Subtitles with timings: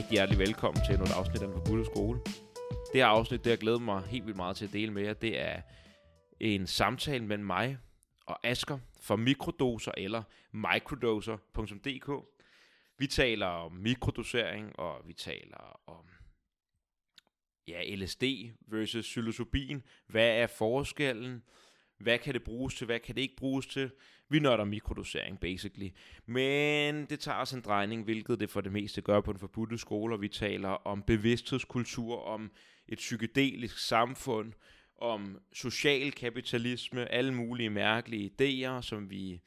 [0.00, 2.20] rigtig hjertelig velkommen til et afsnit af Den Skole.
[2.92, 5.12] Det her afsnit, det har glædet mig helt vildt meget til at dele med jer.
[5.12, 5.62] Det er
[6.40, 7.78] en samtale mellem mig
[8.26, 10.22] og Asker fra mikrodoser eller
[10.52, 12.10] microdoser.dk.
[12.98, 16.04] Vi taler om mikrodosering, og vi taler om
[17.68, 18.24] ja, LSD
[18.68, 19.82] versus psilocybin.
[20.06, 21.42] Hvad er forskellen?
[21.98, 22.84] Hvad kan det bruges til?
[22.84, 23.90] Hvad kan det ikke bruges til?
[24.30, 25.88] Vi nørder mikrodosering, basically.
[26.26, 29.78] Men det tager os en drejning, hvilket det for det meste gør på den forbudte
[29.78, 32.50] skole, og vi taler om bevidsthedskultur, om
[32.88, 34.52] et psykedelisk samfund,
[34.98, 39.40] om social kapitalisme, alle mulige mærkelige idéer, som vi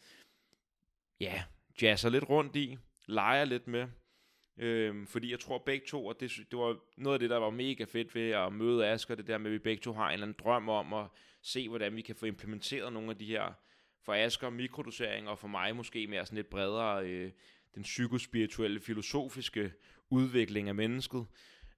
[1.20, 1.43] ja,
[1.81, 3.87] jazzer lidt rundt i, leger lidt med.
[4.57, 7.49] Øhm, fordi jeg tror begge to, og det, det var noget af det, der var
[7.49, 10.13] mega fedt ved at møde Asger, det der med, at vi begge to har en
[10.13, 11.05] eller anden drøm om at
[11.41, 13.53] se, hvordan vi kan få implementeret nogle af de her,
[14.04, 17.32] for Asger mikrodosering, og for mig måske mere sådan lidt bredere, øh,
[17.76, 19.71] den psykospirituelle, filosofiske
[20.09, 21.26] udvikling af mennesket.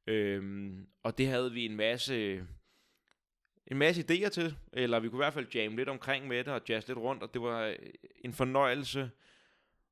[0.07, 2.47] Øhm, og det havde vi en masse
[3.67, 6.47] en masse idéer til, eller vi kunne i hvert fald jamme lidt omkring med det
[6.47, 7.75] og jazz lidt rundt, og det var øh,
[8.25, 9.11] en fornøjelse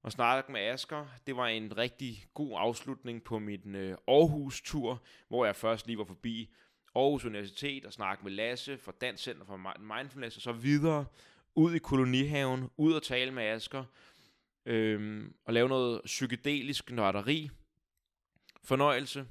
[0.03, 1.05] at snakke med Asker.
[1.27, 6.03] Det var en rigtig god afslutning på min øh, Aarhus-tur, hvor jeg først lige var
[6.03, 6.49] forbi
[6.95, 11.05] Aarhus Universitet og snakke med Lasse fra Dansk Center for Mindfulness og så videre
[11.55, 13.83] ud i kolonihaven, ud og tale med Asker,
[14.65, 17.49] øhm, og lave noget psykedelisk nørderi.
[18.63, 19.25] Fornøjelse.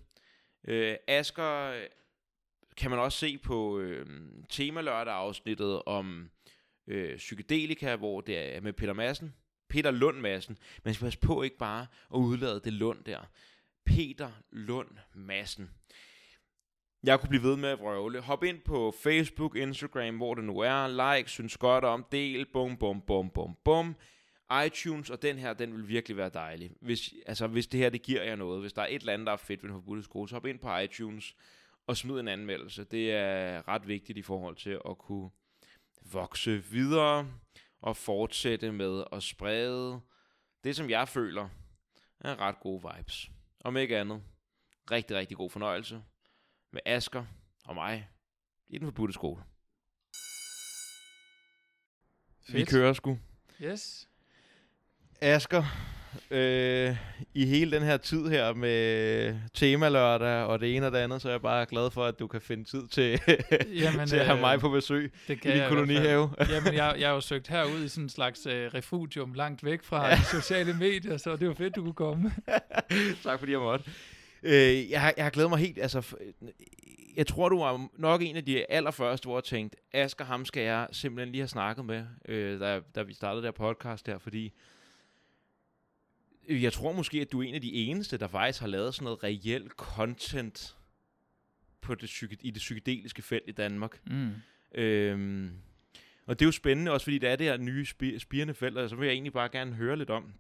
[0.69, 1.87] Øh, Asker øh,
[2.77, 4.07] kan man også se på øh,
[4.49, 6.31] temalørdag afsnittet om
[6.87, 9.35] øh, psykedelika, hvor det er med Peter Madsen.
[9.69, 10.59] Peter Lund Madsen.
[10.85, 13.21] Man skal passe på ikke bare at udlade det Lund der.
[13.85, 15.71] Peter Lund Madsen.
[17.05, 18.21] Jeg kunne blive ved med at vrøvle.
[18.21, 21.15] Hop ind på Facebook, Instagram, hvor det nu er.
[21.15, 23.97] Like, synes godt om, del, bum, bum, bum, bum, bum.
[24.67, 26.71] iTunes, og den her, den vil virkelig være dejlig.
[26.81, 28.61] Hvis, altså, hvis det her, det giver jer noget.
[28.61, 30.47] Hvis der er et eller andet, der er fedt ved en forbudte skole, så hop
[30.47, 31.37] ind på iTunes
[31.87, 32.85] og smid en anmeldelse.
[32.85, 35.31] Det er ret vigtigt i forhold til at kunne
[36.13, 37.33] vokse videre
[37.81, 40.01] og fortsætte med at sprede
[40.65, 41.49] det, som jeg føler
[42.21, 43.31] er ret gode vibes.
[43.65, 44.23] Om ikke andet,
[44.91, 46.03] rigtig, rigtig god fornøjelse
[46.73, 47.25] med Asker
[47.65, 48.09] og mig
[48.69, 49.43] i den forbudte skole.
[52.47, 52.59] Fedt.
[52.59, 53.19] Vi kører sgu.
[53.61, 54.09] Yes.
[55.21, 55.65] Asker,
[56.31, 56.97] øh,
[57.35, 61.29] i hele den her tid her med temalørdag og det ene og det andet, så
[61.29, 63.21] er jeg bare glad for, at du kan finde tid til,
[63.83, 66.31] Jamen, til at have øh, mig på besøg det kan i din kolonihave.
[66.51, 69.83] Jamen, jeg, jeg har jo søgt herud i sådan en slags øh, refugium langt væk
[69.83, 70.15] fra ja.
[70.15, 72.33] de sociale medier, så det var fedt, du kunne komme.
[73.25, 73.91] tak fordi jeg måtte.
[74.43, 76.17] Øh, jeg, har, jeg har glædet mig helt, altså,
[77.17, 80.63] jeg tror, du var nok en af de allerførste, hvor jeg tænkte, Asger, ham skal
[80.63, 84.53] jeg simpelthen lige have snakket med, øh, da, da vi startede der podcast der, fordi
[86.49, 89.05] jeg tror måske, at du er en af de eneste, der faktisk har lavet sådan
[89.05, 90.77] noget reelt content
[91.81, 94.01] på det psyke, i det psykedeliske felt i Danmark.
[94.07, 94.31] Mm.
[94.75, 95.51] Øhm,
[96.27, 98.79] og det er jo spændende, også fordi det er det her nye spi- spirende felt,
[98.79, 100.33] og så vil jeg egentlig bare gerne høre lidt om,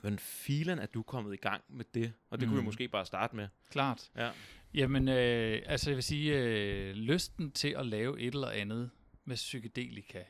[0.00, 2.12] hvordan filen er du kommet i gang med det?
[2.30, 2.50] Og det mm.
[2.50, 2.66] kunne vi mm.
[2.66, 3.48] måske bare starte med.
[3.70, 4.10] Klart.
[4.16, 4.30] Ja.
[4.74, 8.90] Jamen, øh, altså jeg vil sige, øh, lysten til at lave et eller andet
[9.24, 10.22] med psykedelika,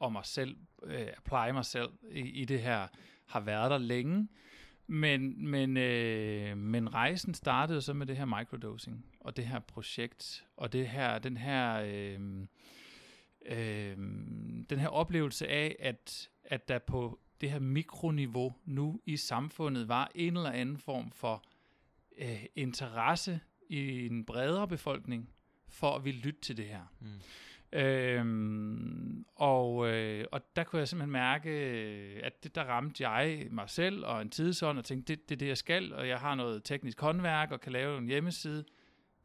[0.00, 2.88] og mig selv, øh, pleje mig selv i, i det her,
[3.26, 4.28] har været der længe.
[4.86, 10.46] Men, men, øh, men rejsen startede så med det her microdosing, og det her projekt,
[10.56, 12.20] og det her, den her, øh,
[13.46, 13.96] øh,
[14.70, 20.10] den her oplevelse af, at, at der på det her mikroniveau nu i samfundet var
[20.14, 21.44] en eller anden form for
[22.18, 25.30] øh, interesse i en bredere befolkning
[25.68, 26.92] for at vi lytte til det her.
[27.00, 27.08] Mm.
[27.72, 31.50] Øhm, og, øh, og der kunne jeg simpelthen mærke,
[32.24, 35.38] at det, der ramte jeg mig selv og en tidsånd og tænkte, det, det er
[35.38, 38.64] det, jeg skal, og jeg har noget teknisk håndværk og kan lave en hjemmeside.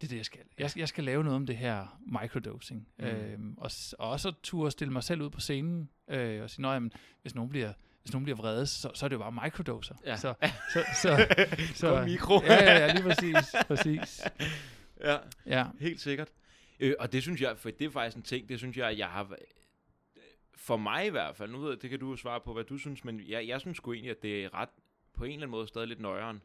[0.01, 0.41] Det er det, jeg skal.
[0.57, 2.87] Jeg, jeg skal lave noget om det her microdosing.
[2.99, 3.05] Mm.
[3.05, 6.91] Øhm, og, og også turde stille mig selv ud på scenen øh, og sige, jamen,
[7.21, 7.73] hvis nogen bliver
[8.03, 9.95] hvis nogen bliver vrede, så, så er det jo bare microdoser.
[10.05, 10.17] Ja.
[10.17, 10.33] Så,
[10.73, 11.35] så, så,
[11.81, 12.41] så, mikro.
[12.43, 13.55] ja, ja, ja, lige præcis.
[13.67, 14.21] præcis.
[15.01, 16.29] Ja, ja, helt sikkert.
[16.79, 19.07] Øh, og det synes jeg, for det er faktisk en ting, det synes jeg, jeg
[19.07, 19.35] har...
[20.55, 22.77] For mig i hvert fald, nu ved jeg, det kan du svare på, hvad du
[22.77, 24.69] synes, men jeg, jeg synes sgu egentlig, at det er ret,
[25.13, 26.41] på en eller anden måde stadig lidt nøjeren.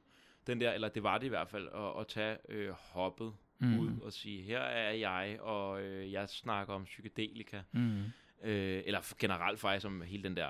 [0.46, 3.78] Den der, eller det var det i hvert fald, at, at tage øh, hoppet mm.
[3.78, 7.60] ud og sige, her er jeg, og øh, jeg snakker om psykedelika.
[7.72, 8.02] Mm.
[8.42, 10.48] Øh, eller generelt faktisk om hele den der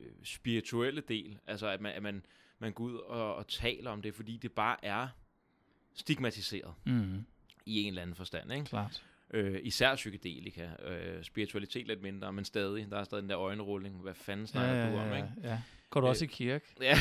[0.00, 1.38] øh, spirituelle del.
[1.46, 2.26] Altså, at man, at man,
[2.58, 5.08] man går ud og, og taler om det, fordi det bare er
[5.94, 6.74] stigmatiseret.
[6.84, 7.24] Mm
[7.66, 8.52] i en eller anden forstand.
[8.52, 8.64] Ikke?
[8.64, 9.02] Klart.
[9.30, 10.68] Øh, især psykedelika.
[10.86, 12.90] Øh, spiritualitet lidt mindre, men stadig.
[12.90, 14.02] Der er stadig den der øjenrulling.
[14.02, 15.16] Hvad fanden snakker ja, ja, du om?
[15.16, 15.28] Ikke?
[15.42, 15.60] Ja.
[15.90, 16.66] Går du også øh, i kirke?
[16.80, 16.98] Ja,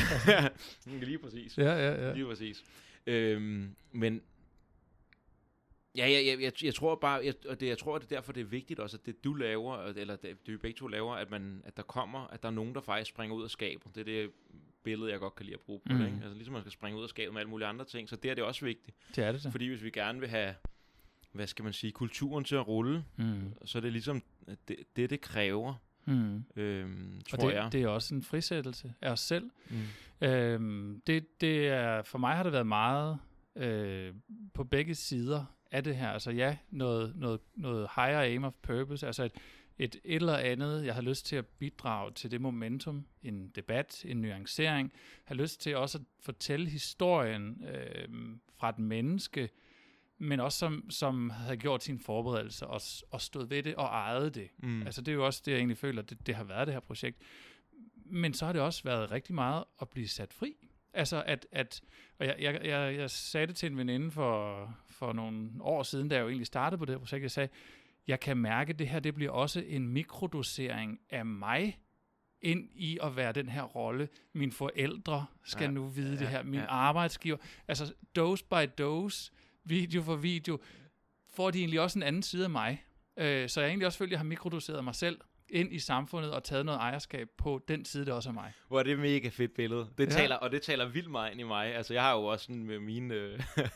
[1.06, 1.58] lige præcis.
[1.58, 2.14] Ja, ja, ja.
[2.14, 2.64] Lige præcis.
[3.08, 4.22] øhm, men
[5.98, 8.34] Ja, ja, ja jeg, jeg tror bare, jeg, og det, jeg tror, det er derfor,
[8.34, 11.32] det er vigtigt også, at det du laver, eller det, det begge to laver, at,
[11.32, 13.96] man, at der kommer, at der er nogen, der faktisk springer ud af skabet.
[13.96, 14.32] Det er det
[14.84, 16.00] billede, jeg godt kan lide at bruge på mm.
[16.00, 16.18] det, ikke?
[16.22, 18.32] Altså ligesom man skal springe ud af skabet med alle mulige andre ting, så det
[18.32, 18.98] er det også vigtigt.
[19.16, 19.52] Det er det så.
[19.52, 20.56] Fordi hvis vi gerne vil have,
[21.32, 23.54] hvad skal man sige, kulturen til at rulle, mm.
[23.66, 24.24] så er det ligesom
[24.68, 25.74] det, det, det kræver.
[26.06, 26.44] Mm.
[26.56, 27.70] Øhm, tror og det, jeg.
[27.72, 29.50] det er også en frisættelse af os selv.
[29.70, 30.28] Mm.
[30.28, 33.20] Øhm, det, det er, for mig har det været meget
[33.56, 34.14] øh,
[34.54, 36.10] på begge sider af det her.
[36.10, 39.32] Altså ja, noget, noget, noget higher aim of purpose, altså et,
[39.78, 44.06] et, et eller andet, jeg har lyst til at bidrage til det momentum, en debat,
[44.06, 44.94] en nuancering,
[45.24, 48.08] har lyst til også at fortælle historien øh,
[48.58, 49.50] fra et menneske,
[50.18, 52.82] men også som, som havde gjort sin forberedelse og,
[53.12, 54.50] og stået ved det og ejet det.
[54.58, 54.82] Mm.
[54.82, 56.80] Altså det er jo også det, jeg egentlig føler, det, det har været det her
[56.80, 57.18] projekt.
[58.06, 60.56] Men så har det også været rigtig meget at blive sat fri.
[60.94, 61.82] Altså at, at
[62.20, 66.10] og jeg, jeg, jeg, jeg sagde det til en veninde for, for nogle år siden,
[66.10, 67.50] da jeg jo egentlig startede på det her projekt, jeg sagde,
[68.08, 71.80] jeg kan mærke, at det her det bliver også en mikrodosering af mig,
[72.42, 74.10] ind i at være den her rolle.
[74.34, 76.44] Mine forældre skal ja, nu vide ja, det her.
[76.44, 76.66] Min ja.
[76.66, 77.38] arbejdsgiver.
[77.68, 79.32] Altså dose by dose,
[79.64, 80.60] video for video,
[81.34, 82.84] får de egentlig også en anden side af mig.
[83.18, 86.66] Øh, så jeg egentlig også jeg har mikrodoseret mig selv ind i samfundet og taget
[86.66, 88.54] noget ejerskab på den side, der også er mig.
[88.68, 89.90] Hvor er det mega fedt billede.
[89.98, 90.12] Det ja.
[90.12, 91.76] taler, og det taler vildt meget ind i mig.
[91.76, 93.14] Altså, jeg har jo også sådan med mine...
[93.14, 93.40] Øh,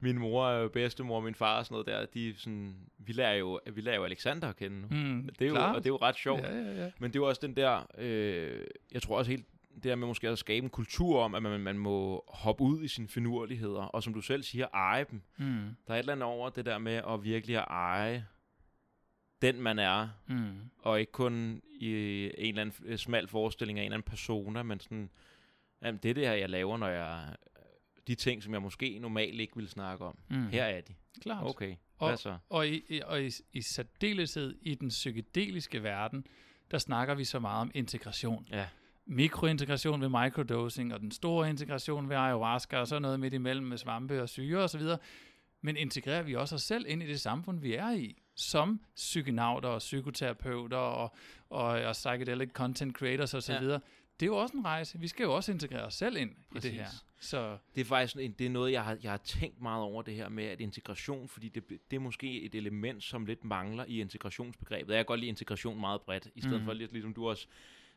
[0.00, 3.80] min mor, bedstemor, min far og sådan noget der, de sådan, vi lærer jo, vi
[3.80, 4.86] lærer jo Alexander at kende nu.
[4.90, 6.42] Mm, det er jo, og det er jo ret sjovt.
[6.42, 6.90] Ja, ja, ja.
[6.98, 8.60] Men det er jo også den der, øh,
[8.92, 11.60] jeg tror også helt, det der med måske at skabe en kultur om, at man,
[11.60, 15.22] man må hoppe ud i sine finurligheder, og som du selv siger, eje dem.
[15.36, 15.76] Mm.
[15.86, 18.26] Der er et eller andet over det der med at virkelig at eje
[19.42, 20.60] den, man er, mm.
[20.78, 21.90] og ikke kun i
[22.38, 25.10] en eller anden smal forestilling af en eller anden persona, men sådan,
[25.82, 27.34] jamen det er det her, jeg laver, når jeg
[28.08, 30.18] de ting, som jeg måske normalt ikke ville snakke om.
[30.28, 30.48] Mm.
[30.48, 30.94] Her er de.
[31.22, 31.46] Klart.
[31.46, 32.36] Okay, og, hvad så?
[32.48, 36.26] Og, i, og i, i særdeleshed i den psykedeliske verden,
[36.70, 38.46] der snakker vi så meget om integration.
[38.50, 38.66] Ja.
[39.06, 43.78] Mikrointegration ved microdosing, og den store integration ved ayahuasca, og så noget midt imellem med
[43.78, 44.82] svampe og syre osv.
[45.60, 49.68] Men integrerer vi også os selv ind i det samfund, vi er i, som psykenauter
[49.68, 51.14] og psykoterapeuter og,
[51.50, 53.78] og, og psychedelic content creators osv., ja
[54.20, 54.98] det er jo også en rejse.
[55.00, 56.70] Vi skal jo også integrere os selv ind Præcis.
[56.70, 56.90] i det her.
[57.20, 57.58] Så.
[57.74, 60.14] Det er faktisk en, det er noget, jeg har, jeg har tænkt meget over det
[60.14, 64.00] her med at integration, fordi det, det er måske et element, som lidt mangler i
[64.00, 64.92] integrationsbegrebet.
[64.92, 66.64] Jeg kan godt lide integration meget bredt, i stedet mm.
[66.64, 67.46] for lidt ligesom du også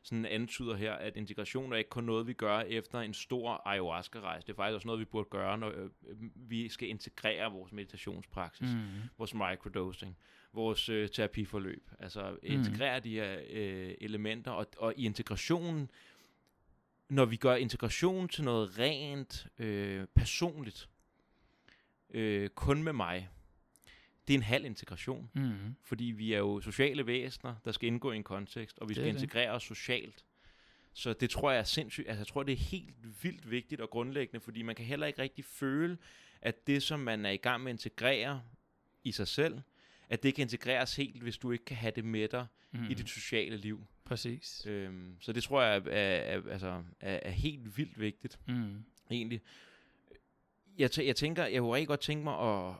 [0.04, 4.48] sådan antyder her, at integration er ikke kun noget, vi gør efter en stor ayahuasca-rejse.
[4.48, 5.90] Det er faktisk også noget, vi burde gøre, når øh,
[6.36, 8.80] vi skal integrere vores meditationspraksis, mm.
[9.18, 10.18] vores microdosing,
[10.54, 11.90] vores øh, terapiforløb.
[12.00, 13.04] Altså integrere mm.
[13.04, 15.90] de her øh, elementer, og, og i integrationen
[17.12, 20.90] når vi gør integration til noget rent øh, personligt,
[22.10, 23.30] øh, kun med mig,
[24.28, 25.30] det er en halv integration.
[25.34, 25.76] Mm.
[25.82, 29.08] Fordi vi er jo sociale væsener, der skal indgå i en kontekst, og vi skal
[29.08, 30.26] integrere os socialt.
[30.94, 33.90] Så det tror jeg er sindssygt, altså jeg tror, det er helt vildt vigtigt og
[33.90, 35.98] grundlæggende, fordi man kan heller ikke rigtig føle,
[36.42, 38.42] at det, som man er i gang med at integrere
[39.04, 39.62] i sig selv,
[40.12, 42.84] at det kan integreres helt, hvis du ikke kan have det med dig mm.
[42.90, 43.86] i dit sociale liv.
[44.06, 44.66] Præcis.
[44.66, 48.84] Øhm, så det tror jeg er, er, er, altså, er, er helt vildt vigtigt, mm.
[49.12, 49.42] egentlig.
[50.78, 52.76] Jeg, jeg tænker, jeg kunne rigtig godt tænke mig at,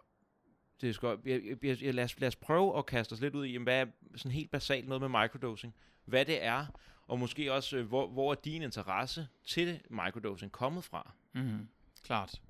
[0.82, 3.46] det skal, jeg, jeg, jeg, lad, os, lad os prøve at kaste os lidt ud
[3.46, 3.86] i, hvad er
[4.16, 6.66] sådan helt basalt noget med microdosing, hvad det er,
[7.08, 11.14] og måske også, øh, hvor, hvor er din interesse til microdosing kommet fra?
[11.34, 11.68] Mm,
[12.04, 12.42] klart.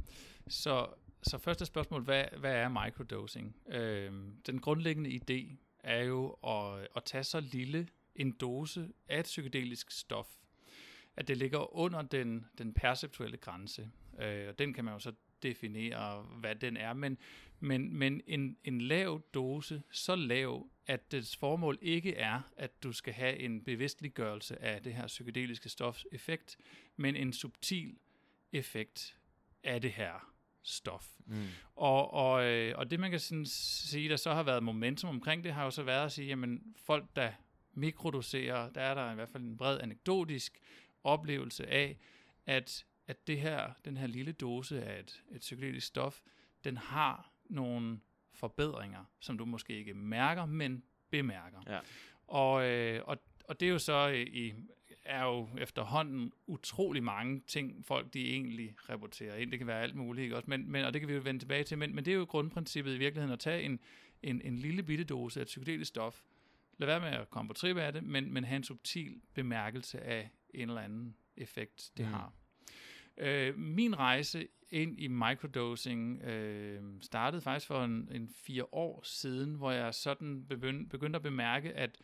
[0.48, 0.88] Så,
[1.24, 3.56] så første spørgsmål, hvad, hvad er microdosing?
[3.68, 4.14] Øh,
[4.46, 9.92] den grundlæggende idé er jo at, at tage så lille en dose af et psykedelisk
[9.92, 10.28] stof,
[11.16, 13.90] at det ligger under den, den perceptuelle grænse.
[14.20, 15.14] Øh, og den kan man jo så
[15.44, 17.18] definere, hvad den er, men,
[17.60, 22.92] men, men en, en lav dose, så lav, at dets formål ikke er, at du
[22.92, 26.58] skal have en bevidstliggørelse af det her psykedeliske stofs effekt,
[26.96, 27.98] men en subtil
[28.54, 29.18] effekt
[29.64, 30.31] af det her
[30.64, 31.08] stof.
[31.26, 31.48] Mm.
[31.76, 35.44] Og, og, øh, og det man kan sådan sige, der så har været momentum omkring
[35.44, 37.32] det, har jo så været at sige, jamen folk, der
[37.74, 40.60] mikrodoserer, der er der i hvert fald en bred anekdotisk
[41.04, 41.98] oplevelse af,
[42.46, 46.22] at, at det her, den her lille dose af et, et psykedelisk stof,
[46.64, 48.00] den har nogle
[48.34, 51.60] forbedringer, som du måske ikke mærker, men bemærker.
[51.68, 51.80] Ja.
[52.28, 54.54] Og, øh, og, og det er jo så i,
[55.12, 59.52] er jo efterhånden utrolig mange ting, folk de egentlig rapporterer ind.
[59.52, 60.50] Det kan være alt muligt, ikke også?
[60.50, 61.78] Men, men, og det kan vi jo vende tilbage til.
[61.78, 63.80] Men, men det er jo grundprincippet i virkeligheden at tage en,
[64.24, 66.22] en, en lille bitte dose af et psykedelisk stof,
[66.78, 70.02] lad være med at komme på trip af det, men, men have en subtil bemærkelse
[70.02, 72.12] af en eller anden effekt, det mm.
[72.12, 72.34] har.
[73.18, 79.56] Øh, min rejse ind i microdosing øh, startede faktisk for en, en fire år siden,
[79.56, 82.00] hvor jeg sådan begyndte, begyndte at bemærke, at, at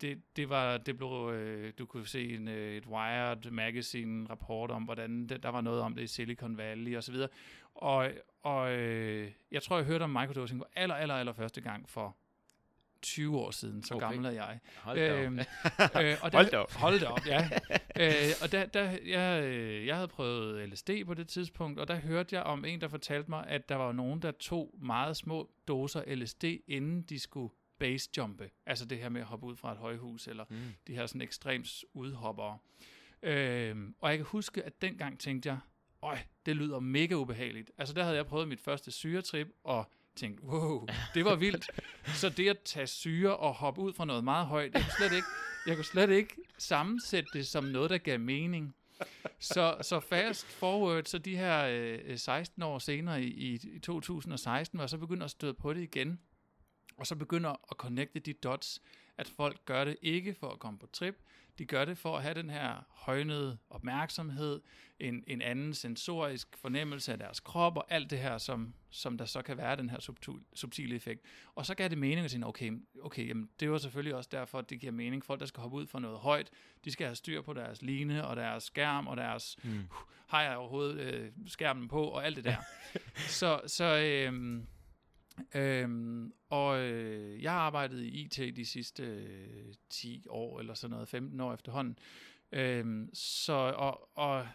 [0.00, 4.70] det, det var, det blev, øh, du kunne se en, øh, et Wired magazine rapport
[4.70, 7.28] om, hvordan det, der var noget om det i Silicon Valley og så videre.
[7.74, 8.10] Og,
[8.42, 12.16] og øh, jeg tror, jeg hørte om microdosing for aller, aller, aller første gang for
[13.02, 14.06] 20 år siden, så okay.
[14.06, 14.60] gammel er jeg.
[14.76, 15.44] Hold da Øhm, op.
[16.02, 16.72] øh, og der, Hold da op.
[16.72, 17.48] Hold da op, ja.
[18.00, 21.94] øh, og der, der, jeg, øh, jeg havde prøvet LSD på det tidspunkt, og der
[21.94, 25.50] hørte jeg om en, der fortalte mig, at der var nogen, der tog meget små
[25.68, 28.50] doser LSD, inden de skulle basejumpe.
[28.66, 30.56] Altså det her med at hoppe ud fra et højhus, eller Mm.
[30.86, 32.58] de her sådan ekstremt udhoppere.
[33.22, 35.58] Øhm, og jeg kan huske, at dengang tænkte jeg,
[36.02, 37.70] øj, det lyder mega ubehageligt.
[37.78, 41.70] Altså der havde jeg prøvet mit første syretrip, og tænkte, wow, det var vildt.
[42.06, 45.16] Så det at tage syre og hoppe ud fra noget meget højt, jeg kunne slet
[45.16, 45.26] ikke,
[45.66, 48.74] jeg kunne slet ikke sammensætte det som noget, der gav mening.
[49.38, 51.66] Så, så fast forward, så de her
[52.04, 55.82] øh, 16 år senere i, i, i 2016, var så begyndt at støde på det
[55.82, 56.20] igen,
[57.00, 58.82] og så begynder at connecte de dots,
[59.18, 61.16] at folk gør det ikke for at komme på trip,
[61.58, 64.60] de gør det for at have den her højnede opmærksomhed,
[65.00, 69.24] en, en anden sensorisk fornemmelse af deres krop, og alt det her, som, som der
[69.24, 71.24] så kan være den her subtil, subtile effekt.
[71.54, 74.58] Og så gav det mening at sige, okay, okay jamen, det var selvfølgelig også derfor,
[74.58, 75.24] at det giver mening.
[75.24, 76.50] Folk, der skal hoppe ud fra noget højt,
[76.84, 79.88] de skal have styr på deres line, og deres skærm, og deres, Mm.
[80.26, 82.56] har jeg overhovedet øh, skærmen på, og alt det der.
[83.40, 84.66] så, så øhm,
[85.54, 90.92] øhm, og øh, jeg har arbejdet i IT de sidste øh, 10 år, eller sådan
[90.92, 91.98] noget, 15 år efterhånden.
[92.52, 94.46] Øhm, så, og, og,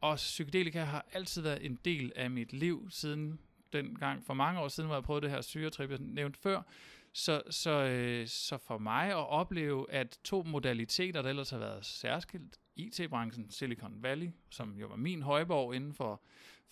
[0.00, 3.38] og psykedelika har altid været en del af mit liv, siden
[3.72, 6.62] den gang for mange år siden, hvor jeg prøvede det her syretrip, jeg nævnte før.
[7.12, 11.86] Så, så, øh, så for mig at opleve, at to modaliteter, der ellers har været
[11.86, 16.22] særskilt, IT-branchen, Silicon Valley, som jo var min højborg inden for,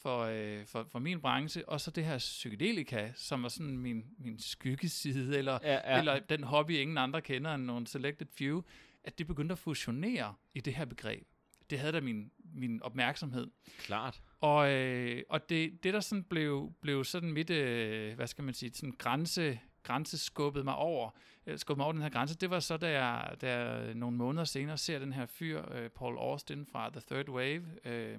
[0.03, 4.05] for, øh, for, for min branche, og så det her psykedelika, som var sådan min,
[4.19, 5.99] min skyggeside, eller, Ja, ja.
[5.99, 8.63] eller den hobby, ingen andre kender end nogle selected few,
[9.05, 11.27] at det begyndte at fusionere i det her begreb.
[11.71, 13.51] Det havde da min, min opmærksomhed.
[13.79, 14.21] klart.
[14.41, 18.55] Og, øh, og det, det der sådan blev, blev sådan mit, øh, hvad skal man
[18.55, 21.11] sige, sådan grænse, grænse skubbede mig over,
[21.47, 24.17] øh, skubbede mig over den her grænse, det var så, da jeg, da jeg nogle
[24.17, 28.19] måneder senere ser den her fyr, øh, Paul Austin fra The Third Wave, øh,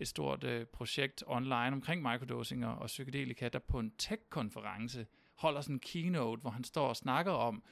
[0.00, 5.60] et stort øh, projekt online omkring microdosing og, og psykedelika, der på en tech-konference holder
[5.60, 7.62] sådan en keynote, hvor han står og snakker om,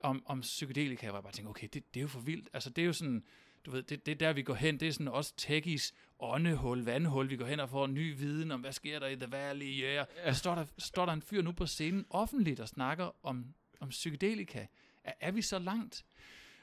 [0.00, 2.48] om, om psykedelika, hvor jeg bare tænker, okay, det, det er jo for vildt.
[2.52, 3.24] Altså, det er jo sådan,
[3.66, 4.80] du ved, det, det er der, vi går hen.
[4.80, 7.30] Det er sådan også techies åndehul, vandhul.
[7.30, 10.06] Vi går hen og får ny viden om, hvad sker der i The Valley, yeah.
[10.24, 10.32] ja.
[10.32, 14.66] Står der, står der en fyr nu på scenen offentligt og snakker om, om psykedelika.
[15.04, 16.04] Er, er vi så langt?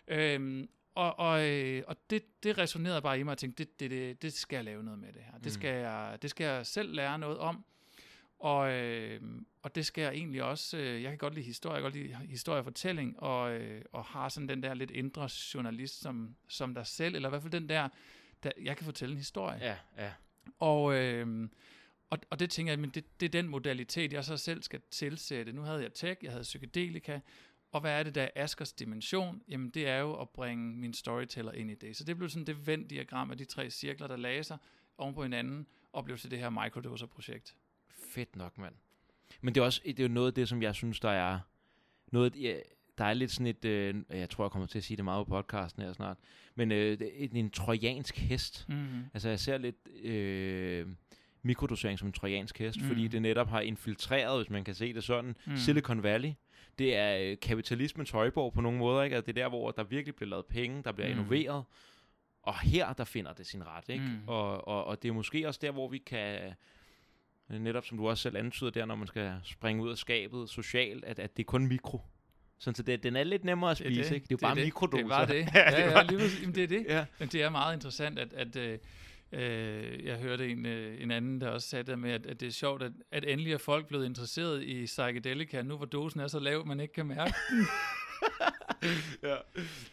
[0.07, 3.91] Øhm, og, og, øh, og det, det resonerede bare i mig, og tænkte, det, det,
[3.91, 5.33] det, det skal jeg lave noget med det her.
[5.33, 5.50] Det Mm.
[5.50, 7.65] skal, jeg, det skal jeg selv lære noget om.
[8.39, 9.21] Og, øh,
[9.62, 11.95] og det skal jeg egentlig også, øh, jeg kan godt lide historie, jeg kan godt
[11.95, 16.88] lide historiefortælling, og, øh, og har sådan den der lidt indre journalist som, som dig
[16.88, 17.89] selv, eller i hvert fald den der,
[18.43, 19.57] der jeg kan fortælle en historie.
[19.62, 20.12] Ja, ja.
[20.60, 21.50] Og, øh,
[22.10, 24.81] og, og det tænker jeg, men det, det er den modalitet, jeg så selv skal
[24.91, 25.51] tilsætte.
[25.53, 27.19] Nu havde jeg tech, jeg havde psykedelika,
[27.71, 29.41] og hvad er det, der er Askers dimension?
[29.47, 31.97] Jamen det er jo at bringe min storyteller ind i det.
[31.97, 34.57] Så det blev sådan det Venn-diagram af de tre cirkler, der lagde sig
[34.97, 37.55] oven på hinanden, og blev til det her microdoser-projekt.
[37.89, 38.75] Fedt nok, mand.
[39.41, 41.39] Men det er også det er jo noget af det, som jeg synes, der er
[42.11, 42.33] noget,
[42.97, 45.27] der er lidt sådan et, øh, jeg tror, jeg kommer til at sige det meget
[45.27, 46.17] på podcasten her snart,
[46.55, 48.65] men øh, en, en trojansk hest.
[48.69, 49.03] Mm-hmm.
[49.13, 50.87] Altså jeg ser lidt øh,
[51.43, 52.88] mikrodosering som en trojansk hest, mm.
[52.88, 55.57] fordi det netop har infiltreret, hvis man kan se det sådan, Mm.
[55.57, 56.31] Silicon Valley.
[56.79, 59.15] Det er øh, kapitalismens højborg på nogle måder, ikke?
[59.15, 61.12] Altså, det er der, hvor der virkelig bliver lavet penge, der bliver Mm.
[61.19, 61.63] innoveret.
[62.43, 64.03] Og her, der finder det sin ret, ikke?
[64.05, 64.27] Mm.
[64.27, 66.39] Og, og, og det er måske også der, hvor vi kan,
[67.50, 70.50] øh, netop som du også selv antyder der, når man skal springe ud af skabet
[70.50, 72.01] socialt, at, at det er kun mikro.
[72.60, 74.15] Sådan, så det, den er lidt nemmere at Det er spise, det.
[74.15, 74.24] ikke?
[74.24, 74.63] Det er jo bare det.
[74.65, 75.03] mikrodoser.
[75.03, 75.48] Det er bare det.
[75.55, 76.29] Ja, Ja, det er ja, lige.
[76.41, 76.86] Jamen, det er det.
[76.89, 77.05] Ja.
[77.19, 78.55] Men det er meget interessant, at, at
[79.31, 82.47] øh, jeg hørte en, øh, en anden, der også sagde det med, at, at det
[82.47, 86.27] er sjovt, at, at endelig er folk blevet interesseret i psykedelika, nu hvor dosen er
[86.27, 87.33] så lav, man ikke kan mærke.
[89.23, 89.35] ja.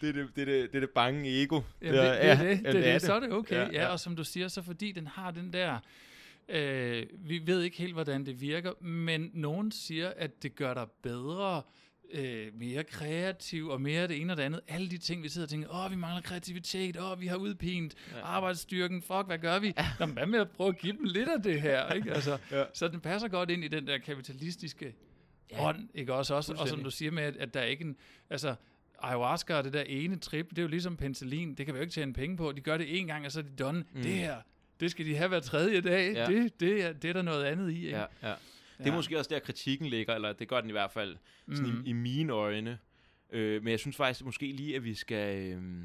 [0.01, 1.61] Det er det, det, er det, det, er det bange ego.
[1.83, 3.57] Jamen, det, det, er det, det, er det, så er det okay.
[3.57, 3.83] Ja, Ja, ja.
[3.83, 3.87] ja.
[3.87, 5.79] Og som du siger, så fordi den har den der,
[6.49, 10.87] øh, vi ved ikke helt, hvordan det virker, men nogen siger, at det gør dig
[11.03, 11.63] bedre,
[12.13, 14.61] øh, mere kreativ og mere det ene og det andet.
[14.69, 17.95] Alle de ting, vi sidder og tænker, åh, vi mangler kreativitet, åh, vi har udpint
[18.15, 18.21] Ja.
[18.27, 19.75] arbejdsstyrken, fuck, hvad gør vi?
[20.01, 22.13] Nå, hvad med at prøve at give dem lidt af det her, ikke?
[22.13, 22.65] Altså, Ja.
[22.75, 24.95] Så den passer godt ind i den der kapitalistiske
[25.51, 26.35] Ja, ånd, ikke også?
[26.35, 27.97] også og som du siger med, at, at der er ikke en,
[28.31, 28.55] altså,
[29.03, 31.83] ayahuasca og det der ene trip, det er jo ligesom penicillin, det kan vi jo
[31.83, 33.85] ikke tjene penge på, de gør det en gang, og så er det done.
[33.95, 34.03] Mm.
[34.03, 34.37] Det her,
[34.81, 36.13] det skal de have hver tredje dag.
[36.15, 36.27] Ja.
[36.27, 37.99] Det, det, er, det er der noget andet i, ikke?
[37.99, 38.35] Ja, ja.
[38.79, 41.17] Det er måske også der, kritikken ligger, eller det gør den i hvert fald
[41.55, 41.85] sådan Mhm.
[41.87, 42.79] i, i mine øjne.
[43.31, 45.39] Øh, men jeg synes faktisk måske lige, at vi skal...
[45.53, 45.83] Øh,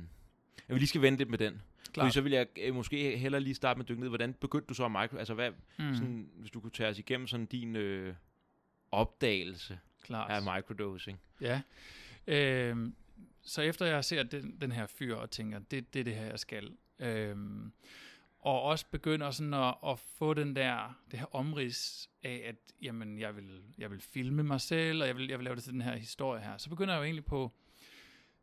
[0.68, 1.62] at vi lige skal vente lidt med den.
[1.86, 2.14] Fordi Klart.
[2.14, 4.10] så vil jeg øh, måske hellere lige starte med at dykke ned.
[4.10, 5.18] Hvordan begyndte du så at micro...
[5.18, 5.86] Altså, hvad, Mm.
[5.86, 5.94] mm.
[5.96, 8.14] sådan, hvis du kunne tage os igennem sådan din øh,
[8.92, 10.32] opdagelse Klart.
[10.32, 11.20] af microdosing.
[11.42, 11.62] Ja.
[12.28, 12.96] Øhm,
[13.42, 16.26] så efter jeg ser den, den her fyr og tænker, det, det er det her,
[16.26, 16.72] jeg skal.
[17.00, 17.72] Øhm,
[18.44, 23.20] og også begynder sådan at, at få den der, det her omrids af, at jamen,
[23.20, 25.74] jeg, vil, jeg vil filme mig selv, og jeg vil, jeg vil lave det til
[25.74, 26.58] den her historie her.
[26.58, 27.52] Så begynder jeg jo egentlig på,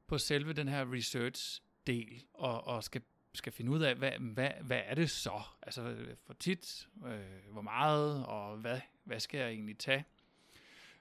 [0.06, 3.02] på selve den her research-del, og, og skal,
[3.34, 5.42] skal finde ud af, hvad, hvad, hvad er det så?
[5.62, 10.04] Altså, for tit, øh, hvor meget, og hvad, hvad skal jeg egentlig tage?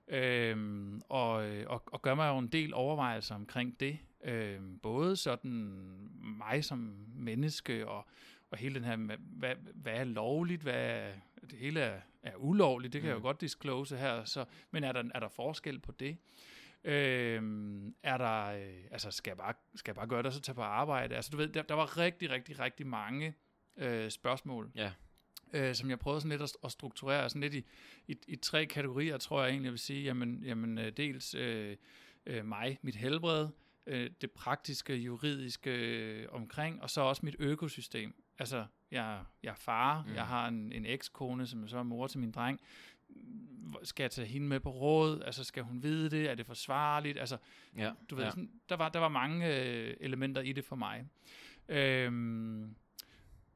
[0.08, 1.32] Øhm, og,
[1.68, 4.00] og, og gør mig jo en del overvejelser omkring det.
[4.24, 5.52] Øhm, både sådan
[6.40, 8.08] mig som menneske, og,
[8.52, 11.12] og hele den her, hvad, hvad er lovligt, hvad er,
[11.50, 13.10] det hele er, er ulovligt, det kan mm.
[13.10, 13.24] jeg jo Mm.
[13.24, 16.18] godt disclose her, så, men er der, er der forskel på det?
[16.84, 20.56] Øhm, er der, øh, altså skal jeg, bare, skal jeg bare gøre det, så tage
[20.56, 21.16] på arbejde?
[21.16, 23.34] Altså du ved, der, der var rigtig, rigtig, rigtig mange
[23.78, 24.92] øh, spørgsmål, Ja.
[25.54, 27.66] øh, som jeg prøvede sådan lidt at, at strukturere sådan lidt i,
[28.08, 30.04] i, i tre kategorier, tror jeg egentlig, jeg vil sige.
[30.04, 31.78] Jamen, jamen øh, dels øh,
[32.26, 33.48] øh, mig, mit helbred,
[33.88, 38.24] øh, det praktiske, juridiske øh, omkring, og så også mit økosystem.
[38.40, 40.14] Altså, jeg, jeg er far, mm.
[40.14, 42.60] Jeg har en, en ekskone, som så er mor til min dreng.
[43.84, 45.22] Skal jeg tage hende med på råd?
[45.26, 46.30] Altså, skal hun vide det?
[46.30, 47.20] Er det forsvarligt?
[47.20, 47.38] Altså,
[47.78, 47.92] Ja.
[48.10, 48.30] du ved, ja.
[48.30, 51.06] sådan, der, var, der var mange øh, elementer i det for mig.
[51.70, 52.76] Øhm,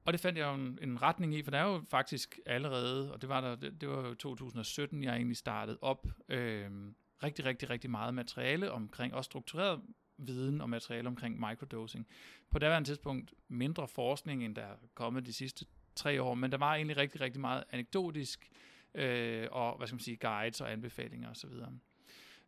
[0.05, 3.13] og det fandt jeg jo en, en retning i, for der er jo faktisk allerede,
[3.13, 7.45] og det var, der, det, det var jo 2017, jeg egentlig startede op, øhm, rigtig,
[7.45, 9.81] rigtig, rigtig meget materiale omkring, også struktureret
[10.17, 12.07] viden og materiale omkring microdosing.
[12.49, 16.57] På daværende tidspunkt mindre forskning, end der er kommet de sidste tre år, men der
[16.57, 18.49] var egentlig rigtig, rigtig meget anekdotisk,
[18.95, 21.49] øh, og hvad skal man sige, guides og anbefalinger osv.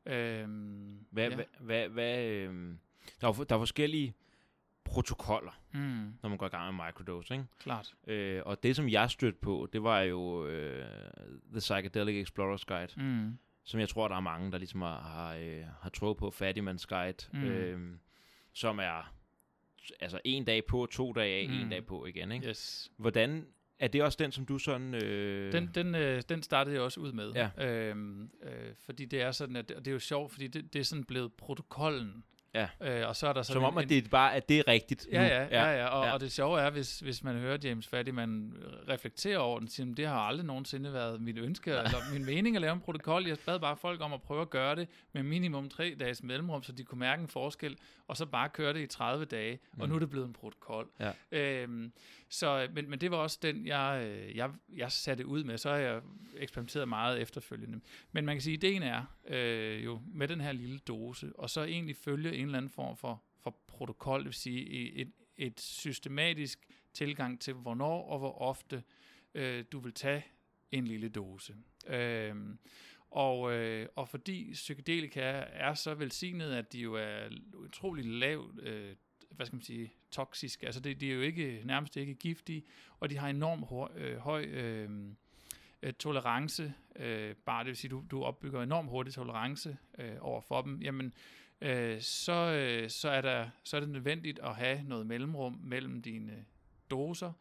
[0.05, 1.35] Øhm, Hvad, ja.
[1.35, 2.75] hvad, hvad, hvad øh,
[3.21, 4.13] der, er, der er forskellige
[4.83, 7.49] protokoller, Mm, når man går i gang med microdosing.
[7.59, 7.95] klart.
[8.07, 10.85] Øh, og det, som jeg stødte på, det var jo øh,
[11.51, 15.35] The Psychedelic Explorer's Guide, Mm, som jeg tror, der er mange, der ligesom har, har,
[15.35, 17.43] øh, har troet på, Fattigman's Guide, Mm.
[17.43, 17.97] øh,
[18.53, 19.13] som er
[19.99, 21.49] altså en dag på, to dage af.
[21.49, 21.55] Mm.
[21.61, 22.31] en dag på igen.
[22.31, 22.47] Ikke?
[22.47, 22.91] yes.
[22.97, 23.47] Hvordan,
[23.79, 24.93] er det også den, som du sådan...
[24.93, 27.31] Øh, Den, den, øh, den startede jeg også ud med.
[27.31, 27.65] Ja.
[27.67, 30.79] Øhm, øh, fordi det er sådan, at, og det er jo sjovt, fordi det, det
[30.79, 32.23] er sådan blevet protokollen.
[32.55, 32.67] Ja.
[33.01, 34.59] Øh, og så er der sådan som om, en, at det er bare at det
[34.59, 35.25] er rigtigt Ja, nu.
[35.25, 35.87] ja, ja, ja.
[35.87, 36.13] Og, ja.
[36.13, 38.53] og det sjove er, hvis, hvis man hører James Fattyman
[38.89, 42.55] reflektere over den, siger, "Men det har aldrig nogensinde været mit ønske, eller min mening
[42.55, 43.27] at lave en protokol.
[43.27, 46.63] Jeg bad bare folk om at prøve at gøre det med minimum tre dages mellemrum,
[46.63, 49.77] så de kunne mærke en forskel, og så bare køre det i 30 dage, og
[49.83, 49.89] Mm.
[49.89, 50.89] nu er det blevet en protokol.
[50.99, 51.11] Ja.
[51.31, 51.91] Øhm,
[52.29, 55.57] så, men, men det var også den, jeg, øh, jeg, jeg satte ud med.
[55.57, 56.01] Så har jeg
[56.37, 57.79] eksperimenteret meget efterfølgende.
[58.11, 61.49] Men man kan sige, at ideen er øh, jo med den her lille dose, og
[61.49, 65.59] så egentlig følge en eller anden form for, for protokol, det vil sige et, et
[65.61, 66.59] systematisk
[66.93, 68.83] tilgang til, hvornår og hvor ofte
[69.33, 70.25] øh, du vil tage
[70.71, 71.55] en lille dose.
[71.87, 72.59] Øhm,
[73.15, 78.95] og, øh, og fordi psykedelika er så velsignet, at de jo er utrolig lavt, øh,
[79.29, 80.63] hvad skal man sige, toksisk.
[80.63, 82.63] altså det, de er jo ikke, nærmest ikke giftige,
[82.99, 84.45] og de har enorm øh, høj, øh, høj
[85.81, 90.41] øh, tolerance, øh, bare det vil sige, du, du opbygger enormt hurtig tolerance øh, over
[90.41, 91.13] for dem, jamen
[91.61, 96.01] øh, så, øh, så, er der, så er det nødvendigt at have noget mellemrum mellem
[96.01, 96.45] dine
[96.89, 97.31] doser,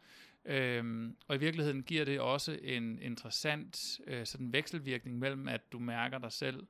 [0.45, 3.77] Øhm, og i virkeligheden giver det også en interessant
[4.07, 6.67] øh, sådan vekselvirkning mellem, at du mærker dig selv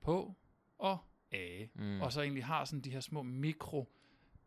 [0.00, 0.34] på
[0.78, 0.98] og
[1.32, 2.00] af, Mm.
[2.00, 3.92] og så egentlig har sådan de her små mikro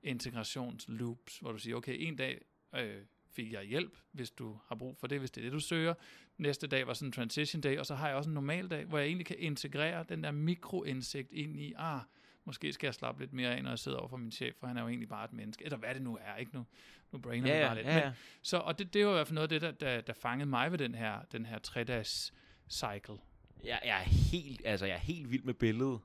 [0.04, 2.42] integrationsloops, hvor du siger, okay, en dag
[2.76, 5.60] øh, fik jeg hjælp, hvis du har brug for det, hvis det er det, du
[5.60, 5.94] søger.
[6.38, 8.86] Næste dag var sådan en transition day, og så har jeg også en normal dag,
[8.86, 12.02] hvor jeg egentlig kan integrere den der mikroindsigt ind i, ah,
[12.46, 14.68] måske skal jeg slappe lidt mere af, når jeg sidder over for min chef, for
[14.68, 16.66] han er jo egentlig bare et menneske, eller hvad det nu er, ikke nu,
[17.12, 17.88] nu brainer ja, ja, bare lidt.
[17.88, 18.12] ja, Men, ja.
[18.42, 20.50] så, og det, det var i hvert fald noget af det, der, der, der fangede
[20.50, 22.34] mig ved den her, den her tre-dages
[22.70, 23.18] cycle.
[23.64, 26.00] Jeg, jeg er helt, altså jeg er helt vild med billedet.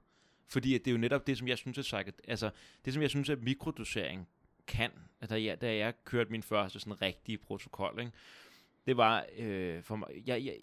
[0.51, 2.51] Fordi det er jo netop det, som jeg synes, at psycho, altså
[2.85, 4.29] det, som jeg synes, at mikrodosering
[4.67, 8.13] kan, altså, da jeg, da jeg kørte min første sådan rigtige protokol, ikke?
[8.87, 10.57] det var øh, for mig, jeg, jeg,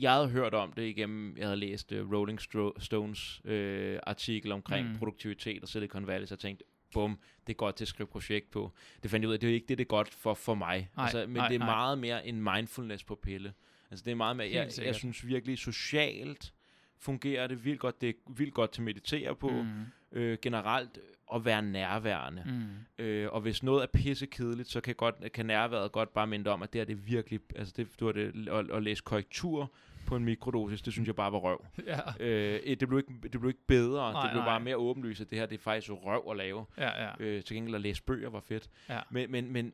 [0.00, 4.52] jeg havde hørt om det igennem, jeg havde læst uh, Rolling Stro- Stones øh, artikel
[4.52, 4.96] omkring Mm.
[4.98, 8.50] produktivitet og Silicon Valley, så jeg tænkte, bum, det er godt til at skrive projekt
[8.50, 8.72] på.
[9.02, 10.88] Det fandt jeg ud af, det er ikke det, det er godt for, for mig.
[10.96, 11.66] Nej, altså, men nej, det er nej.
[11.66, 13.52] meget mere en mindfulness på pille.
[13.90, 16.52] Altså det er meget mere, Helt jeg, jeg synes virkelig socialt
[16.98, 18.00] fungerer det vildt godt.
[18.00, 19.48] Det er vildt godt til at meditere på.
[19.50, 20.18] Mm.
[20.18, 20.98] Øh, generelt
[21.34, 22.42] at være nærværende.
[22.46, 23.04] Mm.
[23.04, 26.62] Øh, og hvis noget er pissekedeligt, så kan, godt, kan nærværet godt bare minde om,
[26.62, 29.72] at det er det virkelig, altså det, du har det, at, at læse korrektur
[30.06, 31.66] på en mikrodosis, det synes jeg bare var røv.
[31.86, 34.48] Ja, Øh, det, blev ikke, det blev ikke bedre, Nej, det blev nej.
[34.50, 36.64] bare mere åbenlyst, at det her det er faktisk røv at lave.
[36.78, 37.10] ja, ja.
[37.20, 38.70] Øh, til gengæld at læse bøger var fedt.
[38.88, 39.00] Ja.
[39.10, 39.72] Men, men, men,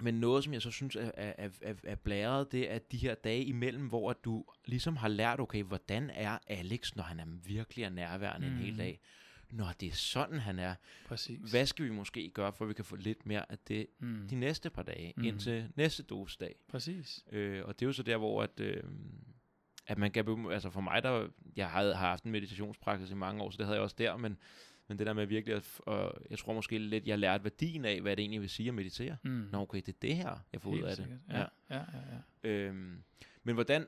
[0.00, 3.14] men noget, som jeg så synes er, er, er, er, blæret, det er de her
[3.14, 7.84] dage imellem, hvor du ligesom har lært, okay, hvordan er Alex, når han er virkelig
[7.84, 8.52] er nærværende mm.
[8.52, 8.78] en hel Mhm.
[8.78, 9.00] dag?
[9.50, 10.74] Når det er sådan, han er.
[11.06, 11.50] Præcis.
[11.50, 14.28] Hvad skal vi måske gøre, for at vi kan få lidt mere af det Mm.
[14.30, 15.24] de næste par dage, Mm.
[15.24, 16.54] indtil næste dosedag?
[16.68, 17.24] Præcis.
[17.32, 18.82] Øh, og det er jo så der, hvor at, øh,
[19.86, 23.42] at man kan, altså for mig, der, jeg har, har haft en meditationspraksis i mange
[23.42, 24.38] år, så det havde jeg også der, men,
[24.88, 28.00] men det der med virkelig, at, og jeg tror måske lidt, jeg lærte værdien af,
[28.00, 29.16] hvad det egentlig vil sige at meditere.
[29.24, 29.30] Mm.
[29.52, 30.96] Nå okay, det er det her, jeg får ud af det.
[30.96, 31.18] sikkert.
[31.30, 31.82] Ja, ja, ja.
[32.44, 32.48] ja.
[32.48, 33.02] Øhm,
[33.44, 33.86] men hvordan,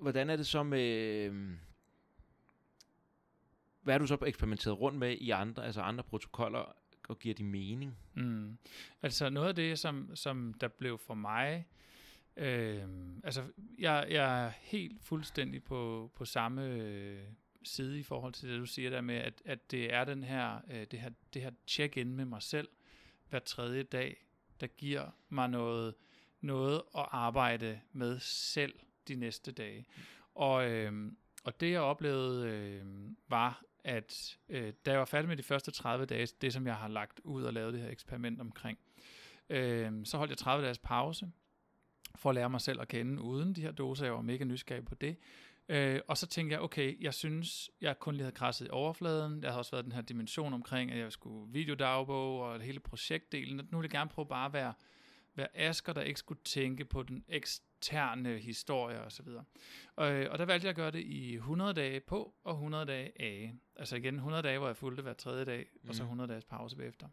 [0.00, 0.90] hvordan er det så med...
[1.24, 1.56] øhm,
[3.86, 6.76] hvad har du så eksperimenteret rundt med i andre, altså andre protokoller,
[7.08, 7.98] og giver de mening?
[8.14, 8.58] Mm.
[9.02, 11.66] Altså noget af det, som, som der blev for mig,
[12.36, 12.82] øh,
[13.24, 13.42] altså
[13.78, 17.22] jeg, jeg er helt fuldstændig på, på samme øh,
[17.62, 20.60] side i forhold til det, du siger der med, at, at det er den her,
[20.70, 22.68] øh, det her, det her check-in med mig selv
[23.28, 24.16] hver tredje dag,
[24.60, 25.94] der giver mig noget,
[26.40, 28.74] noget at arbejde med selv
[29.08, 29.86] de næste dage.
[30.34, 31.12] Og, øh,
[31.44, 32.84] og det jeg oplevede øh,
[33.28, 36.74] var, at øh, da jeg var færdig med de første 30 dage, det som jeg
[36.76, 38.78] har lagt ud og lavet det her eksperiment omkring,
[39.50, 41.30] øh, så holdt jeg 30 dages pause,
[42.14, 44.04] for at lære mig selv at kende uden de her doser.
[44.04, 45.16] Jeg var mega nysgerrig på det.
[45.68, 49.42] Øh, og så tænkte jeg, okay, jeg synes, jeg kun lige havde krasset i overfladen.
[49.42, 53.68] Der har også været den her dimension omkring, at jeg skulle videodagbog og hele projektdelen.
[53.70, 54.72] Nu vil jeg gerne prøve bare at være,
[55.36, 59.44] være Asger, der ikke skulle tænke på den eksterne historie og så videre.
[60.00, 63.22] Øh, og der valgte jeg at gøre det i 100 dage på og 100 dage
[63.22, 63.54] af.
[63.76, 66.06] Altså igen 100 dage, hvor jeg fulgte hver tredje dag, og så Mhm.
[66.08, 67.08] 100 dages pause bagefter.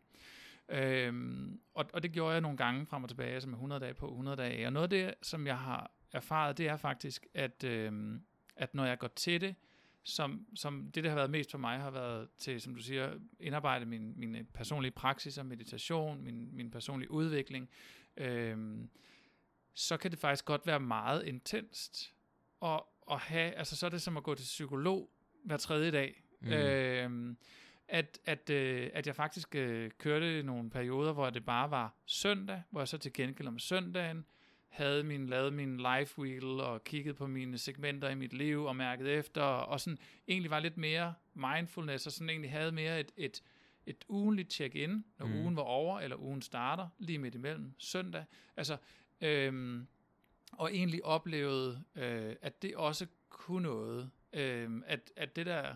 [0.69, 3.93] Øhm, og, og det gjorde jeg nogle gange frem og tilbage, altså med 100 dage
[3.93, 4.65] på, 100 dage af.
[4.65, 8.21] Og noget af det, som jeg har erfaret, det er faktisk, at, øhm,
[8.55, 9.55] at når jeg går til det,
[10.03, 13.13] som, som det, der har været mest for mig, har været til, som du siger,
[13.39, 17.69] indarbejde min, min personlige praksis og meditation, min, min personlige udvikling,
[18.17, 18.89] øhm,
[19.73, 22.13] så kan det faktisk godt være meget intenst
[22.61, 25.09] at, at have, altså så er det som at gå til psykolog
[25.43, 26.23] hver tredje dag.
[26.39, 26.47] Mm.
[26.47, 26.53] Mm.
[26.53, 27.37] Øhm,
[27.87, 32.61] at, at, øh, at jeg faktisk øh, kørte nogle perioder, hvor det bare var søndag,
[32.69, 34.25] hvor jeg så til gengæld om søndagen
[34.69, 38.75] havde min, lavet min life wheel og kigget på mine segmenter i mit liv og
[38.75, 39.97] mærket efter, og sådan
[40.27, 43.43] egentlig var lidt mere mindfulness, og sådan egentlig havde mere et, et,
[43.85, 45.33] et ugenligt check-in, når Mm.
[45.35, 48.25] ugen var over, eller ugen starter, lige midt imellem søndag.
[48.57, 48.77] Altså,
[49.21, 49.87] øhm,
[50.51, 54.11] og egentlig oplevede, øh, at det også kunne noget.
[54.33, 55.75] Øh, at, at det der,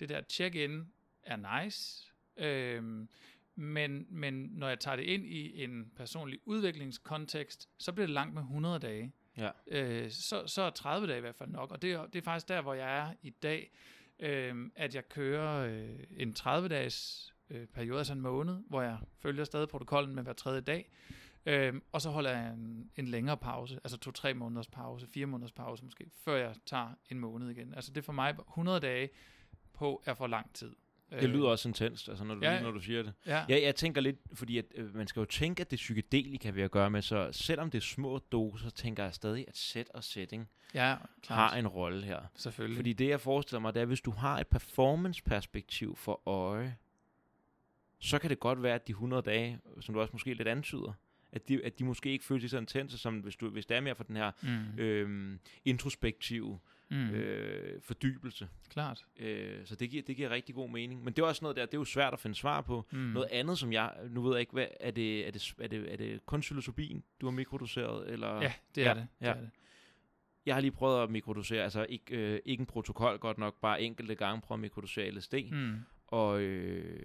[0.00, 0.92] det der check-in
[1.22, 3.06] er nice, øh,
[3.54, 8.34] men, men når jeg tager det ind i en personlig udviklingskontekst, så bliver det langt
[8.34, 9.12] med 100 dage.
[9.36, 9.50] Ja.
[9.66, 12.22] Øh, så, så er 30 dage i hvert fald nok, og det er, det er
[12.22, 13.70] faktisk der, hvor jeg er i dag,
[14.20, 19.44] øh, at jeg kører øh, en 30-dages øh, periode, altså en måned, hvor jeg følger
[19.44, 20.90] stadig protokollen med hver tredje dag,
[21.46, 25.52] Øhm, og så holder jeg en, en længere pause, altså to-tre måneders pause, fire måneders
[25.52, 27.74] pause måske, før jeg tager en måned igen.
[27.74, 29.08] Altså det er for mig 100 dage
[29.72, 30.76] på er for lang tid.
[31.10, 33.12] Det lyder også intenst, altså når du, ja, når du siger det.
[33.26, 36.50] Ja, Ja, jeg tænker lidt, fordi at, øh, man skal jo tænke, at det psykedelika
[36.50, 39.88] vi at gøre med, så selvom det er små doser, tænker jeg stadig, at set
[39.88, 41.38] og setting ja klart.
[41.38, 42.20] har en rolle her.
[42.34, 42.76] Selvfølgelig.
[42.76, 46.76] Fordi det, jeg forestiller mig, det er, hvis du har et performance-perspektiv for øje,
[47.98, 50.92] så kan det godt være, at de 100 dage, som du også måske lidt antyder,
[51.32, 53.76] at de, at de måske ikke føles lige så intense, som hvis, du, hvis det
[53.76, 54.78] er mere for den her mm.
[54.78, 56.58] øhm, introspektive
[56.90, 57.10] mm.
[57.10, 58.48] øh, fordybelse.
[58.68, 59.04] Klart.
[59.18, 61.04] Øh, så det giver, det giver rigtig god mening.
[61.04, 62.86] Men det er også noget der, det er jo svært at finde svar på.
[62.92, 62.98] Mm.
[62.98, 65.92] Noget andet, som jeg, nu ved jeg ikke, hvad, er det, er det, er det,
[65.92, 68.12] er det kun psilocybin, du har mikrodoseret?
[68.12, 68.40] Eller?
[68.42, 69.06] Ja, det er Ja, det.
[69.20, 69.30] det, ja.
[69.32, 69.50] er det.
[70.46, 73.82] Jeg har lige prøvet at mikrodosere, altså ikke, øh, ikke en protokol godt nok, bare
[73.82, 75.34] enkelte gange prøvet at mikrodosere LSD.
[75.52, 75.76] Mm.
[76.06, 77.00] Og øh,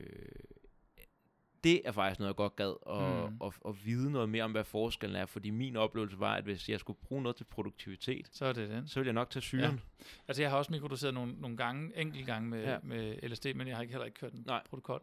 [1.64, 3.34] det er faktisk noget, jeg godt gad at, Mm.
[3.34, 3.42] mm.
[3.46, 5.26] at, at vide noget mere om, hvad forskellen er.
[5.26, 8.70] Fordi min oplevelse var, at hvis jeg skulle bruge noget til produktivitet, Så er det
[8.70, 8.88] den.
[8.88, 9.82] så ville jeg nok tage syren.
[10.28, 12.72] Altså jeg har også mikrodoseret nogle, nogle gange, enkelt gange med, ja.
[12.72, 12.78] Ja.
[12.84, 14.62] med LSD, men jeg har ikke heller ikke kørt en Nej.
[14.70, 15.02] protokol.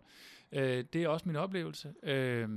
[0.53, 1.95] Øh, det er også min oplevelse.
[2.03, 2.49] Øh,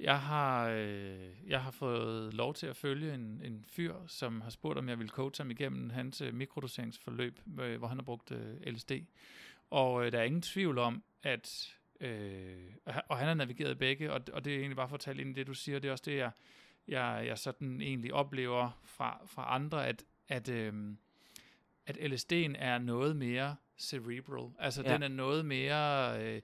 [0.00, 4.50] jeg har, øh, jeg har fået lov til at følge en, en fyr, som har
[4.50, 8.32] spurgt, om jeg ville coache ham igennem hans øh, mikrodoseringsforløb, øh, hvor han har brugt
[8.32, 8.92] øh, LSD.
[9.70, 14.20] Og øh, der er ingen tvivl om, at øh, og han- har navigeret begge, og,
[14.32, 15.92] og det er egentlig bare for at tale ind i det, du siger, det er
[15.92, 16.30] også det, jeg,
[16.88, 20.72] jeg, jeg sådan egentlig oplever fra, fra andre, at, at, øh,
[21.86, 24.50] at LSD'en er noget mere cerebral.
[24.58, 24.92] Altså, ja.
[24.92, 26.22] Den er noget mere...
[26.22, 26.42] Øh,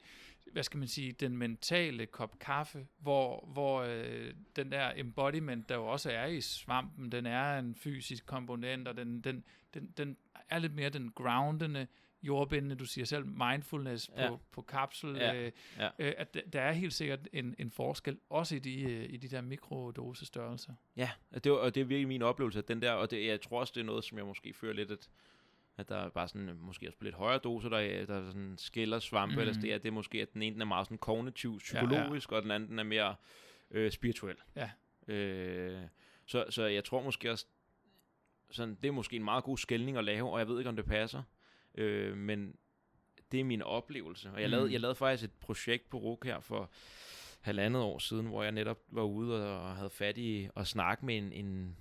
[0.53, 5.75] hvad skal man sige, den mentale kop kaffe, hvor, hvor øh, den der embodiment, der
[5.75, 10.17] jo også er i svampen, den er en fysisk komponent, og den, den, den, den
[10.49, 11.87] er lidt mere den groundende,
[12.27, 14.31] jordbindende, du siger selv, mindfulness på, Ja.
[14.53, 15.89] på kapsel, Ja, øh, ja.
[15.99, 19.29] Øh, at der- er helt sikkert en, en forskel, også i de, øh, i de
[19.29, 20.73] der mikrodosestørrelser.
[20.97, 23.27] Ja, og det, var, og det er virkelig min oplevelse, at den der, og det,
[23.27, 25.09] jeg tror også, det er noget, som jeg måske føler lidt, at,
[25.77, 28.99] at der er bare sådan, måske også på lidt højere doser, der, der sådan skiller
[28.99, 29.35] svampe, mm.
[29.41, 29.49] Mhm.
[29.49, 32.35] eller det, at det er måske, at den ene er meget sådan kognitiv, psykologisk, ja,
[32.35, 32.37] ja.
[32.37, 33.15] og den anden den er mere
[33.71, 34.37] øh, spirituel.
[34.57, 34.71] Ja.
[35.15, 35.83] Øh,
[36.27, 37.47] så, så jeg tror måske også,
[38.51, 40.77] sådan, det er måske en meget god skældning at lave, og jeg ved ikke, om
[40.77, 41.23] det passer,
[41.77, 42.57] øh, men
[43.33, 44.31] det er min oplevelse.
[44.31, 44.51] Og jeg, Mm.
[44.51, 46.71] lavede, jeg lavede faktisk et projekt på RUK her for
[47.41, 51.17] halvandet år siden, hvor jeg netop var ude og havde fat i at snakke med
[51.19, 51.77] en, en,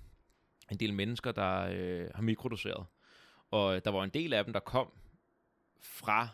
[0.70, 2.86] en del mennesker, der øh, har mikrodoseret.
[3.50, 4.92] Og der var en del af dem, der kom
[5.80, 6.28] fra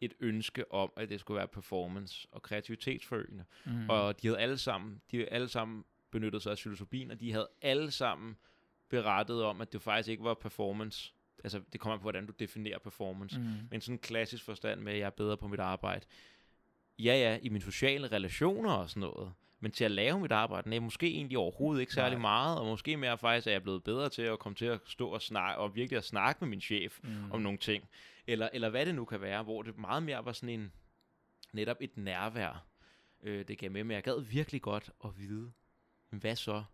[0.00, 3.44] et ønske om, at det skulle være performance og kreativitetsforøgende.
[3.66, 3.90] Mm.
[3.90, 7.32] Og de havde alle sammen, de havde alle sammen benyttet sig af psilocybin, og de
[7.32, 8.36] havde alle sammen
[8.88, 11.14] berettet om, at det faktisk ikke var performance.
[11.44, 13.38] Altså, det kommer an på, hvordan du definerer performance.
[13.40, 13.46] Mm.
[13.70, 16.06] Men sådan en klassisk forstand med, at jeg er bedre på mit arbejde.
[16.98, 19.32] Ja, ja, i mine sociale relationer og sådan noget.
[19.62, 22.20] Men til at lave mit arbejde, nej, måske egentlig overhovedet ikke særlig Nej.
[22.20, 25.08] meget, og måske mere faktisk, at jeg blevet bedre til at komme til at stå
[25.08, 27.32] og snakke, og virkelig at snakke med min chef Mm.
[27.32, 27.84] om nogle ting.
[28.26, 30.72] Eller, eller hvad det nu kan være, hvor det meget mere var sådan en,
[31.52, 32.66] netop et nærvær,
[33.22, 35.52] øh, det gav med, men jeg gad virkelig godt at vide,
[36.10, 36.64] hvad så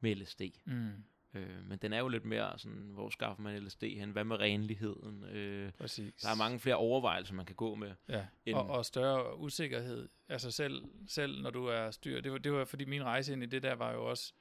[0.00, 0.40] med LSD?
[0.64, 0.90] Mm.
[1.34, 4.10] Øh, men den er jo lidt mere sådan, hvor skaffer man LSD hen?
[4.10, 5.24] Hvad med renligheden?
[5.24, 6.14] Øh, Præcis.
[6.22, 7.92] der er mange flere overvejelser, man kan gå med.
[8.08, 10.08] Ja, end- og, og større usikkerhed.
[10.28, 12.20] Altså selv, selv når du er styr.
[12.20, 14.32] Det var, det var fordi min rejse ind i det der var jo også,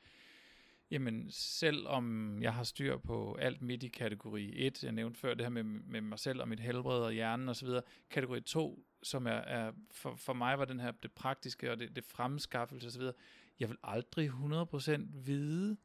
[0.92, 5.34] jamen selv om jeg har styr på alt midt i kategori 1, jeg nævnte før
[5.34, 7.70] det her med, med mig selv og mit helbred og hjernen osv.,
[8.10, 11.96] kategori 2, som er, er for, for mig var den her det praktiske og det,
[11.96, 13.02] det fremskaffelse osv.,
[13.60, 15.78] jeg vil aldrig 100% vide,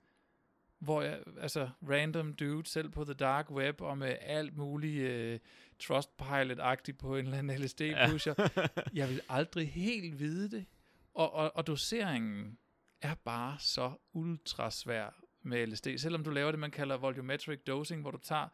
[0.79, 5.39] hvor jeg, altså random dude, selv på the dark web, og med alt muligt øh,
[5.79, 8.35] Trustpilot-agtigt på en eller anden LSD-pusher.
[8.95, 10.67] jeg vil aldrig helt vide det.
[11.15, 12.59] Og, og, og doseringen
[13.03, 15.87] er bare så ultra svær med LSD.
[15.99, 18.49] Selvom du laver det, man kalder volumetric dosing, hvor du tager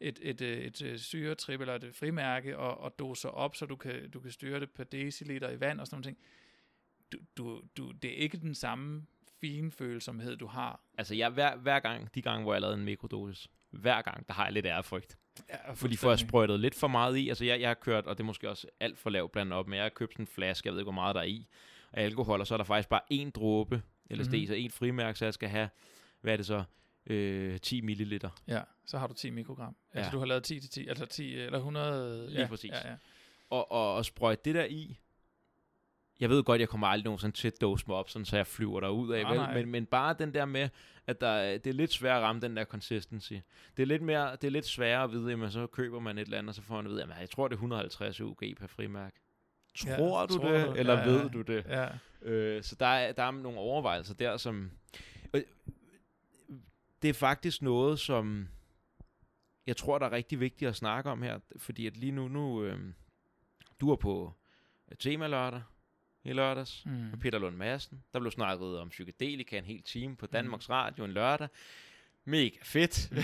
[0.00, 3.76] et, et, øh, et, et syretrip eller et frimærke og, og doser op, så du
[3.76, 6.16] kan, du kan styre det per deciliter i vand og sådan noget.
[7.12, 9.06] Du, du, du, det er ikke den samme
[9.40, 10.80] fine følsomhed, du har.
[10.98, 14.34] Altså, jeg, hver, hver gang, de gange, hvor jeg lavede en mikrodosis, hver gang, der
[14.34, 15.16] har jeg lidt ærefrygt.
[15.50, 18.16] Ja, Fordi får jeg sprøjtet lidt for meget i, altså jeg, jeg har kørt, og
[18.18, 20.26] det er måske også alt for lavt blandet op, men jeg har købt sådan en
[20.26, 21.46] flaske, jeg ved ikke, hvor meget der er i,
[21.92, 24.40] af alkohol, og så er der faktisk bare én dråbe LSD, Mhm.
[24.40, 24.46] mm-hmm.
[24.46, 25.68] så én frimærke, så jeg skal have,
[26.20, 26.64] hvad er det så,
[27.06, 28.30] øh, 10 milliliter.
[28.48, 29.76] Ja, så har du 10 mikrogram.
[29.94, 29.98] Ja.
[29.98, 30.12] Altså Ja.
[30.14, 32.26] du har lavet 10 til 10, altså 10 eller 100.
[32.30, 32.70] Lige ja, præcis.
[32.70, 32.96] Ja, ja.
[33.50, 34.98] Og, og, og sprøjte det der i,
[36.20, 38.46] jeg ved godt, jeg kommer aldrig nogensinde til at dose mig op, sådan, så jeg
[38.46, 39.64] flyver derud af, Nej, vel?
[39.64, 40.68] Men, men bare den der med,
[41.06, 43.32] at der, er- det er lidt svært at ramme den der consistency.
[43.76, 46.22] Det er lidt, mere, det er lidt sværere at vide, jamen så køber man et
[46.24, 48.38] eller andet, og så får man at vide, jamen jeg tror det er 150 UG
[48.60, 49.20] per frimærke.
[49.86, 50.72] Ja, Tror du tror det, du?
[50.72, 51.06] eller Ja, ja.
[51.12, 51.64] ved du det?
[51.68, 51.88] ja.
[52.22, 54.70] Øh, så der er, der er nogle overvejelser der, som...
[55.34, 55.42] Øh,
[57.02, 58.48] det er faktisk noget, som
[59.66, 62.62] jeg tror, der er rigtig vigtigt at snakke om her, fordi at lige nu, nu
[62.64, 62.78] øh,
[63.80, 64.32] du er på
[64.98, 65.62] tema lørdag
[66.26, 66.92] i lørdags, Mm.
[66.92, 68.02] med Peter Lund Madsen.
[68.12, 71.48] Der blev snakket om psykedelika en hel time på Danmarks Radio en lørdag.
[72.28, 73.08] Mega fedt.
[73.12, 73.18] Mm.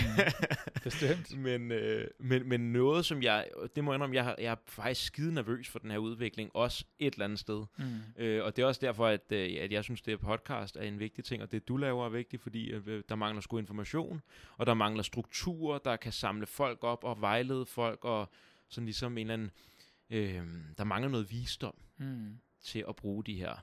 [0.82, 1.36] Bestemt.
[1.46, 4.56] men, øh, men, men noget, som jeg, det må jeg indrømme, jeg, har- jeg er
[4.66, 7.64] faktisk skide nervøs for den her udvikling, også et eller andet sted.
[7.78, 7.84] Mm.
[8.22, 10.82] Øh, og det er også derfor, at, øh, at jeg synes, det her podcast er
[10.82, 14.22] en vigtig ting, og det du laver er vigtigt, fordi øh, der mangler sgu information,
[14.56, 18.30] og der mangler strukturer, der kan samle folk op og vejlede folk, og
[18.68, 19.50] sådan ligesom en eller anden,
[20.10, 20.42] øh,
[20.78, 22.38] der mangler noget visdom Mm.
[22.62, 23.54] Til at bruge de her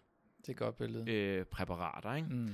[0.42, 1.12] Det er godt billede.
[1.12, 2.14] øh, præparater.
[2.16, 2.28] Ikke?
[2.30, 2.50] Mm.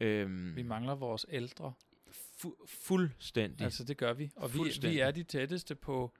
[0.00, 1.72] Øhm, Vi mangler vores ældre.
[2.10, 3.64] fu- fuldstændig.
[3.64, 4.30] Altså det gør vi.
[4.36, 6.12] Og vi, vi er de tætteste på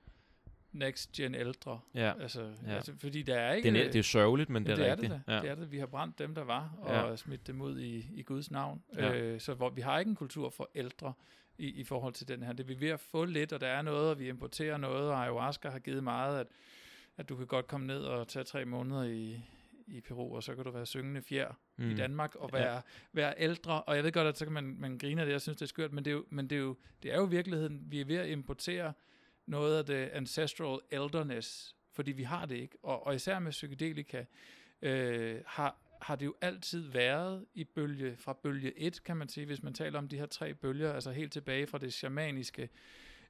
[0.72, 1.80] next gen ældre.
[1.94, 2.12] ja.
[2.20, 2.74] Altså, Ja.
[2.74, 3.68] altså fordi der er Det ikke...
[3.68, 5.12] er, net- det er sørgeligt, men det er det rigtigt.
[5.12, 5.34] er det, da.
[5.34, 5.40] ja.
[5.42, 5.72] det er det.
[5.72, 7.16] Vi har brændt dem, der var, og Ja.
[7.16, 8.82] smidt dem ud i, i Guds navn.
[8.96, 9.12] Ja.
[9.14, 11.12] Øh, så hvor, vi har ikke en kultur for ældre
[11.58, 12.52] i, i forhold til den her.
[12.52, 15.10] Det er vi ved at få lidt, og der er noget, og vi importerer noget,
[15.10, 16.46] og ayahuasca har givet meget, at,
[17.16, 19.40] at du kan godt komme ned og tage tre måneder i,
[19.86, 21.90] i Peru, og så kan du være syngende fjer mm.
[21.90, 22.58] i Danmark og Ja.
[22.58, 23.82] være, være ældre.
[23.82, 25.62] Og jeg ved godt, at så kan man, man grine af det, jeg synes, det
[25.62, 28.00] er skørt, men det er, jo, men det er jo, det er jo virkeligheden, vi
[28.00, 28.92] er ved at importere
[29.46, 32.76] noget af det ancestral elderness, fordi vi har det ikke.
[32.82, 34.24] Og, og især med psykedelika
[34.82, 39.46] øh, har, har det jo altid været i bølge, fra bølge 1, kan man sige,
[39.46, 42.68] hvis man taler om de her tre bølger, altså helt tilbage fra det shamaniske,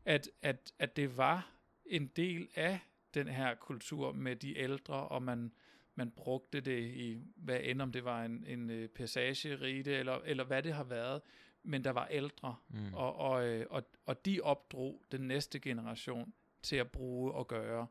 [0.04, 1.50] at, at, at det var
[1.86, 2.78] en del af
[3.14, 5.52] den her kultur med de ældre, og man,
[5.98, 10.44] man brugte det i, hvad end om det var en, en øh, passagerite, eller, eller
[10.44, 11.20] hvad det har været,
[11.62, 12.94] men der var ældre, Mm.
[12.94, 16.32] og, og, øh, og, og de opdrog den næste generation
[16.62, 17.86] til at bruge og gøre.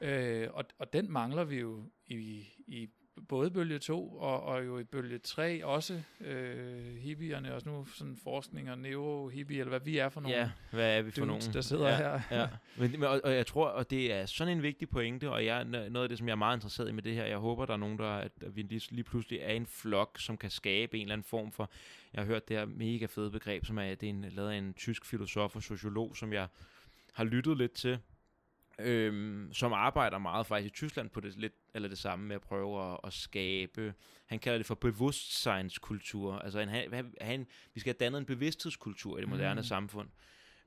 [0.00, 0.42] Ja.
[0.44, 2.88] Øh, og, og den mangler vi jo i, i
[3.28, 8.16] både bølge 2 og, og jo i bølge 3 også øh, hippierne, og nu sådan
[8.24, 11.42] forskning og neo-hippie, eller hvad vi er for nogle Ja, hvad er vi for nogen?
[11.52, 12.40] der sidder ja, her.
[12.40, 12.48] Ja,
[12.78, 15.64] men, men- og, og jeg tror, og det er sådan en vigtig pointe, og jeg,
[15.64, 17.72] noget af det, som jeg er meget interesseret i med det her, jeg håber, der
[17.72, 20.96] er nogen, der, at, at vi lige, lige pludselig er en flok, som kan skabe
[20.96, 21.70] en eller anden form for,
[22.14, 24.56] jeg har hørt det her mega fede begreb, som er, det er en, lavet af
[24.56, 26.46] en tysk filosof og sociolog, som jeg
[27.12, 27.98] har lyttet lidt til,
[28.78, 32.42] øhm, som arbejder meget faktisk i Tyskland på det lidt eller det samme med at
[32.42, 33.94] prøve at, at skabe.
[34.26, 36.38] Han kalder det for bevidstsejnskultur.
[36.38, 39.64] Altså han, han, han, vi skal have dannet en bevidsthedskultur i det moderne mm.
[39.64, 40.08] samfund.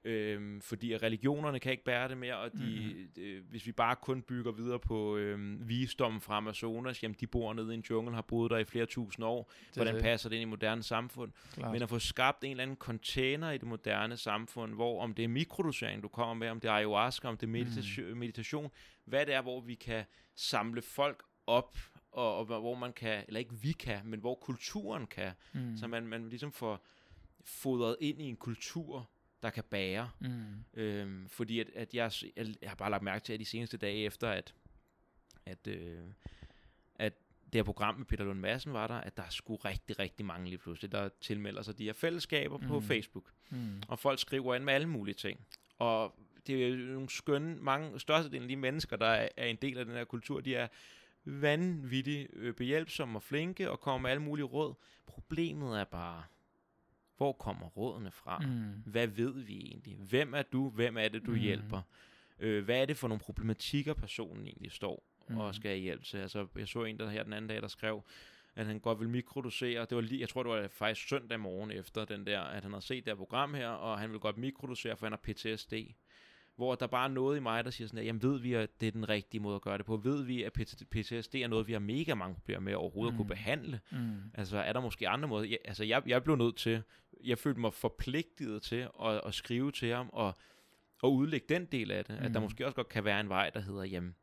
[0.04, 3.22] Øhm, fordi religionerne kan ikke bære det mere, og de, mm.
[3.22, 7.54] øh, hvis vi bare kun bygger videre på øh, visdommen fra Amazonas, jamen de bor
[7.54, 10.30] nede i en jungle, har boet der i flere tusind år, Det hvordan det, passer
[10.30, 11.32] det ind i moderne samfund?
[11.54, 11.72] klart.
[11.72, 15.24] Men at få skabt en eller anden container i det moderne samfund, hvor om det
[15.24, 18.18] er mikrodosering, du kommer med, om det er ayahuasca, om det er meditation, mm.
[18.18, 18.72] meditation
[19.06, 20.06] hvad det er, hvor vi kan
[20.36, 21.78] samle folk op,
[22.12, 25.78] og, og hvor man kan, eller ikke vi kan, men hvor kulturen kan, mm.
[25.78, 26.86] så man, man ligesom får
[27.46, 29.10] fodret ind i en kultur,
[29.44, 30.10] der kan bære.
[30.20, 30.64] Mm.
[30.74, 33.78] Øhm, fordi at, at jeg, jeg, jeg har bare lagt mærke til, at de seneste
[33.78, 34.54] dage efter, at,
[35.46, 36.00] at, øh,
[36.96, 37.14] at
[37.46, 40.26] det her program med Peter Lund Madsen var der, at der er sgu rigtig, rigtig
[40.26, 42.68] mange lige pludselig, der tilmelder sig de her fællesskaber mm.
[42.68, 42.82] på.
[42.82, 43.32] Facebook.
[43.50, 43.82] Mm.
[43.88, 45.48] Og folk skriver ind med alle mulige ting.
[45.78, 49.56] Og det er jo nogle skønne, mange, størstedelen af de mennesker, der er, er en
[49.56, 50.68] del af den her kultur, de er
[51.26, 54.74] vanvittigt øh, behjælpsomme og flinke og kommer med alle mulige råd.
[55.06, 56.24] Problemet er bare,
[57.18, 58.40] hvor kommer rådene fra?
[58.40, 58.92] Mm.
[58.92, 59.96] Hvad ved vi egentlig?
[59.98, 60.70] Hvem er du?
[60.70, 61.38] Hvem er det, du Mm.
[61.40, 61.82] hjælper?
[62.40, 65.38] Øh, hvad er det for nogle problematikker, personen egentlig står Mm.
[65.38, 66.18] og skal have hjælp til?
[66.18, 68.04] Altså, jeg så en der her den anden dag, der skrev,
[68.56, 69.82] at han godt vil mikrodosere.
[69.86, 72.74] Det var lige, jeg tror, det var faktisk søndag morgen efter den der, at han
[72.74, 75.74] har set det her program her, og han vil godt mikrodosere, for han har PTSD.
[76.58, 78.82] Hvor der bare er noget i mig, der siger sådan, at jamen ved vi, at
[78.82, 79.98] det er den rigtige måde at gøre det på?
[79.98, 80.54] Ved vi, at
[80.92, 83.20] PTSD er noget, vi har mega mange problemer med overhovedet mm.
[83.20, 83.28] at Mm.
[83.28, 83.80] kunne behandle?
[83.92, 84.16] Mm.
[84.34, 85.46] Altså, er der måske andre måder?
[85.46, 86.82] Jeg, altså, jeg, jeg blev nødt til,
[87.24, 90.36] jeg følte mig forpligtet til at, at skrive til ham og,
[91.02, 92.20] og udlægge den del af det.
[92.20, 92.26] Mm.
[92.26, 92.44] At der Mm.
[92.44, 94.16] måske også godt kan være en vej, der hedder, jamen,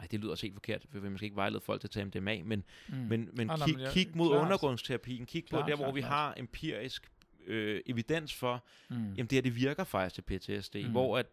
[0.00, 2.04] ej, det lyder også helt forkert, for vi måske ikke vejlede folk til at tage
[2.06, 2.94] MDMA, men, Mm.
[2.96, 4.42] men, men Ah, nej, kig, men jeg- kig mod klart.
[4.44, 6.12] undergrundsterapien, kig på Klart, der, hvor klart, vi klart.
[6.12, 7.10] har empirisk
[7.46, 8.96] øh, evidens for, Mm.
[8.96, 10.90] jamen det her, det virker faktisk til PTSD, Mm.
[10.90, 11.26] hvor at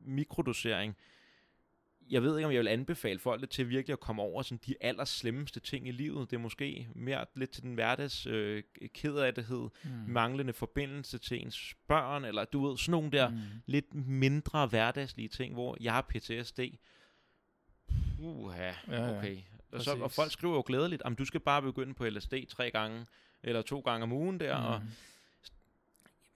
[0.00, 0.96] mikrodosering,
[2.10, 4.60] jeg ved ikke, om jeg vil anbefale folk det til virkelig at komme over sådan
[4.66, 6.30] de allerslemmeste ting i livet.
[6.30, 8.62] Det er måske mere lidt til den hverdags øh,
[8.94, 9.90] kedelighed, Mm.
[9.90, 10.12] mm.
[10.12, 13.36] manglende forbindelse til ens børn, eller du ved, sådan nogle der mm.
[13.66, 16.60] Lidt mindre hverdagslige ting, hvor jeg har PTSD.
[18.18, 19.18] Uha, Ja, ja.
[19.18, 19.36] okay.
[19.72, 22.70] Og, så, og folk skriver jo glædeligt, om du skal bare begynde på LSD tre
[22.70, 23.06] gange,
[23.42, 24.64] eller to gange om ugen der, mm.
[24.66, 24.82] og.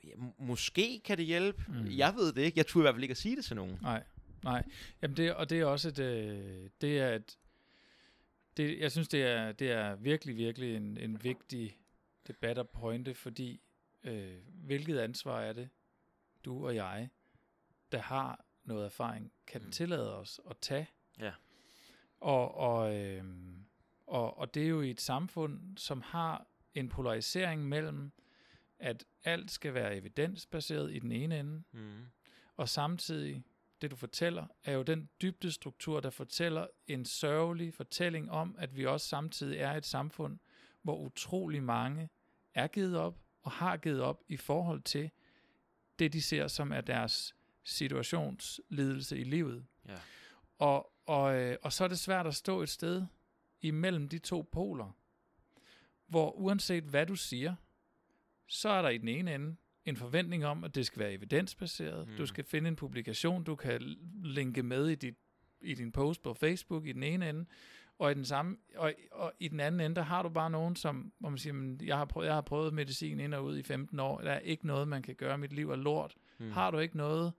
[0.05, 1.65] Ja, måske kan det hjælpe.
[1.69, 1.87] Mm.
[1.91, 2.59] Jeg ved det ikke.
[2.59, 3.79] Jeg tror i hvert fald ikke at sige det til nogen.
[3.83, 4.03] Nej,
[4.45, 4.65] nej.
[5.03, 7.37] Jamen det, og det er også et, øh, det er et,
[8.57, 11.79] det, jeg synes, det er, det er virkelig, virkelig en, en vigtig
[12.29, 13.61] debat at pointe, fordi
[14.05, 15.69] øh, hvilket ansvar er det,
[16.45, 17.09] du og jeg,
[17.93, 19.71] der har noget erfaring, kan Mm.
[19.71, 20.89] tillade os at tage.
[21.21, 21.33] Ja.
[22.21, 23.25] Og, og, øh,
[24.07, 28.13] og, og det er jo i et samfund, som har en polarisering mellem,
[28.81, 32.05] at alt skal være evidensbaseret i den ene ende, Mm.
[32.57, 33.45] og samtidig,
[33.81, 38.77] det du fortæller, er jo den dybde struktur, der fortæller en sørgelig fortælling om, at
[38.77, 40.39] vi også samtidig er et samfund,
[40.83, 42.09] hvor utrolig mange
[42.55, 45.11] er givet op og har givet op i forhold til
[45.99, 49.67] det, de ser som er deres situationslidelse i livet.
[49.89, 49.99] Ja.
[50.59, 53.07] Og, og, øh, og så er det svært at stå et sted
[53.61, 54.97] imellem de to poler,
[56.07, 57.55] hvor uanset hvad du siger,
[58.51, 62.09] så er der i den ene ende en forventning om, at det skal være evidensbaseret.
[62.09, 62.17] Mm.
[62.17, 65.15] Du skal finde en publikation, du kan linke med i, dit,
[65.61, 67.45] i din post på Facebook i den ene ende,
[67.99, 70.77] og i den samme og, og i den anden ende, der har du bare nogen,
[70.77, 73.59] som hvor man siger, men jeg har, prøvet, jeg har prøvet medicin ind og ud
[73.59, 76.15] i 15 år, der er ikke noget, man kan gøre, mit liv er lort.
[76.39, 76.51] Mm.
[76.51, 77.33] Har du ikke noget?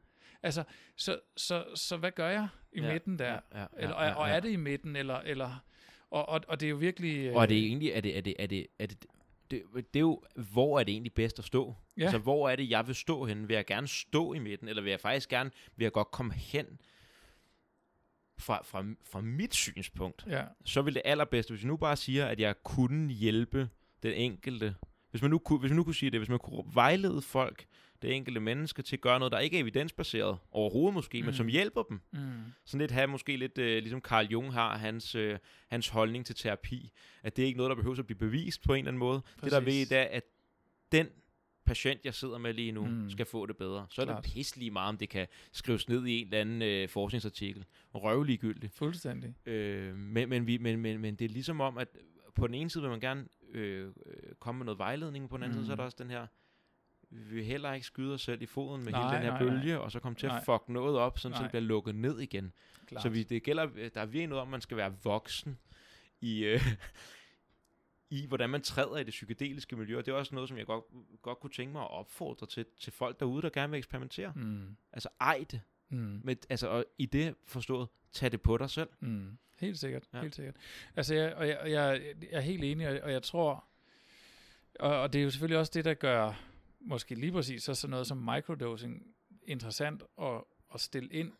[0.43, 0.63] Altså,
[0.95, 3.31] så, så, så hvad gør jeg i Ja, midten der?
[3.31, 4.35] Ja, ja, Eller, ja, og ja.
[4.35, 5.63] er det i midten, eller, eller
[6.09, 7.25] og, og, og det er jo virkelig...
[7.25, 9.05] øh, Og er det egentlig, er det, er det, er det, er det,
[9.51, 11.75] det, det er jo, hvor er det egentlig bedst at stå?
[11.97, 12.03] Ja.
[12.03, 13.47] Altså, hvor er det, jeg vil stå henne?
[13.47, 16.33] Vil jeg gerne stå i midten, eller vil jeg faktisk gerne, vil jeg godt komme
[16.33, 16.65] hen
[18.37, 20.25] fra, fra, fra mit synspunkt?
[20.27, 23.69] Ja, Så vil det allerbedste, hvis jeg nu bare siger, at jeg kunne hjælpe
[24.03, 24.75] den enkelte.
[25.11, 27.65] Hvis man nu kunne, hvis man nu kunne sige det, hvis man kunne vejlede folk
[28.01, 31.25] det enkelte menneske til at gøre noget, der ikke er evidensbaseret overhovedet måske, mm.
[31.25, 32.01] men som hjælper dem.
[32.11, 32.19] Mm.
[32.65, 35.37] Sådan lidt have måske lidt, øh, ligesom Carl Jung har, hans, øh,
[35.67, 36.91] hans holdning til terapi,
[37.23, 39.21] at det er ikke noget, der behøver at blive bevist på en eller anden måde.
[39.21, 39.41] Præcis.
[39.41, 40.23] Det der ved, det er, at
[40.91, 41.07] den
[41.65, 43.09] patient, jeg sidder med lige nu, mm.
[43.09, 43.85] skal få det bedre.
[43.89, 44.09] Så Klart.
[44.09, 47.65] er det pisselig meget, om det kan skrives ned i en eller anden øh, forskningsartikel.
[47.93, 48.73] Røvliggyldigt.
[48.73, 49.35] Fuldstændig.
[49.45, 51.87] Øh, men, men, vi, men, men, men det er ligesom om, at
[52.35, 53.91] på den ene side vil man gerne øh, øh
[54.39, 55.63] komme med noget vejledning, på den anden mm.
[55.63, 56.27] side så er der også den her,
[57.11, 59.39] vi vil heller ikke skyde os selv i foden med nej, hele den her nej,
[59.39, 59.77] bølge, nej.
[59.77, 60.37] og så komme til nej.
[60.37, 62.53] at fuck noget op, sådan, så det bliver lukket ned igen.
[62.87, 63.03] Klart.
[63.03, 65.57] Så vi, det gælder, der er virkelig noget om, at man skal være voksen
[66.21, 66.61] i, øh,
[68.09, 70.65] i, hvordan man træder i det psykedeliske miljø, og det er også noget, som jeg
[70.65, 70.83] godt,
[71.21, 74.33] godt kunne tænke mig at opfordre til, til folk derude, der gerne vil eksperimentere.
[74.35, 74.75] Mm.
[74.93, 75.61] Altså ej det.
[75.89, 76.21] Mm.
[76.23, 78.89] Med, altså, og i det forstået, tag det på dig selv.
[78.99, 79.37] Mm.
[79.57, 80.21] Helt sikkert, ja.
[80.21, 80.55] helt sikkert.
[80.95, 83.65] Altså, jeg, og jeg, jeg, jeg er helt enig, og, og jeg tror,
[84.79, 86.33] og, og det er jo selvfølgelig også det, der gør
[86.81, 91.31] måske lige præcis så sådan noget som microdosing interessant at, at stille ind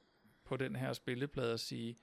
[0.43, 1.95] på den her spilleplade og sige,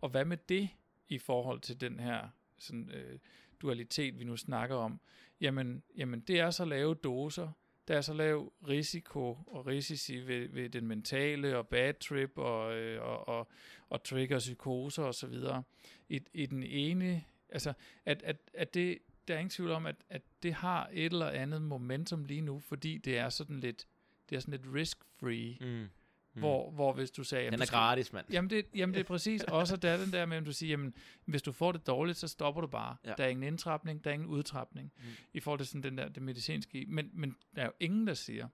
[0.00, 0.68] og hvad med det
[1.08, 2.28] i forhold til den her
[2.58, 3.18] sådan, øh,
[3.60, 5.00] dualitet, vi nu snakker om?
[5.40, 7.48] Jamen, jamen det er så lave doser,
[7.88, 12.76] der er så lav risiko og risici ved, ved den mentale og bad trip og,
[12.76, 13.48] øh, og, og,
[13.88, 15.62] og trigger psykoser og så videre.
[16.08, 17.72] I, I den ene, altså
[18.04, 18.98] at, at, at det,
[19.28, 22.60] der er ingen tvivl om, at, at det har et eller andet momentum lige nu,
[22.60, 23.86] fordi det er sådan lidt,
[24.30, 25.56] det er sådan lidt risk-free.
[25.60, 25.88] Mm.
[26.36, 26.40] Mm.
[26.40, 27.50] Hvor, hvor hvis du sagde...
[27.50, 28.26] Den er skal, gratis, mand.
[28.30, 29.42] Jamen det, jamen det er præcis.
[29.60, 32.28] Også der den der med, at du siger, jamen, hvis du får det dårligt, så
[32.28, 32.96] stopper du bare.
[33.04, 33.12] Ja.
[33.18, 34.92] Der er ingen indtrapning, der er ingen udtrapning.
[34.96, 35.04] Mm.
[35.34, 36.84] I forhold til sådan den der, det medicinske.
[36.88, 38.48] Men, men der er jo ingen, der siger,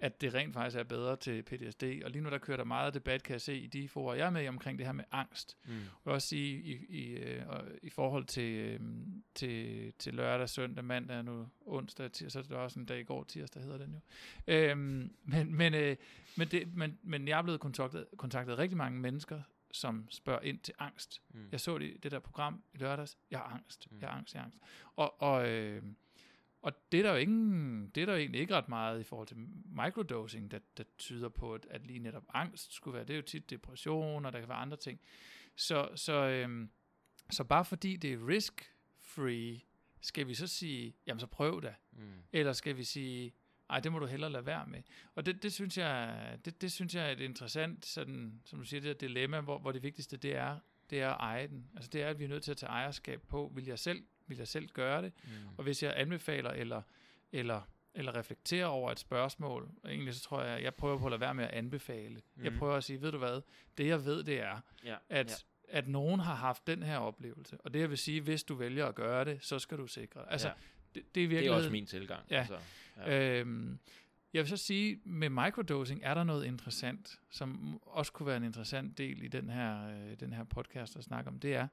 [0.00, 1.84] at det rent faktisk er bedre til PTSD.
[2.04, 4.26] Og lige nu der kører der meget debat, kan jeg se i de forer, jeg
[4.26, 5.56] er med omkring det her med angst.
[5.64, 5.74] Mm.
[6.04, 7.42] Og også sige i, i, øh,
[7.82, 8.80] i forhold til, øh,
[9.34, 13.04] til, til lørdag, søndag, mandag, nu onsdag, tirsdag, så er det også en dag i
[13.04, 14.00] går, tirsdag hedder den jo.
[14.54, 15.96] Øhm, men, men, øh,
[16.36, 19.40] men, det, men, men jeg er blevet kontaktet, kontaktet rigtig mange mennesker,
[19.72, 21.22] som spørger ind til angst.
[21.28, 21.48] Mm.
[21.52, 23.18] Jeg så det, det der program i lørdags.
[23.30, 23.88] Jeg har angst.
[23.90, 23.98] Mm.
[24.00, 24.34] Jeg har angst.
[24.34, 24.58] Jeg har angst.
[24.96, 25.82] Og, og øh,
[26.64, 29.28] og det er der jo ingen, det er der egentlig ikke ret meget i forhold
[29.28, 33.16] til microdosing, der, der tyder på, at, at lige netop angst skulle være, det er
[33.16, 35.00] jo tit depression, og der kan være andre ting.
[35.56, 36.70] Så, så, øhm,
[37.30, 39.60] så bare fordi det er risk-free,
[40.00, 41.74] skal vi så sige, jamen så prøv det.
[41.92, 42.12] Mm.
[42.32, 43.34] Eller skal vi sige,
[43.70, 44.82] ej, det må du hellere lade være med.
[45.14, 48.64] Og det, det, synes, jeg, det, det synes jeg er et interessant, sådan, som du
[48.64, 50.58] siger, det der dilemma, hvor, hvor det vigtigste det er,
[50.90, 51.70] det er at eje den.
[51.74, 54.04] Altså det er, at vi er nødt til at tage ejerskab på, vil jeg selv
[54.26, 55.12] vil jeg selv gøre det?
[55.24, 55.30] Mm.
[55.56, 56.82] Og hvis jeg anbefaler eller,
[57.32, 57.60] eller,
[57.94, 61.34] eller reflekterer over et spørgsmål, egentlig så tror jeg, jeg prøver på at lade være
[61.34, 62.22] med at anbefale.
[62.34, 62.44] Mm.
[62.44, 63.40] Jeg prøver at sige, ved du hvad,
[63.78, 64.96] det jeg ved, det er, ja.
[65.08, 65.78] at, ja.
[65.78, 67.56] at nogen har haft den her oplevelse.
[67.60, 70.32] Og det jeg vil sige, hvis du vælger at gøre det, så skal du sikre.
[70.32, 70.54] Altså, ja.
[70.94, 72.26] det, det, er virkelig, det er også min tilgang.
[72.30, 72.38] Ja.
[72.38, 72.58] Altså,
[72.96, 73.40] ja.
[73.40, 73.78] Øhm,
[74.34, 78.44] jeg vil så sige, med microdosing er der noget interessant, som også kunne være en
[78.44, 81.38] interessant del i den her, øh, den her podcast at snakke om.
[81.38, 81.68] Det er,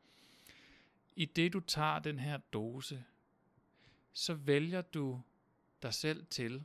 [1.15, 3.03] i det du tager den her dose,
[4.13, 5.21] så vælger du
[5.81, 6.63] dig selv til.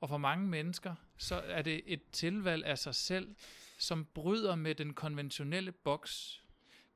[0.00, 3.34] Og for mange mennesker, så er det et tilvalg af sig selv,
[3.78, 6.42] som bryder med den konventionelle boks.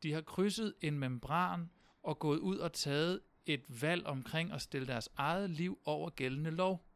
[0.03, 1.71] De har krydset en membran
[2.03, 6.51] og gået ud og taget et valg omkring at stille deres eget liv over gældende
[6.51, 6.87] lov.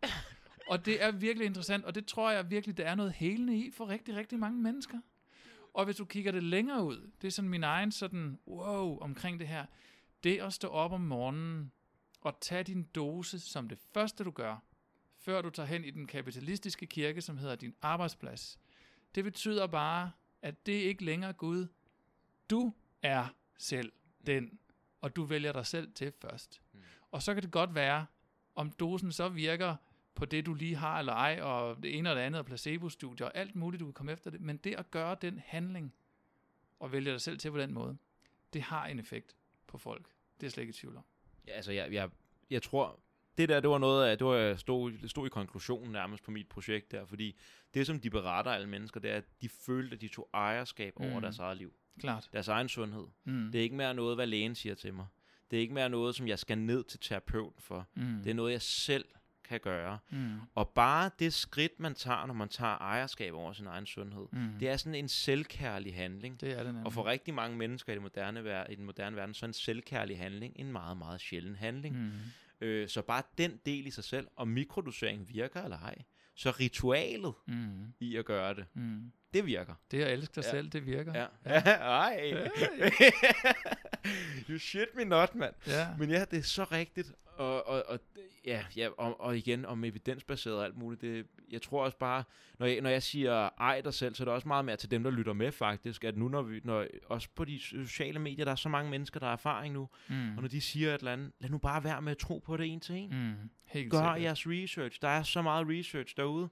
[0.68, 3.70] Og det er virkelig interessant, og det tror jeg virkelig, der er noget helende i
[3.70, 4.98] for rigtig, rigtig mange mennesker.
[5.74, 9.40] Og hvis du kigger det længere ud, det er sådan min egen sådan, wow, omkring
[9.40, 9.66] det her,
[10.24, 11.72] det at stå op om morgenen
[12.20, 14.56] og tage din dose som det første, du gør,
[15.18, 18.58] før du tager hen i den kapitalistiske kirke, som hedder din arbejdsplads.
[19.14, 20.10] Det betyder bare,
[20.42, 21.66] at det ikke længere er Gud.
[22.50, 22.72] Du
[23.02, 23.26] er
[23.58, 23.92] selv
[24.26, 24.58] den,
[25.00, 26.60] og du vælger dig selv til først.
[26.72, 26.80] Mm.
[27.10, 28.06] Og så kan det godt være,
[28.54, 29.76] om dosen så virker
[30.14, 33.26] på det, du lige har eller ej, og det ene og det andet, og placebo-studier,
[33.26, 34.40] og alt muligt, du kan komme efter det.
[34.40, 35.94] Men det at gøre den handling,
[36.80, 37.96] og vælge dig selv til på den måde,
[38.52, 39.36] det har en effekt
[39.66, 40.06] på folk.
[40.40, 41.04] Det er slet ikke i tvivl om.
[41.46, 42.10] Ja, altså, jeg, jeg,
[42.50, 43.00] jeg tror,
[43.38, 46.48] det der, det var noget af, det var stod, stod i konklusionen nærmest på mit
[46.48, 47.36] projekt der, fordi
[47.74, 50.92] det, som de beretter alle mennesker, det er, at de følte, at de tog ejerskab
[50.96, 51.20] over mm.
[51.20, 51.74] deres eget liv.
[52.00, 52.28] Klart.
[52.32, 53.06] Deres egen sundhed.
[53.24, 53.52] Mm.
[53.52, 55.06] Det er ikke mere noget, hvad lægen siger til mig.
[55.50, 57.88] Det er ikke mere noget, som jeg skal ned til terapeuten for.
[57.94, 58.22] Mm.
[58.24, 59.04] Det er noget, jeg selv
[59.44, 59.98] kan gøre.
[60.10, 60.40] Mm.
[60.54, 64.50] Og bare det skridt, man tager, når man tager ejerskab over sin egen sundhed, mm.
[64.60, 66.40] det er sådan en selvkærlig handling.
[66.40, 66.86] Det er det nemlig.
[66.86, 69.54] Og for rigtig mange mennesker i, det moderne, i den moderne verden, så er en
[69.54, 71.96] selvkærlig handling en meget, meget sjælden handling.
[71.96, 72.12] Mm.
[72.60, 76.02] Øh, så bare den del i sig selv, og mikrodosering virker eller ej,
[76.34, 77.92] så ritualet mm.
[78.00, 79.12] i at gøre det, mm.
[79.34, 79.74] det virker.
[79.90, 80.50] Det at elske dig ja.
[80.50, 81.18] selv, det virker.
[81.18, 81.26] Ja.
[81.44, 81.60] ja.
[82.04, 82.34] Ej.
[84.48, 85.54] you shit me not, mand.
[85.66, 85.88] Ja.
[85.98, 87.12] Men ja, det er så rigtigt.
[87.36, 87.98] Og, og, og,
[88.46, 91.00] ja, ja, og, og igen om evidensbaseret og alt muligt.
[91.02, 92.24] Det, jeg tror også bare,
[92.58, 94.90] når jeg, når jeg siger ej dig selv, så er det også meget mere til
[94.90, 98.44] dem, der lytter med faktisk, at nu når vi, når, også på de sociale medier,
[98.44, 100.36] der er så mange mennesker, der har erfaring nu, Mm.
[100.36, 102.56] og når de siger et eller andet, lad nu bare være med at tro på
[102.56, 103.10] det en til en.
[103.10, 103.34] Mm.
[103.66, 104.22] Helt Gør sikkert.
[104.22, 104.98] jeres research.
[105.02, 106.48] Der er så meget research derude.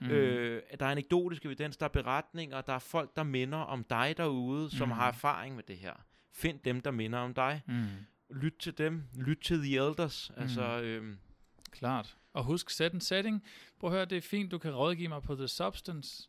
[0.00, 0.06] Mm.
[0.10, 4.14] Øh, der er anekdotisk evidens, der er beretninger, der er folk, der minder om dig
[4.16, 4.92] derude, som Mm.
[4.92, 5.92] har erfaring med det her.
[6.34, 7.62] Find dem, der minder om dig.
[7.66, 7.84] Mm.
[8.30, 9.02] Lyt til dem.
[9.16, 10.30] Lyt til the elders.
[10.36, 10.42] Mm.
[10.42, 11.18] Altså, øhm,
[11.70, 12.16] Klart.
[12.32, 13.44] Og husk, sæt en setting.
[13.78, 16.28] Prøv at høre, det er fint, du kan rådgive mig på The Substance.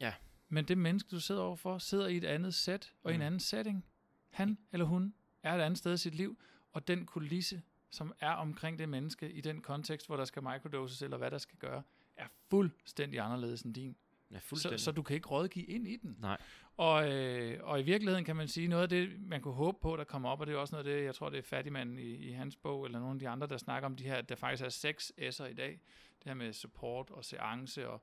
[0.00, 0.14] Ja.
[0.48, 3.26] Men det menneske, du sidder overfor, sidder i et andet sæt og i en Mm.
[3.26, 3.84] anden setting.
[4.30, 6.38] Han eller hun er et andet sted i sit liv,
[6.72, 11.02] og den kulisse, som er omkring det menneske i den kontekst, hvor der skal microdoses,
[11.02, 11.82] eller hvad der skal gøre,
[12.16, 13.96] er fuldstændig anderledes end din.
[14.30, 14.80] ja, Så, fuldstændig.
[14.80, 16.16] så du kan ikke rådgive ind i den.
[16.20, 16.40] Nej.
[16.82, 19.96] Og, øh, og i virkeligheden kan man sige, noget af det, man kunne håbe på,
[19.96, 21.98] der kommer op, og det er også noget af det, jeg tror, det er Fattigmanden
[21.98, 24.28] i, i hans bog, eller nogle af de andre, der snakker om de her, at
[24.28, 25.80] der faktisk er seks S'er i dag.
[26.18, 28.02] Det her med support og seance og,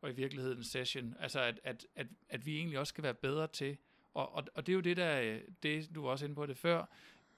[0.00, 1.16] og i virkeligheden session.
[1.20, 3.76] Altså, at, at, at, at vi egentlig også skal være bedre til,
[4.14, 6.46] og, og, og det er jo det, der, øh, det du var også inde på
[6.46, 6.84] det før,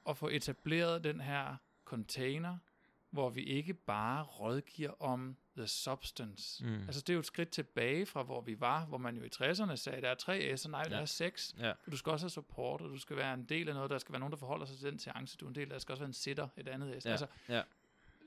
[0.09, 2.59] at få etableret den her container,
[3.13, 6.65] hvor vi ikke bare rådgiver om the substance.
[6.65, 6.75] Mm.
[6.83, 9.29] Altså det er jo et skridt tilbage fra, hvor vi var, hvor man jo i
[9.35, 11.01] 60'erne sagde, der er tre S'er, nej, der Ja.
[11.03, 11.55] er seks.
[11.59, 11.73] Ja.
[11.91, 14.13] Du skal også have support, og du skal være en del af noget, der skal
[14.13, 15.69] være nogen, der forholder sig til den seance, du er en del af.
[15.71, 17.07] Der skal også være en sitter, et andet S.
[17.07, 17.11] Ja.
[17.11, 17.63] Altså, ja.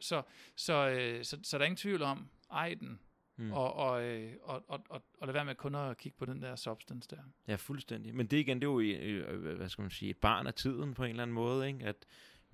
[0.01, 0.21] så,
[0.55, 2.99] så, øh, så, så der er ingen tvivl om, ej den,
[3.37, 3.51] Mm.
[3.51, 6.41] og, og, øh, og, og, og, og lad være med kun at kigge på den
[6.41, 7.17] der substance der.
[7.47, 8.15] Ja, fuldstændig.
[8.15, 10.93] Men det igen, det er jo, øh, hvad skal man sige, et barn af tiden
[10.93, 11.85] på en eller anden måde, ikke?
[11.85, 11.95] At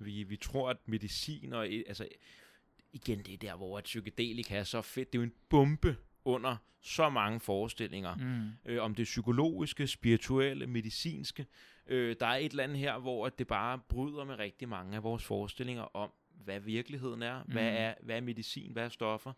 [0.04, 2.08] vi, vi tror, at medicin og, altså,
[2.92, 5.12] igen, det er der, hvor et psykedelika er så fedt.
[5.12, 8.14] Det er jo en bombe under så mange forestillinger.
[8.14, 8.72] Mm.
[8.72, 11.46] øh, om det psykologiske, spirituelle, medicinske.
[11.86, 14.96] Øh, der er et eller andet her, hvor at det bare bryder med rigtig mange
[14.96, 16.12] af vores forestillinger om,
[16.44, 17.52] hvad virkeligheden er, mm.
[17.52, 19.32] hvad, er hvad er medicin, hvad er stoffer.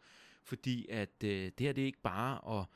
[0.44, 2.66] Fordi at øh, det her, det er ikke bare at...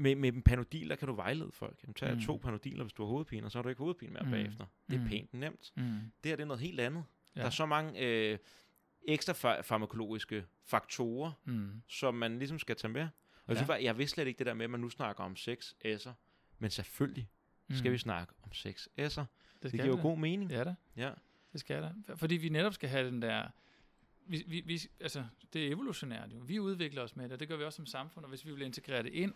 [0.00, 1.78] Med, med en panodil, der kan du vejlede folk.
[1.82, 2.20] Jamen, tag mm.
[2.20, 4.30] To panodiler, hvis du har hovedpine, og så har du ikke hovedpine mere mm.
[4.30, 4.66] Bagefter.
[4.90, 5.08] Det er Mm.
[5.08, 5.72] pænt nemt.
[5.76, 5.82] Mm.
[5.82, 5.90] Det
[6.24, 7.04] her, det er noget helt andet.
[7.36, 7.40] Ja.
[7.40, 8.38] Der er så mange øh,
[9.02, 11.70] ekstra fa- farmakologiske faktorer, Mm.
[11.88, 13.00] som man ligesom skal tage med.
[13.02, 13.08] Og
[13.48, 13.54] jeg, Ja.
[13.54, 15.74] synes, bare, jeg vidste slet ikke det der med, at man nu snakker om seks
[15.86, 16.10] S'er.
[16.58, 17.28] Men selvfølgelig
[17.70, 17.92] skal Mm.
[17.92, 19.02] vi snakke om seks S'er.
[19.02, 19.26] Det,
[19.62, 20.00] det giver jo da.
[20.02, 20.50] god mening.
[20.50, 20.74] Ja da.
[20.96, 21.10] Ja.
[21.52, 21.92] Det skal der.
[22.16, 23.48] Fordi vi netop skal have den der...
[24.30, 26.38] Vi, vi, vi, altså, det er evolutionært jo.
[26.38, 28.52] Vi udvikler os med det, og det gør vi også som samfund, og hvis vi
[28.52, 29.32] vil integrere det ind,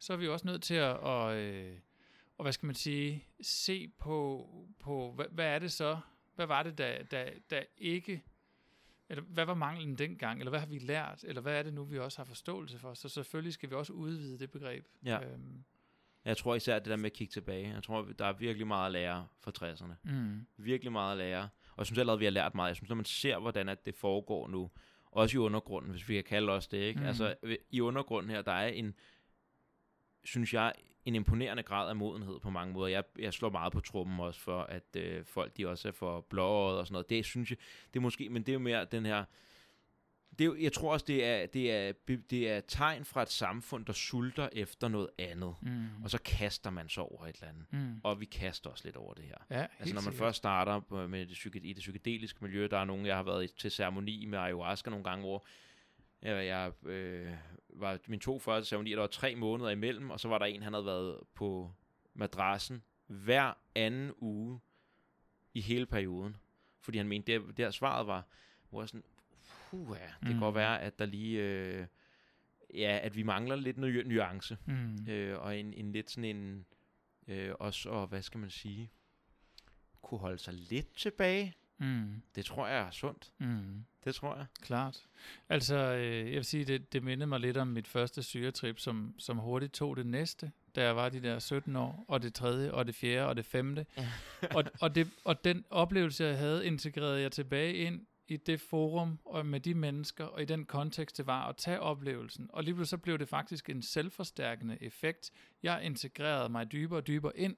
[0.00, 1.76] så er vi også nødt til at, og, øh,
[2.38, 4.48] og hvad skal man sige, se på,
[4.78, 5.98] på hvad, hvad er det så,
[6.34, 8.22] hvad var det, der, der, der ikke,
[9.08, 11.84] eller hvad var manglen dengang, eller hvad har vi lært, eller hvad er det nu,
[11.84, 14.86] vi også har forståelse for, så selvfølgelig skal vi også udvide det begreb.
[15.04, 15.20] Ja.
[15.24, 15.64] Øhm,
[16.24, 17.74] Jeg tror især det der med at kigge tilbage.
[17.74, 19.92] Jeg tror, der er virkelig meget at lære fra 60'erne.
[20.02, 21.42] mm, Virkelig meget at lære.
[21.70, 22.68] Og jeg synes allerede, vi har lært meget.
[22.68, 24.70] Jeg synes, når man ser, hvordan at det foregår nu,
[25.12, 27.00] også i undergrunden, hvis vi kan kalde os det, ikke?
[27.00, 27.06] Mm.
[27.06, 27.34] Altså,
[27.70, 28.94] i undergrunden her, der er en,
[30.24, 30.72] synes jeg,
[31.04, 32.88] en imponerende grad af modenhed på mange måder.
[32.88, 36.20] Jeg, jeg slår meget på trummen også for, at øh, folk de også er for
[36.20, 37.10] blåøjet og sådan noget.
[37.10, 37.58] Det synes jeg,
[37.94, 39.24] det er måske, men det er jo mere den her,
[40.38, 41.92] det er, jeg tror også, det er, det, er,
[42.30, 45.54] det er tegn fra et samfund, der sulter efter noget andet.
[45.62, 47.64] mm, Og så kaster man sig over et eller andet.
[47.72, 49.36] mm, Og vi kaster os lidt over det her.
[49.60, 52.84] ja, Altså når man først starter med det, psyke, i det psykedeliske miljø, der er
[52.84, 55.44] nogen, jeg har været til ceremoni med ayahuasca nogle gange, hvor
[56.22, 57.32] jeg, jeg øh,
[57.68, 60.62] var min to første ceremonier, der var tre måneder imellem, og så var der en,
[60.62, 61.72] han havde været på
[62.14, 64.60] madrassen hver anden uge
[65.54, 66.36] i hele perioden.
[66.80, 68.26] Fordi han mente, det der svaret var,
[68.70, 69.04] hvor jeg sådan,
[69.70, 70.40] puh, ja, det kan Mm.
[70.40, 71.86] godt være, at der lige, øh,
[72.74, 75.08] ja, at vi mangler lidt nu- nuance, Mm.
[75.08, 76.66] øh, og en, en lidt sådan en,
[77.28, 78.90] øh, også, og hvad skal man sige,
[80.02, 81.54] kunne holde sig lidt tilbage.
[81.80, 82.22] Mm.
[82.34, 83.32] Det tror jeg er sundt.
[83.38, 83.84] Mm.
[84.04, 84.46] Det tror jeg.
[84.62, 85.06] Klart.
[85.48, 89.14] Altså, øh, jeg vil sige, det, det mindede mig lidt om mit første syretrip, som,
[89.18, 92.72] som hurtigt tog det næste, da jeg var de der 17 år, og det tredje,
[92.72, 93.86] og det fjerde, og det femte.
[94.56, 99.18] og, og, det, og den oplevelse, jeg havde, integrerede jeg tilbage ind i det forum,
[99.24, 102.50] og med de mennesker, og i den kontekst, det var at tage oplevelsen.
[102.52, 105.30] Og lige pludselig så blev det faktisk en selvforstærkende effekt.
[105.62, 107.56] Jeg integrerede mig dybere og dybere ind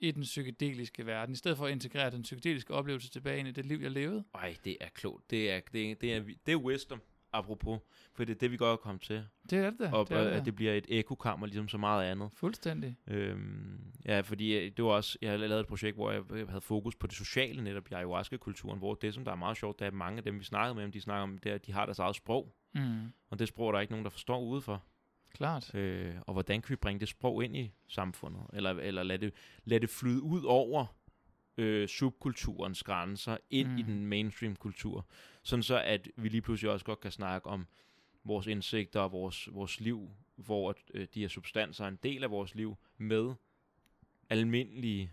[0.00, 3.52] i den psykedeliske verden, i stedet for at integrere den psykedeliske oplevelse tilbage ind i
[3.52, 4.24] det liv, jeg levede.
[4.34, 5.30] Ej, det er klogt.
[5.30, 7.80] Det er, det er, det er, det er wisdom, apropos.
[8.12, 9.24] For det er det, vi godt er kommet til.
[9.50, 9.90] Det er det da.
[9.92, 12.32] Og det er det, at det bliver et ekokammer, ligesom så meget andet.
[12.32, 12.96] Fuldstændig.
[13.06, 16.60] Øhm, ja, fordi øh, det var også, jeg lavet et projekt, hvor jeg jeg havde
[16.60, 19.84] fokus på det sociale netop i ayahuasca-kulturen, hvor det, som der er meget sjovt, det
[19.84, 21.72] er at mange af dem, vi snakkede med, de snakker om, det er, at de
[21.72, 22.54] har deres eget sprog.
[22.74, 23.12] Mm.
[23.30, 24.84] Og det sprog, der er ikke nogen, der forstår udefor.
[25.34, 25.74] Klart.
[25.74, 28.42] Øh, og hvordan kan vi bringe det sprog ind i samfundet?
[28.52, 30.86] Eller, eller lade, det, lade det flyde ud over
[31.56, 33.78] øh, subkulturens grænser ind mm.
[33.78, 35.06] i den mainstream kultur.
[35.42, 37.66] Sådan så, at vi lige pludselig også godt kan snakke om
[38.24, 42.30] vores indsigter og vores, vores liv, hvor øh, de her substanser er en del af
[42.30, 43.34] vores liv, med
[44.30, 45.10] almindelige,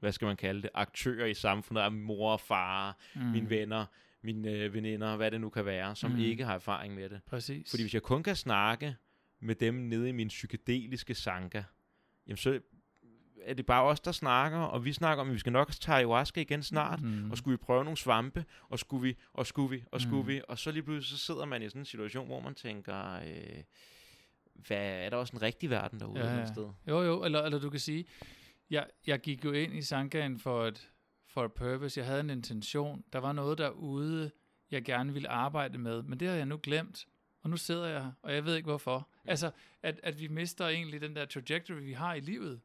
[0.00, 3.22] hvad skal man kalde det, aktører i samfundet, af mor og far, mm.
[3.22, 3.86] mine venner,
[4.22, 6.18] mine øh, veninder, hvad det nu kan være, som mm.
[6.18, 7.20] ikke har erfaring med det.
[7.26, 7.70] Præcis.
[7.70, 8.96] Fordi hvis jeg kun kan snakke
[9.40, 11.62] med dem nede i min psykedeliske sanka,
[12.26, 12.60] jamen så
[13.42, 15.96] er det bare os, der snakker, og vi snakker om, at vi skal nok tage
[15.96, 17.30] ayahuasca igen snart, mm.
[17.30, 20.28] og skulle vi prøve nogle svampe, og skulle vi, og skulle vi, og skulle Mm.
[20.28, 23.12] vi, og så lige pludselig så sidder man i sådan en situation, hvor man tænker,
[23.14, 23.62] øh,
[24.54, 26.46] hvad, er der også en rigtig verden derude Ja, ja, ja.
[26.46, 26.68] sted?
[26.88, 28.04] Jo, jo, eller, eller du kan sige,
[28.70, 30.90] jeg, jeg gik jo ind i Sankaen for et,
[31.26, 32.00] for et purpose.
[32.00, 33.04] Jeg havde en intention.
[33.12, 34.30] Der var noget derude,
[34.70, 37.06] jeg gerne ville arbejde med, men det har jeg nu glemt.
[37.42, 39.08] Og nu sidder jeg her, og jeg ved ikke hvorfor.
[39.28, 39.50] Altså,
[39.82, 42.60] at, at vi mister egentlig den der trajectory, vi har i livet.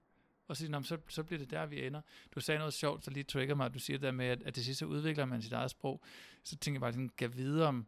[0.48, 2.02] Og så, så, så bliver det der, vi ender.
[2.36, 4.44] Du sagde noget sjovt, der lige trigger mig, at du siger det der med, at,
[4.44, 6.04] at det sidste så udvikler man sit eget sprog.
[6.44, 7.88] Så tænker jeg bare, sådan, kan vide om,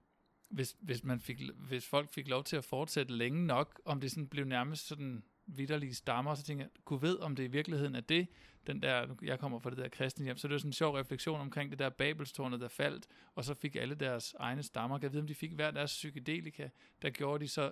[0.49, 4.11] hvis, hvis, man fik, hvis folk fik lov til at fortsætte længe nok, om det
[4.11, 7.95] sådan blev nærmest sådan vidderlige stammer, så tænker jeg, kunne ved, om det i virkeligheden
[7.95, 8.27] er det,
[8.67, 10.95] den der, jeg kommer fra det der kristne hjem, så det er sådan en sjov
[10.95, 15.03] refleksion omkring det der Babelstårnet, der faldt, og så fik alle deres egne stammer, kan
[15.03, 16.69] jeg vide, om de fik hver deres psykedelika,
[17.01, 17.71] der gjorde de så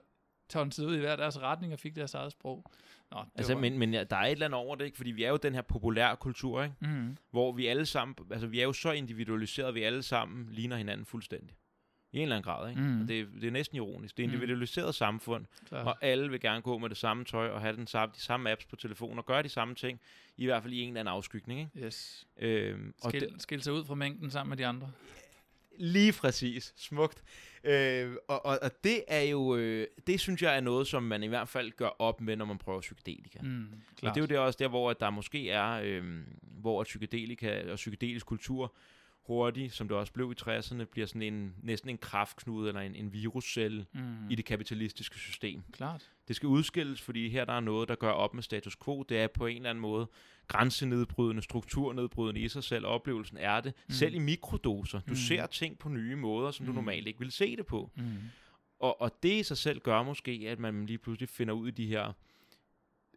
[0.54, 2.72] tonsede ud i hver deres retning og fik deres eget sprog.
[3.12, 4.98] Nå, det Altså, var, men, men ja, der er et eller andet over det, ikke?
[4.98, 6.76] fordi vi er jo den her populære kultur, ikke?
[6.82, 10.78] mm, hvor vi alle sammen, altså vi er jo så individualiseret, vi alle sammen ligner
[10.78, 11.56] hinanden fuldstændig.
[12.12, 12.82] I en eller anden grad, ikke?
[12.82, 13.02] Mm.
[13.02, 14.18] Og det, er- det er næsten ironisk.
[14.18, 14.34] Det er Mm.
[14.34, 15.84] individualiseret samfund, klar.
[15.84, 18.52] og alle vil gerne gå med det samme tøj og have den samme, de samme
[18.52, 20.00] apps på telefonen og gøre de samme ting,
[20.38, 21.60] i hvert fald i en eller anden afskygning.
[21.60, 21.86] Ikke?
[21.88, 22.28] yes.
[22.38, 24.92] Øhm, og Skil, det, skil sig ud fra mængden sammen med de andre.
[25.78, 26.74] lige præcis.
[26.78, 27.24] Smukt.
[27.64, 31.24] Øh, og, og, og det er jo, øh, det synes jeg er noget, som man
[31.24, 33.40] i hvert fald gør op med, når man prøver psykedelika.
[33.42, 33.66] Mm,
[34.10, 37.72] Og det er jo det også der, hvor at der måske er, øhm, hvor psykedelika
[37.72, 38.74] og psykedelisk kultur
[39.28, 42.96] hurtigt, som det også blev i 60'erne, bliver sådan en, næsten en kraftknude eller en,
[42.96, 45.64] en viruscelle mm, i det kapitalistiske system.
[45.72, 46.10] Klart.
[46.28, 49.04] Det skal udskilles, fordi her der er noget, der gør op med status quo.
[49.10, 50.08] Det er på en eller anden måde
[50.48, 52.86] grænsenedbrydende, strukturnedbrydende i sig selv.
[52.86, 53.74] Oplevelsen er det.
[53.88, 53.94] Mm.
[53.94, 55.00] Selv i mikrodoser.
[55.00, 55.16] Du Mm.
[55.16, 56.66] ser ting på nye måder, som.
[56.66, 56.68] Mm.
[56.72, 57.92] du normalt ikke vil se det på.
[57.96, 58.04] Mm.
[58.80, 61.72] Og, og det i sig selv gør måske, at man lige pludselig finder ud i
[61.72, 62.14] de her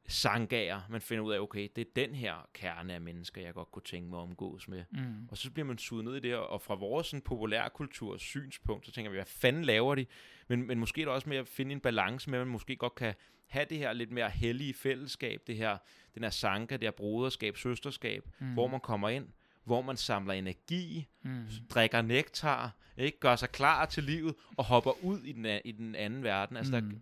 [0.09, 0.80] sangager.
[0.90, 3.82] Man finder ud af, okay, det er den her kerne af mennesker, jeg godt kunne
[3.82, 4.84] tænke mig at omgås med.
[4.92, 5.28] Mm.
[5.30, 8.92] Og så bliver man suget ned i det, og fra vores sådan, populærkulturs synspunkt, så
[8.92, 10.07] tænker vi, hvad fanden laver de?
[10.48, 12.76] Men, men måske er det også med at finde en balance med, at man måske
[12.76, 13.14] godt kan
[13.46, 15.78] have det her lidt mere hellige fællesskab, det her,
[16.14, 18.52] den her sanka, det her broderskab, søsterskab, Mm.
[18.52, 19.28] hvor man kommer ind,
[19.64, 21.44] hvor man samler energi, Mm.
[21.70, 25.94] drikker nektar, ikke gør sig klar til livet og hopper ud i den, i den
[25.94, 26.57] anden verden.
[26.57, 26.90] Altså, Mm.
[26.90, 26.96] der,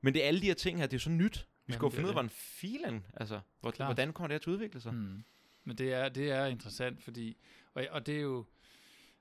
[0.00, 1.46] men det er alle de her ting her, det er så nyt.
[1.66, 4.50] Vi skal jo finde ud af, hvordan filen, altså, hvor, hvordan kommer det her til
[4.50, 4.94] at udvikle sig?
[4.94, 5.24] Mm.
[5.64, 7.36] Men det er, det er interessant, fordi,
[7.74, 8.44] og, og det er jo,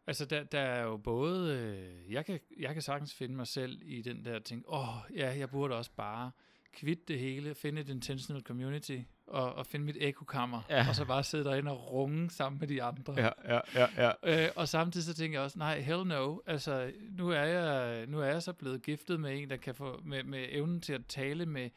[0.07, 3.81] altså der, der er jo både, øh, jeg, kan, jeg kan sagtens finde mig selv
[3.83, 6.31] i den der ting, åh, oh, ja, jeg burde også bare
[6.73, 10.85] kvitte det hele, finde et intentional community, og, og finde mit ekokammer, Ja.
[10.89, 13.13] og så bare sidde derinde og runge sammen med de andre.
[13.17, 13.87] ja, ja,
[14.23, 14.45] ja.
[14.45, 16.37] Øh, og samtidig så tænker jeg også, nej, hell no.
[16.45, 20.01] Altså, nu er jeg, nu er jeg så blevet giftet med en, der kan få,
[20.05, 21.69] med, med evnen til at tale med,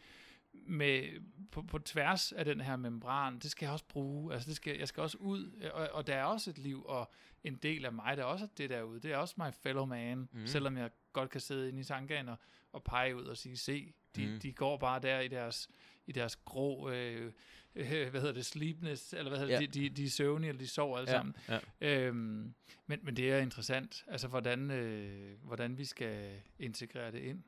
[0.66, 3.38] med på, på tværs af den her membran.
[3.38, 4.32] Det skal jeg også bruge.
[4.34, 7.10] Altså, det skal, jeg skal også ud, og, og der er også et liv, og
[7.44, 9.00] en del af mig, der er også det derude.
[9.00, 10.46] Det er også my fellow man, mm.
[10.46, 12.36] Selvom jeg godt kan sidde inde i tanken og,
[12.72, 14.40] og pege ud og sige, se, de, mm.
[14.40, 15.68] De går bare der i deres,
[16.06, 17.32] i deres grå, øh,
[17.74, 19.60] øh, hvad hedder det, sleepness, eller hvad hedder Ja.
[19.60, 21.34] det, de, de, de er søvnige, eller de sover alle ja, sammen.
[21.48, 21.60] ja.
[21.80, 22.54] Øhm,
[22.86, 27.42] men, men det er interessant, altså hvordan, øh, hvordan vi skal integrere det ind.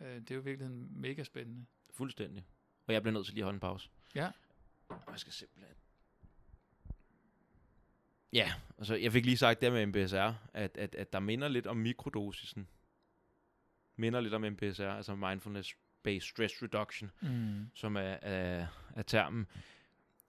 [0.00, 1.64] Øh, det er jo virkelig mega spændende.
[1.92, 2.44] Fuldstændig.
[2.86, 3.88] Og jeg bliver nødt til lige at holde en pause.
[4.14, 4.30] Ja.
[4.88, 5.74] Og jeg skal simpelthen...
[8.32, 11.66] Ja, altså jeg fik lige sagt der med MBSR, at, at, at der minder lidt
[11.66, 12.68] om mikrodosisen.
[13.96, 17.66] Minder lidt om MBSR, altså Mindfulness-Based Stress Reduction, Mm.
[17.74, 18.66] som er, er,
[18.96, 19.46] er termen.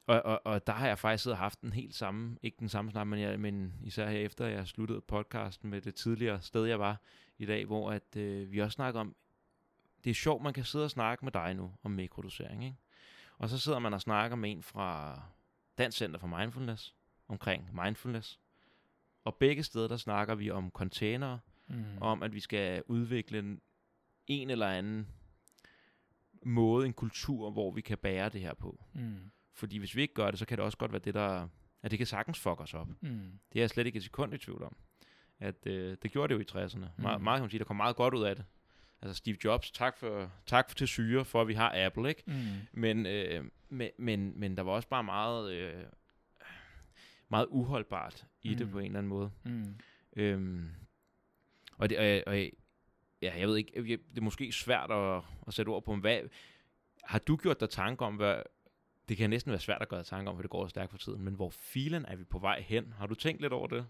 [0.08, 2.70] Og, og, og der har jeg faktisk siddet og haft den helt samme, ikke den
[2.70, 6.66] samme snak, men, jeg, men især her efter jeg sluttede podcasten med det tidligere sted,
[6.66, 7.02] jeg var
[7.38, 9.16] i dag, hvor at, øh, vi også snakker om,
[10.04, 12.78] det er sjovt, man kan sidde og snakke med dig nu om mikrodosering, ikke?
[13.38, 15.22] Og så sidder man og snakker med en fra
[15.78, 16.96] Dansk Center for Mindfulness,
[17.28, 18.40] omkring mindfulness.
[19.24, 21.84] Og begge steder, der snakker vi om containere, Mm.
[22.02, 23.62] om at vi skal udvikle en,
[24.28, 25.08] en eller anden
[26.46, 28.84] måde, en kultur, hvor vi kan bære det her på.
[28.94, 29.32] Mm.
[29.54, 31.48] Fordi hvis vi ikke gør det, så kan det også godt være det, der...
[31.82, 32.88] At det kan sagtens fuck os op.
[33.02, 33.40] Mm.
[33.54, 34.76] Det er jeg slet ikke et sekund i tvivl om.
[35.40, 36.78] At øh, det gjorde det jo i 60'erne.
[36.78, 37.02] Mm.
[37.04, 37.24] Meget, Mhm.
[37.24, 38.46] meget kan man sige, der kom meget godt ud af det.
[39.04, 42.24] Altså Steve Jobs, tak for, tak for til syre, for at vi har Apple, ikke?
[42.28, 42.34] Mm.
[42.72, 45.52] Men, øh, men, men, men der var også bare meget...
[45.54, 45.84] Øh,
[47.30, 48.58] meget uholdbart i mm.
[48.58, 49.32] det på en eller anden måde.
[49.44, 49.76] Mm.
[50.16, 50.70] Øhm,
[51.78, 52.38] og det, og, og,
[53.22, 56.22] ja, jeg ved ikke, jeg- det er måske svært at, at sætte ord på, hvad,
[57.04, 58.42] har du gjort dig tanke om, hvad,
[59.10, 61.22] det kan næsten være svært at gøre tanke om, for det går stærkt for tiden,
[61.24, 62.94] men hvor filen er vi på vej hen?
[62.98, 63.86] Har du tænkt lidt over det?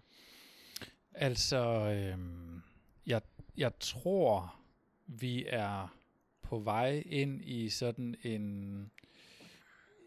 [1.14, 1.58] Altså,
[1.90, 2.62] øhm,
[3.06, 3.22] jeg,
[3.56, 4.54] jeg tror,
[5.06, 5.94] vi er
[6.42, 8.90] på vej ind i sådan en,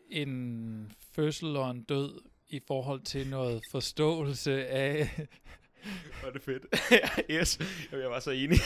[0.10, 5.28] en fødsel og en død i forhold til noget forståelse af,
[6.24, 6.66] Var det fedt.
[7.32, 7.60] yes,
[7.92, 8.58] Jamen, jeg var så enig.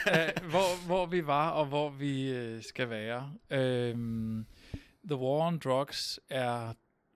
[0.52, 3.32] hvor, hvor vi var og hvor vi øh, skal være.
[3.50, 4.46] Øhm,
[5.04, 6.72] The War on Drugs er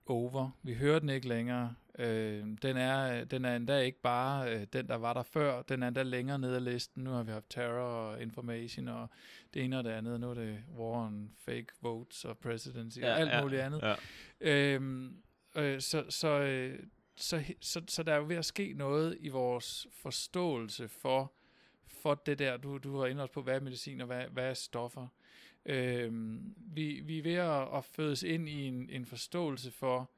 [0.07, 0.49] over.
[0.63, 1.75] Vi hører den ikke længere.
[1.99, 5.61] Øh, den, er, den er endda ikke bare øh, den, der var der før.
[5.61, 7.03] Den er endda længere nede ad listen.
[7.03, 9.09] Nu har vi haft terror og information og
[9.53, 10.19] det ene og det andet.
[10.19, 13.81] Nu er det War on Fake Votes og Presidency og alt muligt andet.
[13.81, 13.95] Ja.
[14.41, 15.17] Øhm,
[15.55, 16.79] øh, så, så, øh,
[17.15, 21.33] så, så, så der er jo ved at ske noget i vores forståelse for,
[21.87, 24.53] for det der, du, du har indrettet på, hvad er medicin og hvad, hvad er
[24.53, 25.07] stoffer.
[25.65, 30.11] Øhm, vi, vi er ved at, at fødes ind i en, en forståelse for,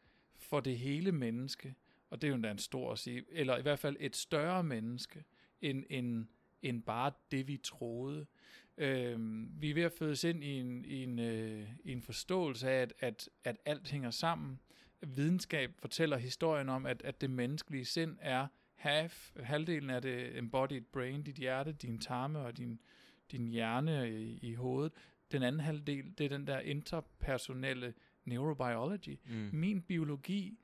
[0.50, 1.76] for det hele menneske,
[2.10, 4.64] og det er jo endda en stor at sige, eller i hvert fald et større
[4.64, 5.24] menneske,
[5.62, 6.26] end, end,
[6.62, 8.26] end bare det, vi troede.
[8.78, 9.18] Øh,
[9.62, 12.82] vi er ved at fødes ind i en, i en, øh, i en forståelse af,
[12.82, 14.60] at, at, at alt hænger sammen.
[15.02, 20.82] Videnskab fortæller historien om, at, at det menneskelige sind er half, halvdelen af det embodied
[20.82, 22.80] brain, dit hjerte, din tarme og din,
[23.32, 24.94] din hjerne i, i hovedet.
[25.32, 27.94] Den anden halvdel, det er den der interpersonelle
[28.28, 29.18] neurobiology.
[29.26, 29.50] Mm.
[29.54, 30.58] Min biologi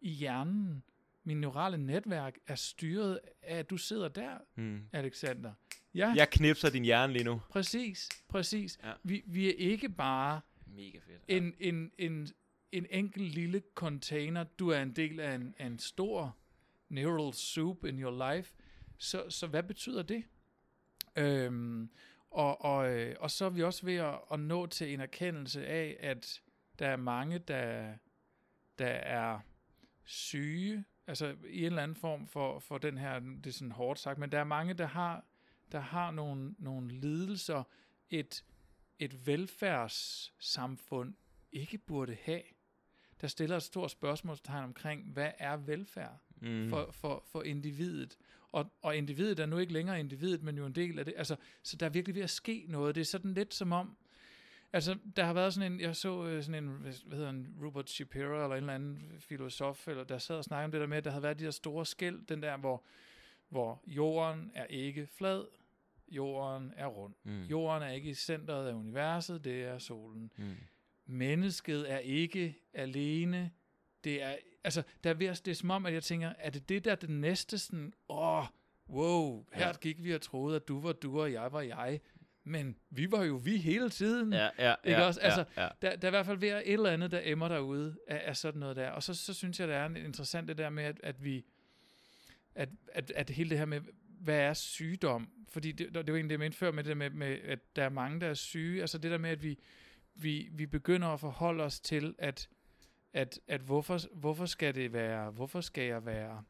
[0.00, 0.82] i hjernen,
[1.24, 4.80] min neurale netværk er styret af, at du sidder der, Mm.
[4.92, 5.52] Alexander.
[5.94, 7.40] Ja, Jeg knipser din hjerne lige nu.
[7.50, 8.78] præcis, præcis.
[8.84, 8.92] Ja.
[9.02, 11.22] Vi, vi er ikke bare Mega fedt.
[11.28, 12.28] en, en, en,
[12.72, 14.44] en enkelt lille container.
[14.44, 16.36] Du er en del af en, af en stor
[16.88, 18.52] neural soup in your life.
[18.98, 20.24] Så, så hvad betyder det?
[21.16, 21.90] Øhm,
[22.30, 25.66] og, og, øh, og så er vi også ved at, at nå til en erkendelse
[25.66, 26.42] af, at
[26.80, 27.94] der er mange, der,
[28.78, 29.40] der er
[30.04, 33.98] syge, altså i en eller anden form for, for den her, det er sådan hårdt
[33.98, 35.24] sagt, men der er mange, der har,
[35.72, 37.62] der har nogle, nogle lidelser,
[38.10, 38.44] et,
[38.98, 41.14] et velfærdssamfund
[41.52, 42.42] ikke burde have.
[43.20, 46.68] Der stiller et stort spørgsmålstegn omkring, hvad er velfærd Mm.
[46.68, 48.16] for, for, for individet?
[48.52, 51.14] Og, og individet er nu ikke længere individet, men jo en del af det.
[51.16, 52.94] Altså, så der er virkelig ved at ske noget.
[52.94, 53.96] Det er sådan lidt som om,
[54.72, 56.70] altså der har været sådan en, jeg så øh, sådan en,
[57.06, 60.64] hvad hedder en, Robert Shapiro, eller en eller anden filosof, eller der sad og snakkede
[60.64, 62.82] om det der med, at der havde været de der store skæld, den der, hvor,
[63.48, 65.44] hvor jorden er ikke flad,
[66.08, 67.14] jorden er rund.
[67.24, 67.42] Mm.
[67.42, 70.32] Jorden er ikke i centret af universet, det er solen.
[70.36, 70.56] Mm.
[71.06, 73.50] Mennesket er ikke alene.
[74.04, 76.50] Det er, altså, der er ved at, det er som om, at jeg tænker, er
[76.50, 78.44] det det der det næste sådan, åh,
[78.88, 79.72] wow, her Ja.
[79.80, 82.00] gik vi og troede, at du var du, og jeg var jeg.
[82.44, 84.32] Men vi var jo vi hele tiden.
[84.32, 85.20] Ja, ja, Ikke ja, også?
[85.20, 85.68] Altså, ja, ja.
[85.82, 88.22] Der, der er i hvert fald ved at et eller andet, der emmer derude af,
[88.24, 88.90] af sådan noget der.
[88.90, 91.44] Og så, så synes jeg, det er en- interessant det der med, at, at vi,
[92.54, 93.80] at, at, at hele det her med,
[94.20, 95.28] hvad er sygdom?
[95.48, 97.76] Fordi det, det var egentlig det, jeg mente før med det der med, med, at
[97.76, 98.80] der er mange, der er syge.
[98.80, 99.58] Altså det der med, at vi,
[100.14, 102.48] vi, vi begynder at forholde os til, at,
[103.12, 106.44] at, at hvorfor, hvorfor skal det være, hvorfor skal jeg være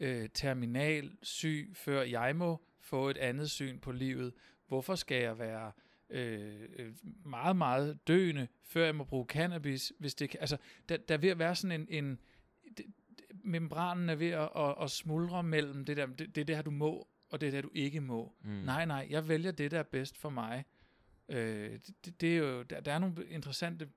[0.00, 4.32] øh, terminal syg, før jeg må få et andet syn på livet?
[4.68, 5.72] Hvorfor skal jeg være
[6.10, 6.94] øh, øh,
[7.24, 10.56] meget, meget døende, før jeg må bruge cannabis, hvis det kan, altså,
[10.88, 12.18] der, der er ved at være sådan en, en
[12.76, 12.86] det,
[13.30, 16.62] membranen er ved at, at, at smuldre mellem det der, det, det er det her,
[16.62, 18.32] du må, og det er det, du ikke må.
[18.42, 18.50] Mm.
[18.50, 20.64] Nej, nej, jeg vælger det, der er bedst for mig.
[21.28, 23.88] Øh, det, det, det er jo, der, der er nogle interessante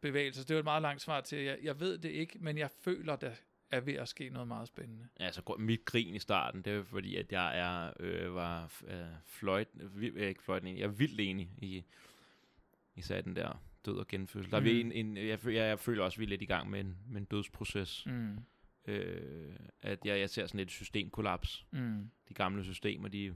[0.00, 0.42] bevægelser.
[0.42, 2.70] Det er jo et meget langt svar til, jeg, jeg ved det ikke, men jeg
[2.70, 3.32] føler, der
[3.70, 5.08] er ved at ske noget meget spændende.
[5.16, 9.06] Altså, gr- mit grin i starten, det var fordi, at jeg er, øh, var øh,
[9.24, 11.84] fløjt, øh, ikke fløjt enig, jeg er vildt enig i,
[12.96, 14.50] især den der død og genfødsel.
[14.50, 14.90] Der er vi Mm.
[14.94, 16.80] en, en, jeg, føler, jeg, jeg føler også, at vi er lidt i gang med
[16.80, 18.06] en, med en dødsproces.
[18.06, 18.38] Mm.
[18.86, 21.66] Øh, at jeg, jeg ser sådan et systemkollaps.
[21.70, 22.10] Mm.
[22.28, 23.34] De gamle systemer, de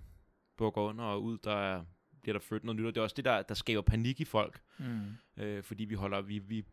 [0.57, 1.85] bukker under og ud, der er,
[2.22, 2.86] bliver der født noget nyt.
[2.86, 4.60] Og det er også det, der, der skaber panik i folk.
[4.78, 5.00] Mm.
[5.36, 6.64] Øh, fordi vi holder, vi, vi,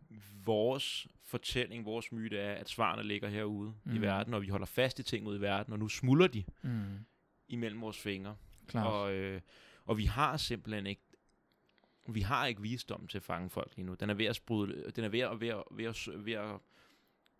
[0.46, 3.96] vores fortælling, vores myte er, at svarene ligger herude mm.
[3.96, 6.44] i verden, og vi holder fast i ting ud i verden, og nu smuldrer de
[6.62, 7.06] Mm.
[7.48, 8.36] imellem vores fingre.
[8.68, 8.88] Klart.
[8.88, 9.42] Og, øh,
[9.86, 11.02] og vi har simpelthen ikke
[12.14, 13.94] vi har ikke visdom til at fange folk lige nu.
[13.94, 16.60] Den er ved at sprudle, den er ved at, ved at, ved at, ved at,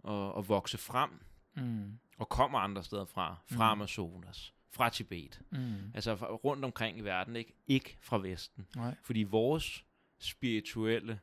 [0.08, 1.10] at, at vokse frem,
[1.56, 2.00] Mm.
[2.18, 3.36] og kommer andre steder fra.
[3.52, 3.80] Fra Mm.
[3.80, 5.42] Amazonas, fra Tibet.
[5.52, 5.74] Mm.
[5.94, 7.54] Altså fra- rundt omkring i verden, ikke?
[7.68, 8.68] Ikke fra Vesten.
[8.76, 8.96] Nej.
[9.04, 9.86] Fordi vores
[10.20, 11.20] spirituelle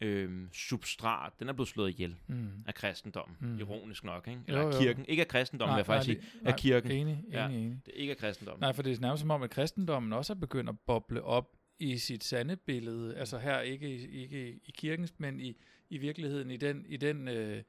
[0.00, 2.48] øh, substrat, den er blevet slået ihjel Mm.
[2.66, 3.58] af kristendommen, Mm.
[3.58, 4.40] ironisk nok, ikke?
[4.40, 4.78] Jo, Eller af jo.
[4.80, 5.04] kirken.
[5.08, 6.32] Ikke af kristendommen, vil jeg faktisk sige.
[6.42, 6.90] nej, af kirken.
[6.90, 7.48] Enig, enig, Ja.
[7.48, 7.80] enig.
[7.86, 8.60] Det er ikke af kristendommen.
[8.60, 11.56] Nej, for det er nærmest som om, at kristendommen også er begyndt at boble op
[11.78, 13.16] i sit sande billede.
[13.16, 15.56] Altså her ikke, i- ikke i kirkens, men i,
[15.90, 17.62] i virkeligheden i den, i den, øh,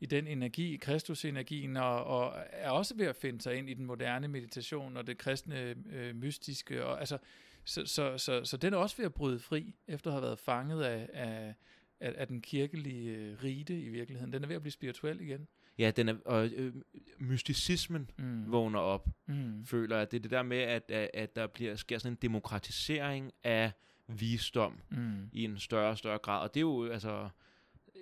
[0.00, 3.84] i den energi, Kristusenergien, og, og er også ved at finde sig ind i den
[3.86, 6.84] moderne meditation og det kristne øh, mystiske.
[6.84, 7.18] Og, altså,
[7.64, 10.38] så, så, så, så den er også ved at bryde fri, efter at have været
[10.38, 11.54] fanget af, af,
[12.00, 14.32] af, af den kirkelige øh, rite i virkeligheden.
[14.32, 15.46] Den er ved at blive spirituel igen.
[15.78, 16.74] Ja, den er, og øh,
[17.18, 18.52] mysticismen Mm.
[18.52, 19.64] vågner op, Mm.
[19.66, 20.10] føler jeg.
[20.10, 23.72] Det er det der med, at, at, at der bliver, sker sådan en demokratisering af
[24.06, 25.28] visdom Mm.
[25.32, 26.42] i en større og større grad.
[26.42, 27.28] Og det er jo, altså,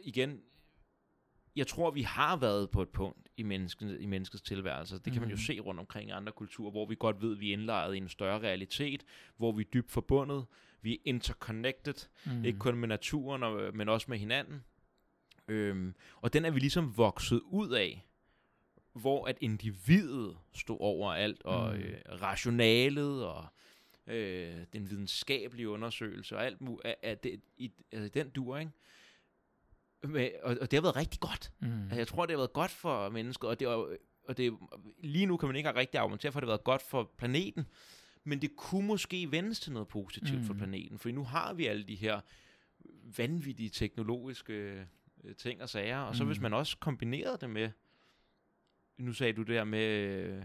[0.04, 0.40] igen,
[1.58, 4.98] jeg tror, vi har været på et punkt i, mennesket, i menneskets tilværelse.
[4.98, 5.42] Det kan man jo Mhm.
[5.42, 7.98] se rundt omkring i andre kulturer, hvor vi godt ved, at vi er indlejret i
[7.98, 9.04] en større realitet,
[9.36, 10.44] hvor vi er dybt forbundet,
[10.82, 12.44] vi er interconnected, Mm.
[12.44, 14.64] ikke kun med naturen, og, men også med hinanden.
[15.48, 18.04] Øhm, og den er vi ligesom vokset ud af,
[18.92, 21.80] hvor at individet stod over alt, og Mm.
[21.82, 23.44] øh, rationalet, og
[24.06, 28.72] øh, den videnskabelige undersøgelse, og alt muligt, af, af det, i, altså den dur, ikke?
[30.02, 31.52] Men, og, og det har været rigtig godt.
[31.60, 31.82] Mm.
[31.82, 34.58] Altså, jeg tror, det har været godt for mennesket, og det, og det
[34.98, 37.66] lige nu kan man ikke rigtig argumentere for, at det har været godt for planeten,
[38.24, 40.44] men det kunne måske vendes til noget positivt mm.
[40.44, 42.20] for planeten, for nu har vi alle de her
[43.16, 44.52] vanvittige teknologiske
[45.24, 46.28] øh, ting og sager, og så Mm.
[46.28, 47.70] hvis man også kombinerede det med,
[48.98, 50.42] nu sagde du det her med øh,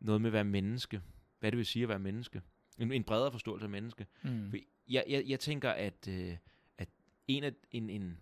[0.00, 1.02] noget med at være menneske,
[1.40, 2.42] hvad det vil sige at være menneske,
[2.78, 4.50] en, en bredere forståelse af menneske, Mm.
[4.50, 4.56] for
[4.88, 6.36] jeg, jeg, jeg tænker, at, øh,
[6.78, 6.88] at
[7.28, 8.20] en, af, en, en,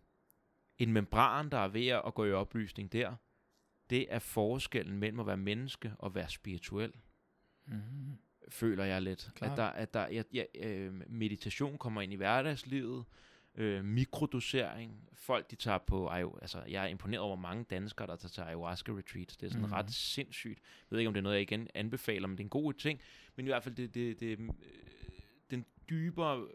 [0.79, 3.15] en membran, der er ved at gå i oplysning der,
[3.91, 6.93] det er forskellen mellem at være menneske og være spirituel,
[7.69, 8.19] Mm.
[8.49, 9.31] føler jeg lidt.
[9.35, 9.51] Klart.
[9.51, 13.05] At der, at der, jeg, jeg, øh, meditation kommer ind i hverdagslivet,
[13.55, 18.29] øh, mikrodosering, folk de tager på, altså jeg er imponeret over, mange danskere, der tager
[18.29, 19.37] til ayahuasca retreats.
[19.37, 19.73] Det er sådan mm.
[19.73, 20.59] ret sindssygt.
[20.59, 22.73] Jeg ved ikke, om det er noget, jeg igen anbefaler, men det er en god
[22.73, 23.01] ting.
[23.37, 24.49] Men i hvert fald, det, det, det, øh,
[25.51, 26.49] den, dybere,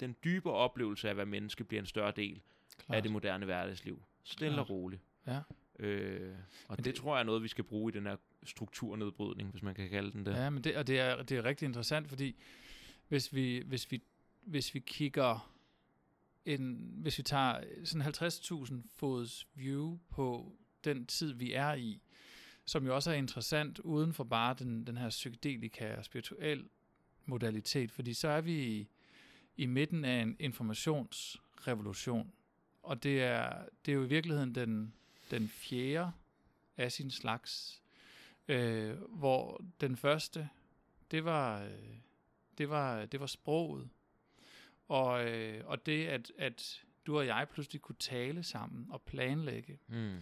[0.00, 2.40] den dybere oplevelse af at være menneske bliver en større del
[2.86, 2.96] Klart.
[2.96, 4.02] af det moderne hverdagsliv.
[4.24, 4.60] Stille Klart.
[4.66, 5.02] og roligt.
[5.26, 5.40] Ja.
[5.78, 6.34] Øh,
[6.68, 9.62] og det, det- tror jeg er noget, vi skal bruge i den her strukturnedbrydning, hvis
[9.62, 10.32] man kan kalde den det.
[10.34, 12.36] Ja, men det, og det er, det er rigtig interessant, fordi
[13.08, 14.02] hvis vi, hvis vi,
[14.40, 15.52] hvis vi kigger
[16.44, 20.52] en, hvis vi tager sådan 50.000 fods view på
[20.84, 22.00] den tid, vi er i,
[22.64, 26.68] som jo også er interessant uden for bare den, den her psykedelika og spirituel
[27.24, 28.88] modalitet, fordi så er vi i,
[29.56, 32.32] i midten af en informationsrevolution,
[32.82, 34.94] og det er, det er jo i virkeligheden den,
[35.30, 36.12] den fjerde
[36.76, 37.82] af sin slags,
[38.48, 40.48] øh, hvor den første,
[41.10, 41.70] det var, øh,
[42.58, 43.88] det var, det var sproget,
[44.88, 49.78] og, øh, og det, at, at du og jeg pludselig kunne tale sammen og planlægge,
[49.88, 50.16] Mm.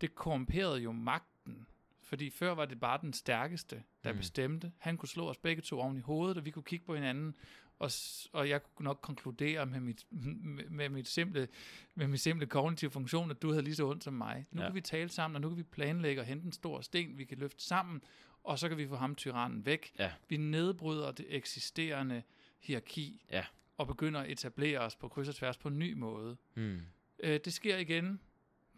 [0.00, 1.66] det korrumperede jo magten.
[2.02, 4.16] Fordi før var det bare den stærkeste, der mm.
[4.16, 4.18] Mm.
[4.18, 4.72] bestemte.
[4.78, 7.34] Han kunne slå os begge to oven i hovedet, og vi kunne kigge på hinanden,
[7.78, 7.90] og,
[8.32, 11.48] og jeg kunne nok konkludere med mit, med, med mit simple,
[11.94, 14.46] med mit simple kognitive funktion, at du havde lige så ondt som mig.
[14.50, 14.66] Nu ja.
[14.68, 17.24] Kan vi tale sammen, og nu kan vi planlægge og hente en stor sten, vi
[17.24, 18.02] kan løfte sammen,
[18.44, 19.92] og så kan vi få ham tyrannen væk.
[19.98, 20.12] Ja.
[20.28, 22.22] Vi nedbryder det eksisterende
[22.60, 23.44] hierarki, Ja.
[23.76, 26.36] og begynder at etablere os på kryds og tværs på en ny måde.
[26.54, 26.80] Mm.
[27.18, 28.20] Øh, det sker igen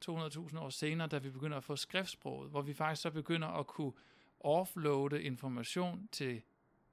[0.09, 3.67] 200.000 år senere, da vi begynder at få skriftsproget, hvor vi faktisk så begynder at
[3.67, 3.93] kunne
[4.41, 6.43] offloade information til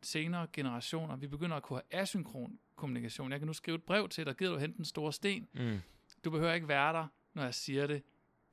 [0.07, 1.15] senere generationer.
[1.15, 3.31] Vi begynder at kunne have asynkron kommunikation.
[3.31, 5.47] Jeg kan nu skrive et brev til dig, gider du hente en stor sten?
[5.53, 5.79] Mm.
[6.25, 8.03] Du behøver ikke være der, når jeg siger det.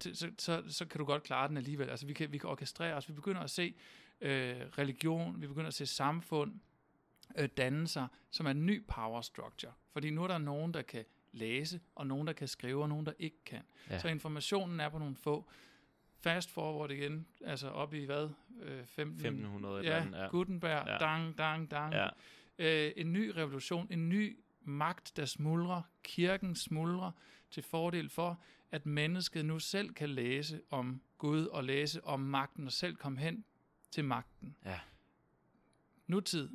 [0.01, 1.91] Så, så, så kan du godt klare den alligevel.
[1.91, 3.09] Altså vi kan, vi kan orkestrere os.
[3.09, 3.75] Vi begynder at se
[4.21, 6.55] øh, religion, vi begynder at se samfund,
[7.39, 9.73] øh, dannelser, som er en ny power structure.
[9.93, 13.07] Fordi nu er der nogen, der kan læse, og nogen, der kan skrive, og nogen,
[13.07, 13.63] der ikke kan.
[13.91, 13.99] Ja.
[13.99, 15.49] Så informationen er på nogle få.
[16.25, 18.29] Fast forward igen, altså op i hvad?
[18.62, 20.27] Øh, 15, 1500 eller ja, andet, ja.
[20.27, 20.87] Gutenberg.
[20.87, 20.99] Ja.
[20.99, 21.95] dang, dang, dang.
[21.95, 22.09] Ja.
[22.59, 27.11] Øh, en ny revolution, en ny magt, der smuldrer, kirken smuldrer
[27.51, 32.66] til fordel for, at mennesket nu selv kan læse om Gud og læse om magten
[32.66, 33.45] og selv komme hen
[33.91, 34.57] til magten.
[34.64, 34.81] Ja.
[36.07, 36.49] Nutid.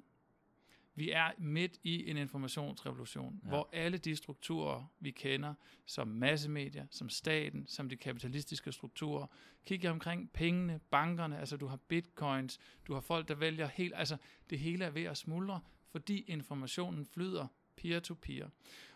[0.99, 3.49] Vi er midt i en informationsrevolution, ja.
[3.49, 5.53] Hvor alle de strukturer, vi kender,
[5.85, 9.27] som massemedier, som staten, som de kapitalistiske strukturer,
[9.65, 14.17] kigger omkring pengene, bankerne, altså du har bitcoins, du har folk, der vælger helt, altså
[14.49, 18.49] det hele er ved at smuldre, fordi informationen flyder peer-to-peer.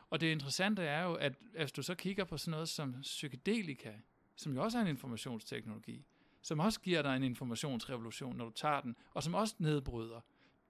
[0.10, 3.93] Og det interessante er jo, at hvis du så kigger på sådan noget som psykedelika,
[4.36, 6.06] som jo også er en informationsteknologi,
[6.41, 10.22] som også giver dig en informationsrevolution, når du tager den, og som også nedbryder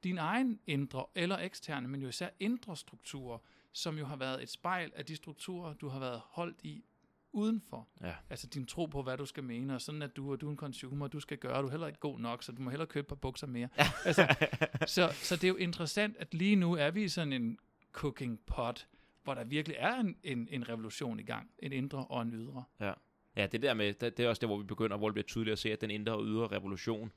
[0.04, 3.38] din egen indre eller eksterne, men jo især indre strukturer,
[3.72, 6.84] som jo har været et spejl af de strukturer, du har været holdt i
[7.32, 7.88] udenfor.
[8.02, 8.14] Ja.
[8.30, 10.52] Altså din tro på, hvad du skal mene, og sådan at du, og du er
[10.52, 12.88] en consumer, du skal gøre, du er heller ikke god nok, så du må hellere
[12.88, 13.70] købe et par bukser mere.
[14.06, 14.36] altså,
[14.96, 17.58] så, så det er jo interessant, at lige nu er vi i sådan en
[17.92, 18.88] cooking pot,
[19.24, 21.50] hvor der virkelig er en, en, en revolution i gang.
[21.60, 22.64] En indre og en ydre.
[22.80, 22.94] Ja.
[23.36, 25.26] Ja, det der med, det, det er også der, hvor vi begynder, hvor det bliver
[25.26, 27.12] tydeligt at se, at den indre og ydre revolution,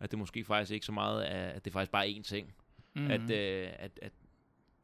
[0.00, 2.54] at det måske faktisk ikke så meget er, at det faktisk bare er én ting.
[2.94, 3.02] Mm.
[3.02, 3.10] Mm.
[3.10, 4.12] At, øh, at, at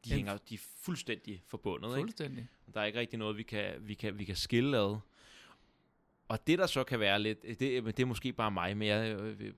[0.05, 1.89] de, hænger, de er fuldstændig forbundet.
[1.89, 1.99] Ikke?
[1.99, 2.47] Fuldstændig.
[2.73, 4.97] Der er ikke rigtig noget, vi kan, vi kan, vi kan skille ad.
[6.27, 8.87] Og det, der så kan være lidt, det, men det er måske bare mig, men
[8.87, 9.53] jeg, øh, øh,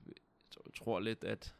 [0.76, 1.54] tror lidt, at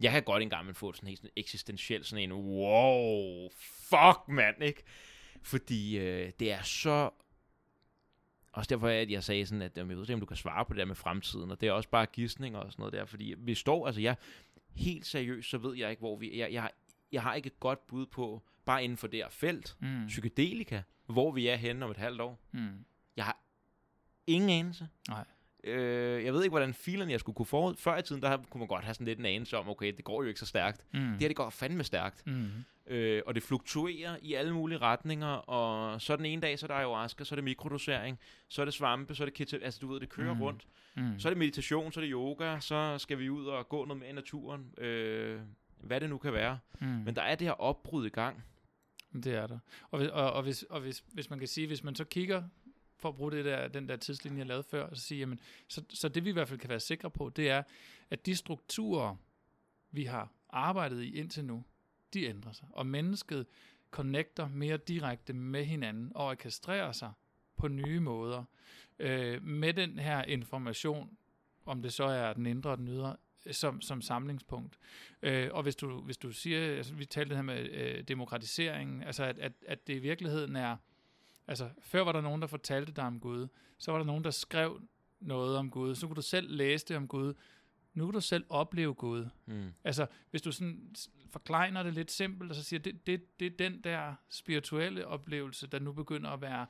[0.00, 4.82] jeg kan godt engang få sådan helt sådan eksistentiel, sådan en, wow, fuck mand, ikke?
[5.42, 7.10] Fordi øh, det er så...
[8.54, 10.72] Også derfor, at jeg sagde sådan, at jeg ved ikke, om du kan svare på
[10.72, 13.34] det der med fremtiden, og det er også bare gidsninger og sådan noget der, fordi
[13.38, 14.16] vi står, altså jeg,
[14.74, 16.72] helt seriøst, så ved jeg ikke, hvor vi, jeg, jeg, har-
[17.12, 20.06] jeg har ikke et godt bud på, bare inden for det her felt, Mm.
[20.06, 22.40] psykedelika, hvor vi er henne om et halvt år.
[22.52, 22.84] Mm.
[23.16, 23.38] Jeg har
[24.26, 24.88] ingen anelse.
[25.08, 25.24] Nej.
[25.64, 27.74] Øh, jeg ved ikke, hvordan filen jeg skulle kunne forud.
[27.76, 30.04] Før i tiden, der kunne man godt have sådan lidt en anelse om, okay, det
[30.04, 30.86] går jo ikke så stærkt.
[30.94, 31.00] Mm.
[31.00, 32.26] Det her, det går fandme stærkt.
[32.26, 32.46] Mm.
[32.86, 36.68] Øh, og det fluktuerer i alle mulige retninger, og så den ene dag, så er
[36.68, 39.78] der ayahuasca, så er det mikrodosering, så er det svampe, så er det keto, altså
[39.82, 40.42] du ved, det kører Mm.
[40.42, 40.66] rundt.
[40.96, 41.18] Mm.
[41.18, 44.00] Så er det meditation, så er det yoga, så skal vi ud og gå noget
[44.00, 45.40] mere i naturen, øh,
[45.80, 46.58] hvad det nu kan være.
[46.80, 46.86] mm.
[46.86, 48.44] Men der er det her opbrud i gang.
[49.12, 49.58] Det er der.
[49.90, 52.42] Og, og, og, hvis, og hvis, hvis man kan sige, hvis man så kigger,
[53.04, 55.40] for at bruge det der, den der tidslinje, jeg lavede før, og så, sige, jamen,
[55.68, 57.62] så, så det vi i hvert fald kan være sikre på, det er,
[58.10, 59.16] at de strukturer,
[59.90, 61.64] vi har arbejdet i indtil nu,
[62.14, 62.68] de ændrer sig.
[62.70, 63.46] Og mennesket
[63.90, 67.12] connecter mere direkte med hinanden og orkestrerer sig
[67.56, 68.44] på nye måder.
[68.98, 71.16] Øh, med den her information,
[71.66, 73.16] om det så er den indre og den ydre,
[73.50, 74.78] som, som samlingspunkt.
[75.22, 79.04] Øh, og hvis du, hvis du siger, altså vi talte det her med øh, demokratisering,
[79.04, 80.76] altså at, at, at det i virkeligheden er,
[81.48, 84.30] altså før var der nogen, der fortalte dig om Gud, så var der nogen, der
[84.30, 84.80] skrev
[85.20, 87.34] noget om Gud, så kunne du selv læse det om Gud,
[87.94, 89.28] nu kan du selv opleve Gud.
[89.46, 89.72] Mm.
[89.84, 90.94] Altså, hvis du sådan
[91.30, 95.66] forklejner det lidt simpelt, og så siger, det, det, det er den der spirituelle oplevelse,
[95.66, 96.66] der nu begynder at være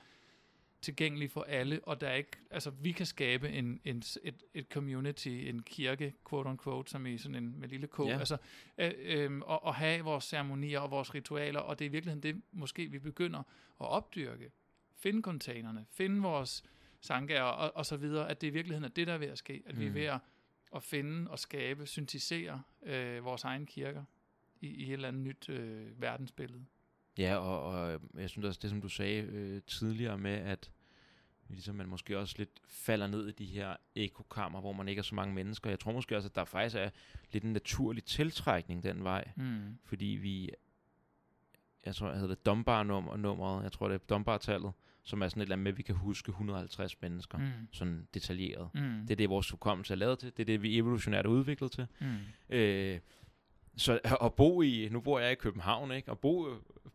[0.83, 4.67] tilgængelig for alle, og der er ikke, altså vi kan skabe en, en, et, et
[4.73, 8.19] community, en kirke, quote on quote, som i sådan en med lille k, Ja.
[8.19, 8.37] altså,
[8.79, 12.23] øh, øh, og, og have vores ceremonier og vores ritualer, og det er i virkeligheden
[12.23, 13.39] det, måske vi begynder
[13.81, 14.51] at opdyrke.
[14.97, 16.65] Finde containerne, finde vores
[17.01, 19.39] sangager og, og så videre, at det i virkeligheden er det, der er ved at
[19.39, 19.81] ske, at mm.
[19.81, 19.95] vi er Mm.
[19.95, 20.21] ved at,
[20.75, 24.05] at finde og skabe, syntisere øh, vores egne kirker
[24.61, 26.65] i, i et eller andet nyt øh, verdensbillede.
[27.19, 30.71] Ja, og, og jeg synes også, det som du sagde øh, tidligere med, at
[31.49, 35.03] ligesom man måske også lidt falder ned i de her ekokammer, hvor man ikke er
[35.03, 35.71] så mange mennesker.
[35.71, 36.91] Jeg tror måske også, at der faktisk er
[37.33, 39.79] lidt en naturlig tiltrækning den vej, Mm.
[39.85, 40.51] fordi vi,
[41.87, 44.73] jeg tror, jeg hedder det Dunbar-nummer, nummeret, jeg tror, det er Dunbar-tallet,
[45.05, 47.45] som er sådan et eller andet med, at vi kan huske 150 mennesker, mm.
[47.45, 47.51] Mm.
[47.73, 48.69] sådan detaljeret.
[48.75, 48.81] Mm.
[48.81, 50.33] Det er det, vores hukommelse er lavet til.
[50.37, 51.87] Det er det, vi evolutionært er udviklet til.
[52.01, 52.55] Mm.
[52.57, 52.99] Øh,
[53.77, 56.11] så at bo i, nu bor jeg i København, ikke?
[56.11, 56.49] At bo,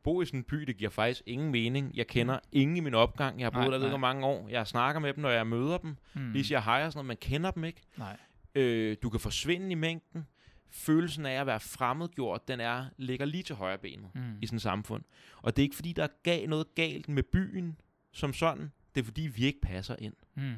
[0.04, 1.92] bo i sådan en by, det giver faktisk ingen mening.
[1.96, 3.40] Jeg kender ingen i min opgang.
[3.40, 3.98] Jeg har boet Nej, der nej.
[3.98, 4.48] mange år.
[4.50, 5.98] Jeg snakker med dem, når jeg møder dem.
[6.14, 6.32] Mm.
[6.32, 7.08] Lige siger hej og sådan noget.
[7.08, 7.82] Man kender dem ikke.
[7.98, 8.18] Nej.
[8.56, 10.28] Øh, du kan forsvinde i mængden.
[10.72, 14.22] Følelsen af at være fremmedgjort, den er, ligger lige til højre benet Mm.
[14.42, 15.04] i sådan et samfund.
[15.42, 17.80] Og det er ikke fordi, der er noget galt med byen
[18.12, 18.72] som sådan.
[18.96, 20.14] Det er fordi, vi ikke passer ind.
[20.36, 20.54] Mm.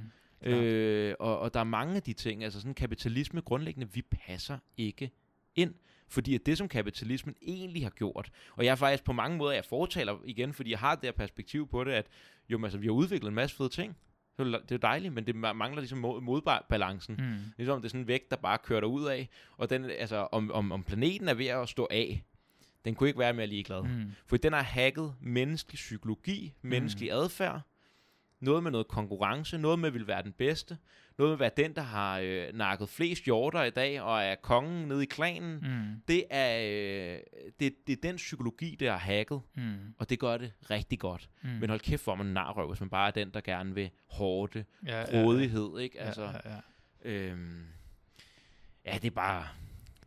[0.49, 4.57] Øh, og, og der er mange af de ting, altså sådan kapitalisme grundlæggende, vi passer
[4.77, 5.11] ikke
[5.55, 5.73] ind.
[6.07, 9.53] Fordi at det, som kapitalismen egentlig har gjort, og jeg er faktisk på mange måder,
[9.53, 12.07] jeg fortaler igen, fordi jeg har det her perspektiv på det, at
[12.49, 13.97] jo, altså, vi har udviklet en masse fede ting.
[14.37, 17.15] Det er jo- dejligt, men det ma- mangler ligesom mod, modbalancen.
[17.15, 17.35] Mm.
[17.57, 20.51] Ligesom det er sådan en vægt, der bare kører ud af, og den, altså, om,
[20.51, 22.23] om, om planeten er ved at stå af,
[22.85, 23.83] den kunne ikke være mere ligeglad.
[23.83, 24.11] Mm.
[24.27, 27.61] For den har hacket menneskelig psykologi, menneskelig adfærd,
[28.41, 30.77] noget med noget konkurrence, noget med at vil være den bedste,
[31.17, 34.35] noget med at være den, der har øh, nakket flest hjorter i dag, og er
[34.35, 35.53] kongen nede i klanen.
[35.55, 36.01] Mm.
[36.07, 36.59] Det, er,
[37.13, 37.19] øh,
[37.59, 39.75] det, det er den psykologi, der har hacket, Mm.
[39.97, 41.29] og det gør det rigtig godt.
[41.41, 41.49] Mm.
[41.49, 44.65] Men hold kæft for, man narrøv, hvis man bare er den, der gerne vil hårde,
[44.85, 45.97] ja, grådighed, ikke?
[45.97, 46.57] Ja, Altså, ja, ja.
[47.11, 47.63] Øhm,
[48.85, 49.47] ja, det er bare...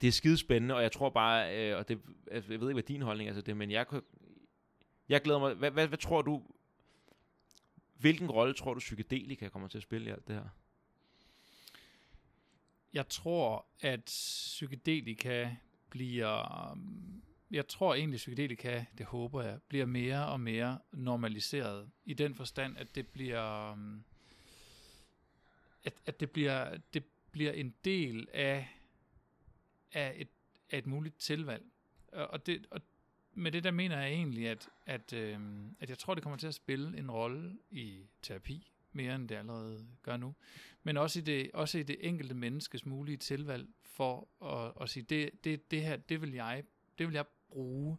[0.01, 1.99] Det er skide spændende, og jeg tror bare, øh, og det,
[2.31, 4.03] altså, jeg ved ikke, hvad din holdning er til det, men jeg, kunne-
[5.09, 5.55] jeg glæder mig...
[5.55, 6.43] Hvad, hvad, hvad tror du...
[8.05, 10.49] Hvilken rolle tror du, psykedelika kommer til at spille i alt det her?
[12.93, 15.51] Jeg tror, at psykedelika
[15.91, 16.79] bliver...
[17.51, 21.91] Jeg tror egentlig, at psykedelika, det håber jeg, bliver mere og mere normaliseret.
[22.05, 23.71] I den forstand, at det bliver...
[25.85, 28.69] At, at det, bliver, det bliver en del af,
[29.93, 30.29] af, et,
[30.71, 31.65] af et muligt tilvalg.
[32.13, 32.81] Og det, og
[33.35, 35.39] med det der mener jeg egentlig, at, at, øh,
[35.81, 39.35] at jeg tror, det kommer til at spille en rolle i terapi, mere end det
[39.35, 40.35] allerede gør nu.
[40.83, 45.03] Men også i det, også i det enkelte menneskes mulige tilvalg for at, at sige,
[45.03, 46.65] det, det, det her, det vil jeg,
[46.99, 47.97] det vil jeg bruge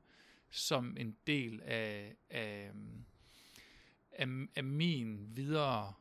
[0.50, 2.72] som en del af, af,
[4.12, 5.94] af, af min videre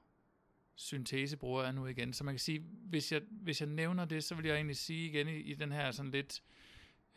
[0.75, 2.13] syntese, bruger jeg nu igen.
[2.13, 5.09] Så man kan sige, hvis jeg, hvis jeg nævner det, så vil jeg egentlig sige
[5.09, 6.43] igen i, i den her sådan lidt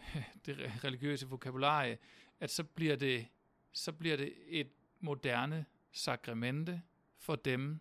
[0.45, 1.98] det religiøse vokabularie,
[2.39, 3.28] at så bliver det,
[3.74, 6.82] så bliver det et moderne sakramente
[7.18, 7.80] for dem,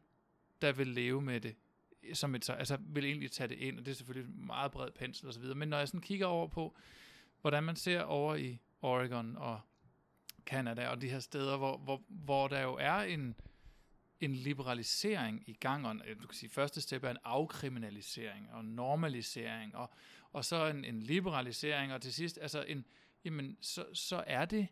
[0.62, 1.57] der vil leve med det
[2.12, 5.27] som et, altså vil egentlig tage det ind, og det er selvfølgelig meget bred pensel
[5.27, 6.77] og så videre, men når jeg sådan kigger over på,
[7.41, 9.61] hvordan man ser over i Oregon og
[10.45, 13.35] Canada og de her steder, hvor, hvor, hvor der jo er en,
[14.21, 19.77] en liberalisering i gang, og du kan sige, første step er en afkriminalisering og normalisering,
[19.77, 19.91] og,
[20.37, 22.84] og så en, en liberalisering, og til sidst, altså en,
[23.24, 24.68] jamen, så, så er det,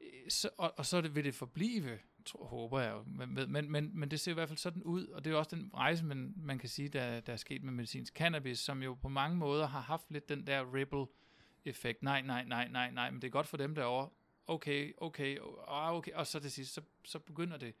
[0.00, 3.04] øh, så, og, og så vil det forblive tror, håber jeg jo.
[3.06, 5.56] Men, men, men, men det ser i hvert fald sådan ud, og det er også
[5.56, 8.94] den rejse, man, man kan sige, der, der er sket med medicinsk cannabis, som jo
[8.94, 12.02] på mange måder har haft lidt den der ripple-effekt.
[12.02, 14.08] Nej, nej, nej, nej, nej, men det er godt for dem derovre.
[14.46, 17.74] Okay, okay, okay, okay, og så til sidst, så, så begynder det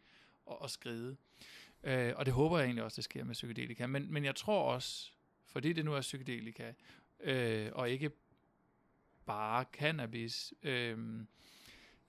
[0.50, 1.16] at, at skride.
[1.82, 3.86] Øh, og det håber jeg egentlig også, det sker med psykedelika.
[3.86, 5.10] Men, men jeg tror også,
[5.46, 6.72] fordi det nu er psykedelika,
[7.20, 8.10] øh, og ikke
[9.26, 11.20] bare cannabis, øh,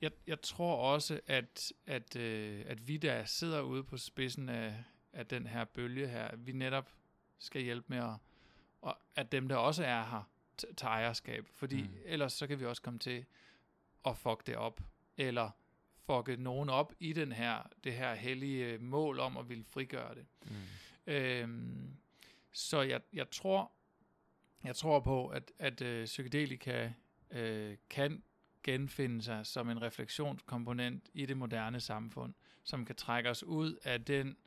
[0.02, 4.84] jeg, jeg tror også, at, at, øh, at vi, der sidder ude på spidsen af,
[5.14, 6.92] af den her bølge her, vi netop
[7.40, 8.16] skal hjælpe med at,
[8.82, 10.30] og at dem, der også er her,
[10.78, 11.48] tager ejerskab.
[11.54, 11.98] Fordi mm.
[12.06, 13.26] ellers så kan vi også komme til
[14.06, 14.82] at fuck det op.
[15.18, 15.50] Eller
[16.06, 20.26] fucke nogen op i den her, det her hellige mål om at ville frigøre det.
[20.46, 20.56] Mm.
[21.08, 21.98] Øhm,
[22.52, 23.72] så jeg, jeg tror,
[24.66, 26.92] jeg tror på, at, at øh, psykedelika
[27.32, 28.24] øh, kan
[28.64, 34.06] genfinde sig som en refleksionskomponent i det moderne samfund, som kan trække os ud af
[34.06, 34.38] den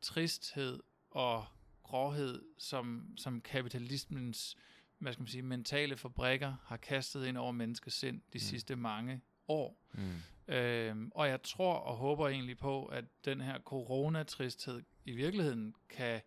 [0.00, 0.80] tristhed
[1.10, 1.44] og
[1.82, 4.56] gråhed, som, som kapitalismens
[5.04, 8.38] hvad skal man sige, mentale fabrikker har kastet ind over menneskets sind de mm.
[8.38, 9.78] sidste mange år.
[9.92, 10.54] Mm.
[10.54, 16.20] Øhm, og jeg tror og håber egentlig på, at den her coronatristhed i virkeligheden kan,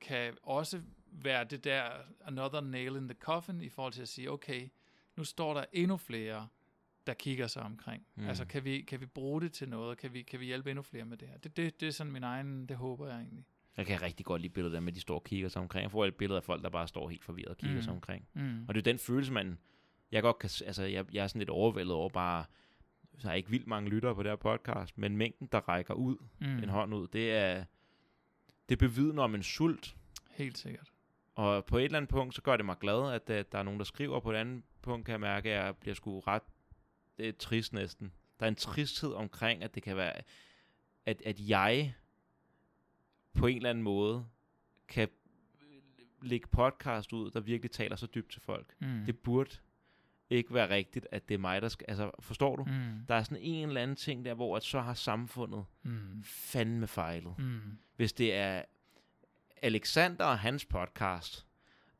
[0.00, 0.82] kan også
[1.12, 1.90] være det der
[2.24, 4.68] another nail in the coffin i forhold til at sige, okay,
[5.16, 6.48] nu står der endnu flere
[7.08, 8.06] der kigger sig omkring.
[8.14, 8.28] Mm.
[8.28, 9.98] Altså, kan vi, kan vi bruge det til noget?
[9.98, 11.38] Kan vi, kan vi hjælpe endnu flere med det her?
[11.38, 13.44] Det, det, det er sådan min egen, det håber jeg egentlig.
[13.76, 15.82] Jeg kan rigtig godt lide billedet der med, de står og kigger sig omkring.
[15.82, 17.82] Jeg får et billede af folk, der bare står helt forvirret og kigger mm.
[17.82, 18.28] sig omkring.
[18.34, 18.64] Mm.
[18.68, 19.58] Og det er den følelse, man...
[20.12, 20.50] Jeg godt kan...
[20.66, 22.44] Altså, jeg, jeg er sådan lidt overvældet over bare...
[23.18, 26.16] Så er ikke vildt mange lyttere på det her podcast, men mængden, der rækker ud,
[26.40, 26.58] mm.
[26.58, 27.64] en hånd ud, det er...
[28.68, 29.96] Det bevidner om en sult.
[30.30, 30.92] Helt sikkert.
[31.38, 33.62] Og på et eller andet punkt, så gør det mig glad, at, at der er
[33.62, 34.20] nogen, der skriver.
[34.20, 36.42] På et andet punkt kan jeg mærke, at jeg bliver sgu ret
[37.18, 38.12] det er trist næsten.
[38.40, 40.12] Der er en tristhed omkring, at det kan være,
[41.06, 41.94] at, at jeg
[43.32, 44.26] på en eller anden måde
[44.88, 45.08] kan
[46.22, 48.74] lægge podcast ud, der virkelig taler så dybt til folk.
[48.78, 49.04] Mm.
[49.06, 49.50] Det burde
[50.30, 51.84] ikke være rigtigt, at det er mig, der skal...
[51.88, 52.64] Altså, forstår du?
[52.64, 53.06] Mm.
[53.08, 56.22] Der er sådan en eller anden ting der, hvor at så har samfundet mm.
[56.22, 57.38] fandme fejlet.
[57.38, 57.78] Mm.
[57.96, 58.62] Hvis det er
[59.62, 61.46] Alexander og hans podcast,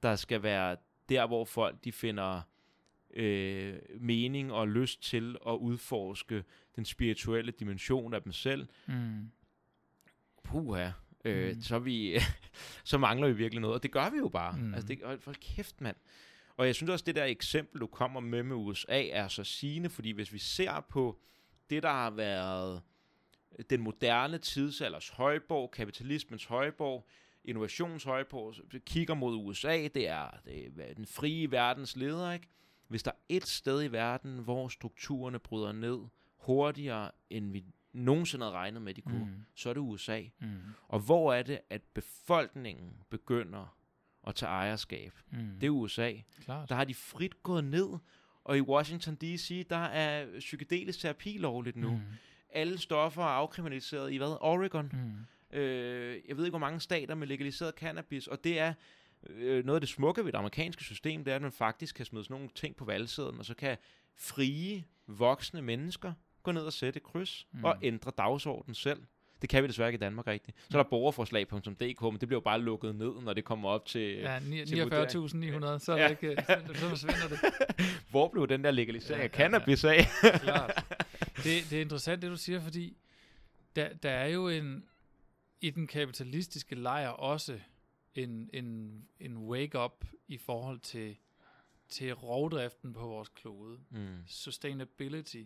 [0.02, 0.76] der skal være
[1.08, 2.42] der, hvor folk de finder
[3.14, 6.44] øh, mening og lyst til at udforske
[6.76, 8.68] den spirituelle dimension af dem selv.
[8.86, 9.30] Mm.
[10.44, 10.90] Puha.
[11.24, 11.62] Øh, mm.
[11.62, 12.18] så, vi,
[12.84, 14.56] så mangler vi virkelig noget, og det gør vi jo bare.
[14.56, 14.74] Mm.
[14.74, 15.96] Altså, det, for kæft, mand.
[16.56, 19.90] Og jeg synes også, det der eksempel, du kommer med med USA, er så sigende,
[19.90, 21.18] fordi hvis vi ser på
[21.70, 22.82] det, der har været
[23.70, 27.08] den moderne tidsalders højborg, kapitalismens højborg,
[27.48, 28.54] innovationshøjborg,
[28.86, 32.48] kigger mod USA, det er, det er den frie verdens leder, ikke?
[32.88, 35.98] Hvis der er et sted i verden, hvor strukturerne bryder ned
[36.36, 39.44] hurtigere, end vi nogensinde havde regnet med, de kunne, mm.
[39.54, 40.22] så er det USA.
[40.40, 40.58] Mm.
[40.88, 43.76] Og hvor er det, at befolkningen begynder
[44.26, 45.12] at tage ejerskab?
[45.30, 45.58] Mm.
[45.60, 46.12] Det er USA.
[46.40, 46.68] Klart.
[46.68, 47.88] Der har de frit gået ned,
[48.44, 51.90] og i Washington D.C., der er psykedelisk terapi lovligt nu.
[51.90, 52.00] Mm.
[52.50, 54.36] Alle stoffer er afkriminaliseret i hvad?
[54.40, 54.90] Oregon.
[54.92, 55.26] Mm.
[55.52, 58.74] Øh, jeg ved ikke, hvor mange stater med legaliseret cannabis, og det er
[59.26, 62.04] øh, noget af det smukke ved det amerikanske system, det er, at man faktisk kan
[62.04, 63.76] smide sådan nogle ting på valgsiden, og så kan
[64.16, 66.12] frie, voksne mennesker
[66.42, 67.64] gå ned og sætte kryds mm.
[67.64, 69.02] og ændre dagsordenen selv.
[69.42, 70.56] Det kan vi desværre ikke i Danmark rigtigt.
[70.70, 73.86] Så er der borgerforslag.dk, men det bliver jo bare lukket ned, når det kommer op
[73.86, 74.42] til Ja, 49.900,
[75.78, 76.08] så, ja.
[76.08, 77.38] ikke, så, så forsvinder det.
[78.10, 80.06] Hvor blev den der legalisering ja, af cannabis ja, ja.
[80.22, 80.40] af?
[80.40, 80.84] Klart.
[81.36, 82.96] Det, det er interessant, det du siger, fordi
[83.76, 84.84] der, der er jo en,
[85.60, 87.60] i den kapitalistiske lejr også
[88.14, 91.16] en, en, en wake-up i forhold til
[91.88, 93.78] til rovdriften på vores klode.
[93.90, 94.16] Mm.
[94.26, 95.42] Sustainability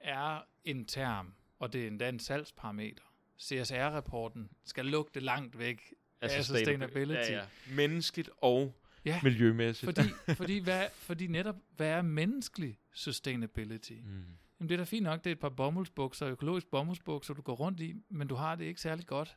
[0.00, 3.02] er en term, og det er endda en salgsparameter.
[3.40, 7.30] CSR-rapporten skal lugte langt væk af sustainability.
[7.30, 7.46] Ja, ja.
[7.74, 9.96] Menneskeligt og Ja, miljømæssigt.
[9.96, 10.08] fordi,
[10.40, 13.92] fordi, hvad, fordi netop, hvad er menneskelig sustainability?
[13.92, 14.24] Mm.
[14.60, 17.54] Jamen det er da fint nok, det er et par bomuldsbukser, økologisk bomuldsbukser, du går
[17.54, 19.36] rundt i, men du har det ikke særlig godt.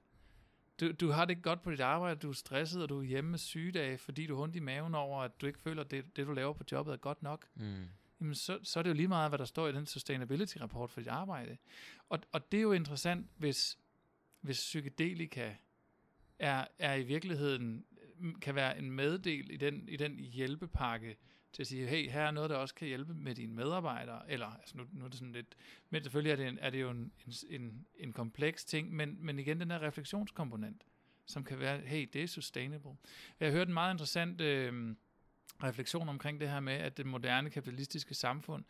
[0.83, 3.03] Du, du har det ikke godt på dit arbejde, du er stresset, og du er
[3.03, 5.91] hjemme med sygedage, fordi du har ondt i maven over, at du ikke føler, at
[5.91, 7.45] det, det du laver på jobbet er godt nok.
[7.55, 7.83] Mm.
[8.21, 11.01] Jamen så, så er det jo lige meget, hvad der står i den sustainability-rapport for
[11.01, 11.57] dit arbejde.
[12.09, 13.77] Og, og det er jo interessant, hvis,
[14.41, 15.53] hvis psykedelika
[16.39, 17.85] er, er i virkeligheden,
[18.41, 21.17] kan være en meddel i den, i den hjælpepakke,
[21.53, 24.47] til at sige, hey, her er noget, der også kan hjælpe med dine medarbejdere, eller,
[24.47, 25.55] altså nu, nu er det sådan lidt,
[25.89, 29.17] men selvfølgelig er det, en, er det jo en, en, en, en kompleks ting, men,
[29.19, 30.83] men igen den her refleksionskomponent,
[31.25, 32.91] som kan være, hey, det er sustainable.
[33.39, 34.95] Jeg hørte en meget interessant øh,
[35.63, 38.63] refleksion omkring det her med, at det moderne kapitalistiske samfund,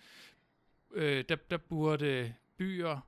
[0.94, 3.00] øh, der, der burde byer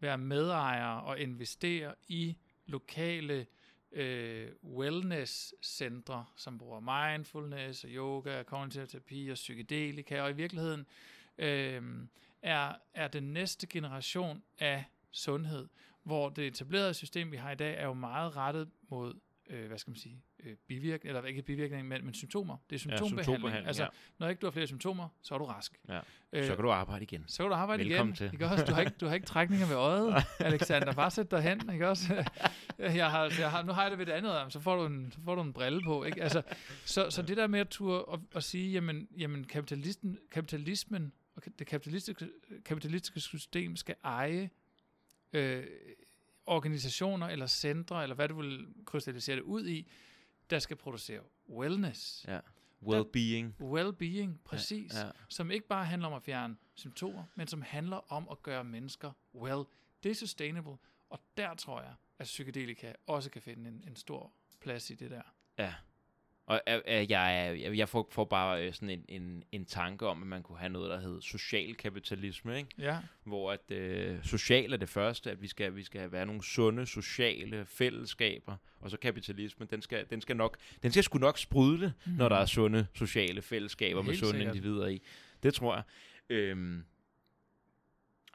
[0.00, 2.36] være medejere og investere i
[2.66, 3.46] lokale øh,
[3.92, 10.86] Øh, wellness-centre, som bruger mindfulness og yoga og kognitiv terapi og psykedelika, og i virkeligheden
[11.38, 11.82] øh,
[12.42, 15.68] er, er den næste generation af sundhed,
[16.02, 19.14] hvor det etablerede system, vi har i dag, er jo meget rettet mod,
[19.50, 22.56] øh, hvad skal man sige, øh, bivirkning, eller ikke bivirkning, men, men symptomer.
[22.70, 23.24] Det er symptombehandling.
[23.24, 23.88] symptombehandling, altså, ja.
[24.18, 25.80] når ikke du har flere symptomer, så er du rask.
[25.88, 26.00] Ja.
[26.32, 27.24] Øh, Så kan du arbejde igen.
[27.26, 28.16] så kan du arbejde Velkommen igen.
[28.16, 28.32] til.
[28.32, 28.64] Ikke også?
[28.64, 30.92] Du, har ikke, du har ikke trækninger ved øjet, Alexander.
[30.92, 31.72] Bare sæt dig hen.
[31.72, 32.24] Ikke også?
[32.78, 35.12] Jeg har, jeg har, nu har jeg det ved det andet, så får du en,
[35.12, 36.04] så får du en brille på.
[36.04, 36.22] Ikke?
[36.22, 36.42] Altså,
[36.84, 41.42] så, så det der med at turde og, og sige, jamen, jamen kapitalisten, kapitalismen og
[41.58, 42.28] det kapitalistiske,
[42.64, 44.50] kapitalistiske system skal eje
[45.32, 45.64] øh,
[46.46, 49.90] organisationer eller centre, eller hvad du vil krystallisere det ud i,
[50.50, 52.24] der skal producere wellness.
[52.28, 52.40] Ja.
[52.86, 53.62] Well-being.
[53.62, 55.10] Well-being, præcis Ja, ja.
[55.28, 59.12] som ikke bare handler om at fjerne symptomer, men som handler om at gøre mennesker
[59.34, 59.62] well.
[60.02, 60.76] Det er sustainable,
[61.10, 65.10] og der tror jeg, at psykedelika også kan finde en, en stor plads i det
[65.10, 65.22] der.
[65.58, 65.74] Ja.
[66.52, 70.22] Og øh, jeg, jeg, jeg får, får bare øh, sådan en, en, en tanke om,
[70.22, 72.68] at man kunne have noget, der hedder social kapitalisme, ikke?
[72.78, 76.44] Ja, hvor at øh, social er det første, at vi skal, vi skal være nogle
[76.44, 81.38] sunde sociale fællesskaber, og så kapitalisme, den skal, den skal nok, den skal sgu nok
[81.38, 82.12] sprudle, mm.
[82.12, 84.56] når der er sunde sociale fællesskaber med Helt sunde sikkert.
[84.56, 85.02] individer i.
[85.42, 85.82] Det tror jeg.
[86.30, 86.84] Øhm,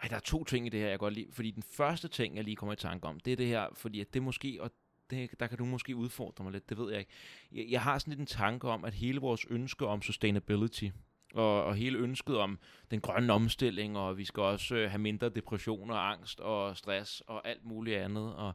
[0.02, 1.28] ej, der er to ting i det her, jeg godt lide.
[1.32, 4.02] Fordi den første ting, jeg lige kommer i tanke om, det er det her, fordi
[4.02, 4.72] at det måske, og
[5.10, 7.12] det, der kan du måske udfordre mig lidt, det ved jeg ikke.
[7.52, 10.90] Jeg, jeg har sådan lidt en tanke om, at hele vores ønske om sustainability,
[11.34, 12.60] og, og hele ønsket om
[12.92, 17.22] den grønne omstilling, og vi skal også øh, have mindre depression og angst og stress
[17.22, 18.36] og alt muligt andet.
[18.36, 18.54] Og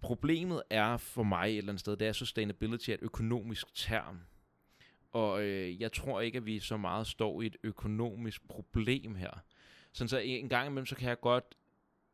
[0.00, 4.20] problemet er for mig et eller andet sted, det er, sustainability er et økonomisk term.
[5.12, 9.42] Og øh, jeg tror ikke, at vi så meget står i et økonomisk problem her.
[9.92, 11.54] Sådan så en gang imellem, så kan jeg godt,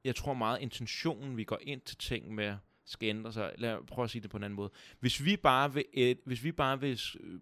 [0.05, 3.53] jeg tror meget, intentionen, vi går ind til ting med, skal ændre sig.
[3.59, 4.71] Lad mig prøve at sige det på en anden måde.
[5.01, 7.41] Hvis vi bare vil, et, hvis vi bare vil øh,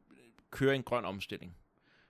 [0.51, 1.57] køre en grøn omstilling,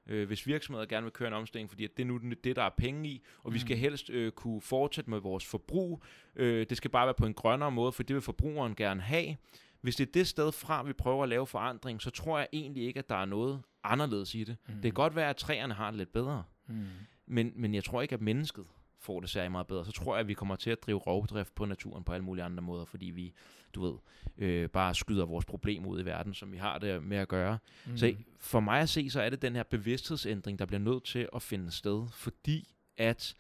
[0.07, 2.63] øh, hvis virksomheder gerne vil køre en omstilling, fordi at det er nu det, der
[2.63, 3.81] er penge i, og vi skal Mm.
[3.81, 6.03] helst øh, kunne fortsætte med vores forbrug.
[6.37, 9.37] Øh, det skal bare være på en grønnere måde, for det vil forbrugeren gerne have.
[9.81, 12.83] Hvis det er det sted fra, vi prøver at lave forandring, så tror jeg egentlig
[12.85, 14.57] ikke, at der er noget anderledes i det.
[14.69, 14.75] Mm.
[14.75, 16.87] Det kan godt være, at træerne har det lidt bedre, Mm.
[17.27, 18.65] men, men jeg tror ikke, at mennesket
[19.01, 19.85] får det særlig meget bedre.
[19.85, 22.45] Så tror jeg, at vi kommer til at drive rovdrift på naturen på alle mulige
[22.45, 23.35] andre måder, fordi vi,
[23.75, 23.95] du ved,
[24.39, 27.59] øh, bare skyder vores problem ud i verden, som vi har det med at gøre.
[27.87, 27.97] Mm.
[27.97, 31.29] Så for mig at se, så er det den her bevidsthedsændring, der bliver nødt til
[31.35, 33.35] at finde sted, fordi at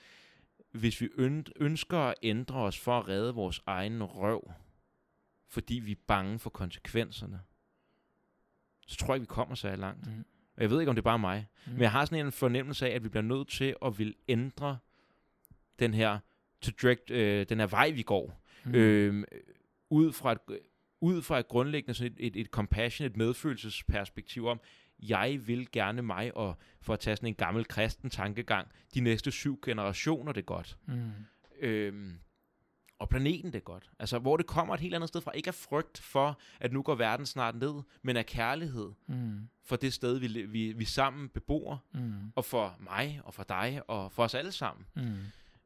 [0.73, 4.51] hvis vi øn- ønsker at ændre os for at redde vores egen røv,
[5.49, 7.41] fordi vi er bange for konsekvenserne,
[8.87, 10.07] så tror jeg vi kommer så langt.
[10.07, 10.25] Mm.
[10.57, 11.73] Og jeg ved ikke, om det er bare mig, Mm.
[11.73, 14.79] men jeg har sådan en fornemmelse af, at vi bliver nødt til at vil ændre
[15.81, 16.19] den her,
[16.63, 18.43] to direct, øh, den her vej, vi går.
[18.65, 18.75] Mm.
[18.75, 19.25] Øh,
[19.91, 20.39] ud fra et,
[21.01, 24.61] ud fra et grundlæggende sådan et, et, et compassion, et medfølelsesperspektiv om,
[25.03, 29.31] jeg vil gerne mig, og for at tage sådan en gammel kristen tankegang, de næste
[29.31, 30.77] syv generationer det godt.
[30.87, 31.11] Mm.
[31.61, 32.19] Øhm,
[32.99, 33.91] og planeten det godt.
[33.99, 35.31] Altså, hvor det kommer et helt andet sted fra.
[35.33, 39.49] Ikke af frygt for, at nu går verden snart ned, men af kærlighed Mm.
[39.65, 42.33] for det sted, vi, vi, vi sammen bebor, Mm.
[42.35, 44.87] og for mig, og for dig, og for os alle sammen.
[44.97, 45.17] Mm.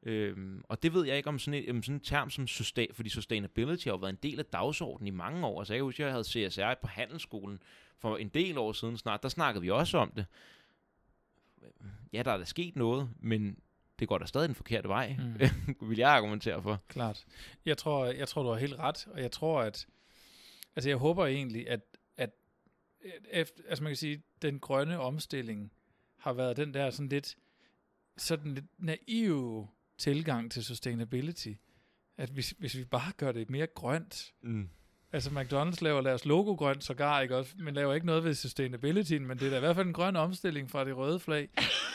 [0.04, 2.94] Øhm, og det ved jeg ikke om sådan, et, om sådan en term som sustain,
[2.94, 5.60] fordi sustainability har jo været en del af dagsordenen i mange år.
[5.60, 7.62] Altså jeg kan huske, at jeg havde CSR på handelsskolen
[7.98, 9.22] for en del år siden snart.
[9.22, 10.26] Der snakkede vi også om det.
[12.12, 13.58] Ja, der er da sket noget, men
[13.98, 15.40] det går da stadig den forkerte vej, mm.
[15.88, 16.82] vil jeg argumentere for.
[16.88, 17.24] Klart.
[17.64, 19.86] Jeg tror, jeg tror, du har helt ret, og jeg tror, at
[20.76, 21.80] altså jeg håber egentlig, at,
[22.16, 22.30] at
[23.30, 25.72] efter, altså man kan sige, den grønne omstilling
[26.16, 27.36] har været den der sådan lidt,
[28.16, 29.68] sådan lidt naive
[29.98, 31.52] tilgang til sustainability.
[32.16, 34.68] At hvis, hvis vi bare gør det mere grønt, Mm.
[35.12, 37.54] Altså McDonald's laver deres logo grønt sågar, ikke også?
[37.58, 40.16] Men laver ikke noget ved sustainability, men det er da i hvert fald en grøn
[40.16, 41.48] omstilling fra det røde flag.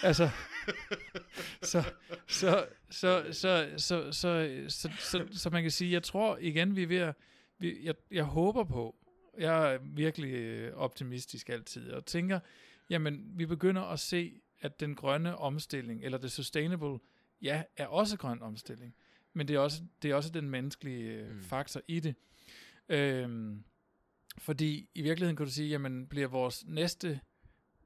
[0.04, 0.30] altså,
[1.62, 1.84] så,
[2.28, 6.84] så, så, så, så, så, så, så, så man kan sige, jeg tror igen, vi
[6.84, 7.16] er ved at,
[7.60, 8.96] vi, jeg, jeg håber på,
[9.40, 12.40] jeg er virkelig øh, optimistisk altid, og tænker,
[12.90, 17.00] jamen, vi begynder at se, at den grønne omstilling, eller det sustainable,
[17.42, 18.96] ja, er også grøn omstilling.
[19.34, 21.42] Men det er også, det er også den menneskelige øh, Mm.
[21.42, 22.16] faktor i det.
[22.90, 23.64] Øhm,
[24.38, 27.20] fordi i virkeligheden kan du sige, jamen bliver vores næste,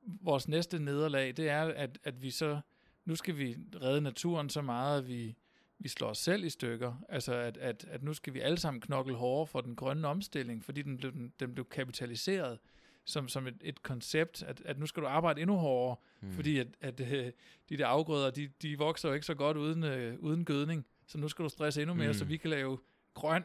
[0.05, 2.61] vores næste nederlag, det er, at, at vi så,
[3.05, 5.35] nu skal vi redde naturen så meget, at vi,
[5.80, 7.03] vi slår os selv i stykker.
[7.09, 10.63] Altså at, at, at nu skal vi alle sammen knokle hårdere for den grønne omstilling,
[10.63, 12.59] fordi den blev, den, den blev kapitaliseret
[13.05, 16.31] som, som et, et koncept, at, at nu skal du arbejde endnu hårdere, Mm.
[16.31, 17.31] fordi at, at øh,
[17.69, 21.17] de der afgrøder, de, de vokser jo ikke så godt uden, øh, uden gødning, så
[21.17, 22.09] nu skal du stresse endnu mere, Mm.
[22.09, 22.13] mm.
[22.13, 22.77] så vi kan lave
[23.13, 23.43] grøn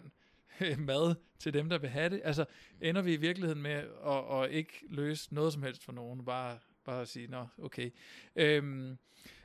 [0.61, 2.21] øh, mad til dem, der vil have det.
[2.25, 2.45] Altså
[2.81, 6.59] ender vi i virkeligheden med at, at ikke løse noget som helst for nogen, bare,
[6.85, 7.91] bare at sige, nå, okay.
[8.37, 8.99] Øhm,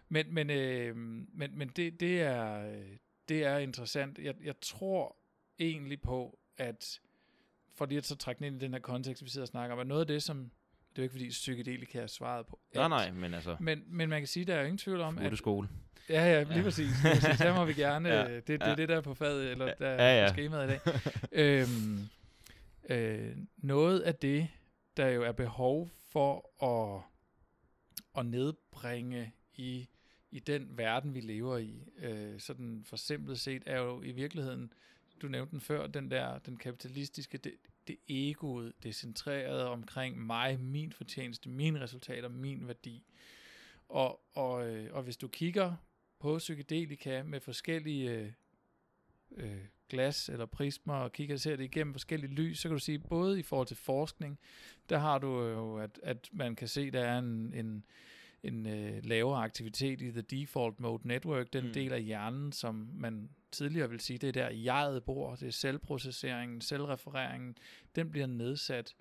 [0.09, 2.97] men men, øh, men, men det, det, er, øh,
[3.29, 4.19] det er interessant.
[4.19, 5.15] Jeg, jeg tror
[5.59, 6.99] egentlig på, at
[7.75, 9.79] for lige at så trække ind i den her kontekst, vi sidder og snakker om,
[9.79, 10.47] at noget af det, som, det
[10.95, 12.75] er jo ikke fordi psykedelika er svaret på alt.
[12.79, 15.17] Nej, nej, men altså, Men, men man kan sige, der er jo ingen tvivl om,
[15.17, 15.37] at...
[15.37, 15.69] Skole.
[16.09, 16.63] Ja, ja, lige Ja.
[16.63, 17.03] præcis.
[17.03, 17.39] Lige præcis.
[17.39, 18.09] Her må vi gerne...
[18.13, 18.65] Ja, ja, det, det ja.
[18.71, 20.23] er det, der er på fadet, eller der Ja, ja.
[20.23, 20.79] er skemaet i dag.
[21.31, 21.99] øhm,
[22.89, 24.47] øh, noget af det,
[24.97, 27.01] der jo er behov for at,
[28.19, 29.87] at nedbringe i,
[30.31, 34.73] i den verden, vi lever i, øh, sådan for simpelt set, er jo i virkeligheden,
[35.21, 37.53] du nævnte den før, den der, den kapitalistiske, det,
[37.87, 43.03] det egoet, det centrerede omkring mig, min fortjeneste, mine resultater, min værdi.
[43.89, 45.75] Og, og, øh, og hvis du kigger
[46.19, 48.31] på psykedelika med forskellige øh,
[49.37, 52.99] øh glas eller prismer og kigger ser det igennem forskellige lys, så kan du sige,
[52.99, 54.39] både i forhold til forskning,
[54.89, 57.85] der har du jo, at, at man kan se, der er en, en,
[58.43, 61.73] en øh, lavere aktivitet i the default mode network, den Mm.
[61.73, 65.51] del af hjernen, som man tidligere vil sige, det er der jeget bor, det er
[65.51, 67.57] selvprocesseringen, selvrefereringen,
[67.95, 68.95] den bliver nedsat.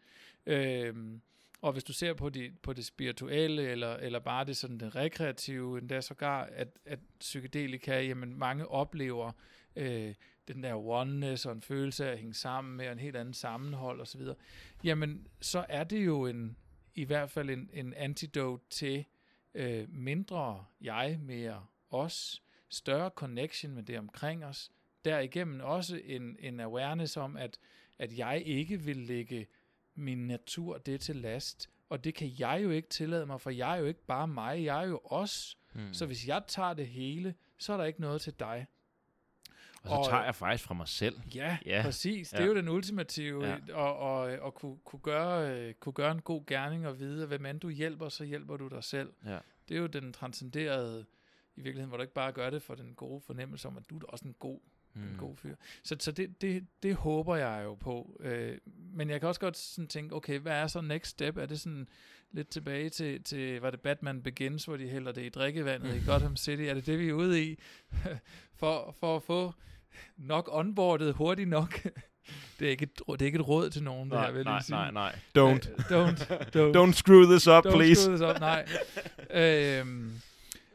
[0.46, 1.20] Øhm,
[1.62, 4.96] og hvis du ser på, de, på det spirituelle, eller, eller bare det sådan det
[4.96, 9.32] rekreative, endda sågar, at, at psykedelika, jamen mange oplever
[9.76, 10.14] øh,
[10.48, 14.00] den der oneness og en følelse af at hænge sammen med en helt anden sammenhold
[14.00, 14.20] osv.,
[14.84, 16.56] jamen så er det jo en,
[16.94, 19.04] i hvert fald en, en antidote til
[19.54, 24.70] øh, mindre jeg, mere os, større connection med det omkring os,
[25.04, 27.58] derigennem også en, en awareness om, at,
[27.98, 29.46] at jeg ikke vil lægge
[29.94, 33.72] min natur det til last, og det kan jeg jo ikke tillade mig, for jeg
[33.72, 35.58] er jo ikke bare mig, jeg er jo os.
[35.74, 35.94] Mm.
[35.94, 38.66] Så hvis jeg tager det hele, så er der ikke noget til dig.
[39.82, 41.20] Og så og- tager jeg faktisk fra mig selv.
[41.34, 42.30] Ja, Ja, ja præcis.
[42.30, 42.42] Det ja.
[42.42, 43.56] er jo den ultimative, Ja.
[43.68, 43.74] ja.
[43.74, 47.28] og, og, og kunne, kunne, gøre, øh, kunne gøre en god gerning og vide, at
[47.28, 49.12] hvem end du hjælper, så hjælper du dig selv.
[49.26, 49.38] Ja.
[49.68, 51.04] Det er jo den transcenderede,
[51.56, 53.98] i virkeligheden, hvor du ikke bare gør det for den gode fornemmelse om, at du
[53.98, 54.60] er også en god,
[54.94, 55.02] mm.
[55.02, 55.54] en god fyr.
[55.82, 58.16] Så, så det, det, det håber jeg jo på.
[58.20, 61.36] Øh, men jeg kan også godt sådan tænke, okay, hvad er så next step?
[61.36, 61.88] Er det sådan
[62.32, 66.04] lidt tilbage til, til var det Batman Begins, hvor de hælder det i drikkevandet i
[66.06, 66.62] Gotham City?
[66.62, 67.58] Er det det, vi er ude i?
[68.60, 69.52] for, for at få
[70.16, 71.82] nok onboardet hurtigt nok.
[72.58, 74.44] det, er ikke et, det er ikke et råd til nogen, det Nej, her, vil
[74.44, 74.74] nej, sige.
[74.76, 75.12] nej, nej.
[75.38, 75.70] Don't.
[75.70, 76.18] Øh, don't,
[76.56, 78.02] don't, Don't screw this up, don't please.
[78.02, 78.66] screw this up, nej.
[79.30, 80.12] øhm,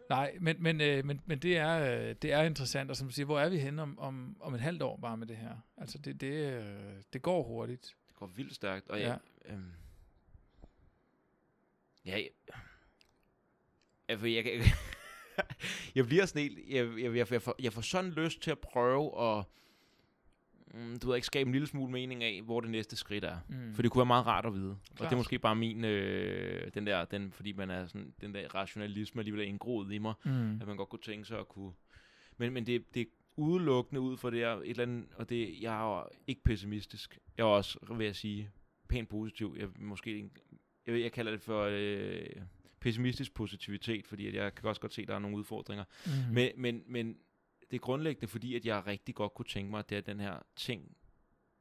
[0.10, 3.14] nej, men, men, øh, men, men det, er, øh, det er interessant, og som du
[3.14, 5.52] siger, hvor er vi henne om, om, om et halvt år bare med det her?
[5.78, 6.64] Altså, det, det, øh,
[7.14, 7.96] det går hurtigt.
[8.08, 8.90] Det går vildt stærkt.
[8.90, 9.08] Og Ja.
[9.08, 9.18] jeg,
[9.50, 9.72] øhm,
[12.08, 12.18] ja,
[14.10, 14.64] jeg, jeg, jeg,
[15.96, 18.60] jeg, bliver sådan helt, jeg, jeg, jeg, jeg, får, jeg får sådan lyst til at
[18.60, 19.46] prøve at,
[20.74, 23.38] mm, du ved ikke, skabe en lille smule mening af, hvor det næste skridt er.
[23.50, 23.74] Mm.
[23.76, 24.72] For det kunne være meget rart at vide.
[24.72, 25.12] Og det Klart.
[25.14, 29.22] er måske bare min, øh, den der, den, fordi man er sådan, den der rationalisme
[29.22, 30.62] alligevel er indgroet i mig, Mm.
[30.62, 31.74] at man godt kunne tænke sig at kunne...
[32.38, 33.06] Men, men det, det er
[33.36, 37.20] udelukkende ud fra det her, et eller andet, og det, jeg er jo ikke pessimistisk.
[37.38, 38.50] Jeg er også, vil jeg sige,
[38.90, 39.56] pænt positiv.
[39.60, 40.32] Jeg, måske, en-
[40.88, 42.26] jeg, ved, jeg kalder det for øh,
[42.80, 45.84] pessimistisk positivitet, fordi at jeg kan også godt se, at der er nogle udfordringer.
[46.06, 46.34] Mm.
[46.34, 47.18] Men, men, men
[47.72, 50.20] det er grundlæggende, fordi at jeg rigtig godt kunne tænke mig, at det, at den
[50.20, 50.98] her ting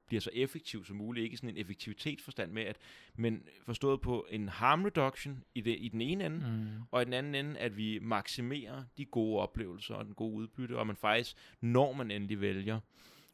[0.07, 1.25] bliver så effektiv som muligt.
[1.25, 2.77] Ikke sådan en effektivitetsforstand med, at,
[3.15, 6.83] men forstået på en harm reduction i, det, i den ene ende, Mm.
[6.91, 10.79] og i den anden ende, at vi maksimerer de gode oplevelser og den gode udbytte,
[10.79, 12.81] og man faktisk, når man endelig vælger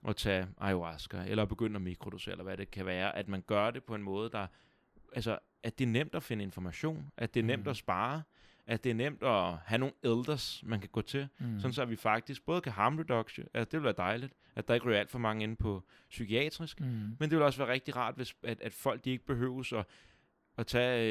[0.08, 3.70] at tage ayahuasca, eller begynde at mikrodosere, eller hvad det kan være, at man gør
[3.70, 4.46] det på en måde, der
[5.12, 7.70] altså, at det er nemt at finde information, at det er nemt Mhm.
[7.70, 8.22] at spare,
[8.66, 11.60] at det er nemt at have nogle elders, man kan gå til, Mm.
[11.60, 14.74] sådan så vi faktisk både kan harm reduction, altså det vil være dejligt, at der
[14.74, 16.86] ikke ryger alt for mange ind på psykiatrisk, Mm.
[16.86, 19.84] men det vil også være rigtig rart, hvis, at, at folk de ikke behøves at,
[20.58, 21.06] at tage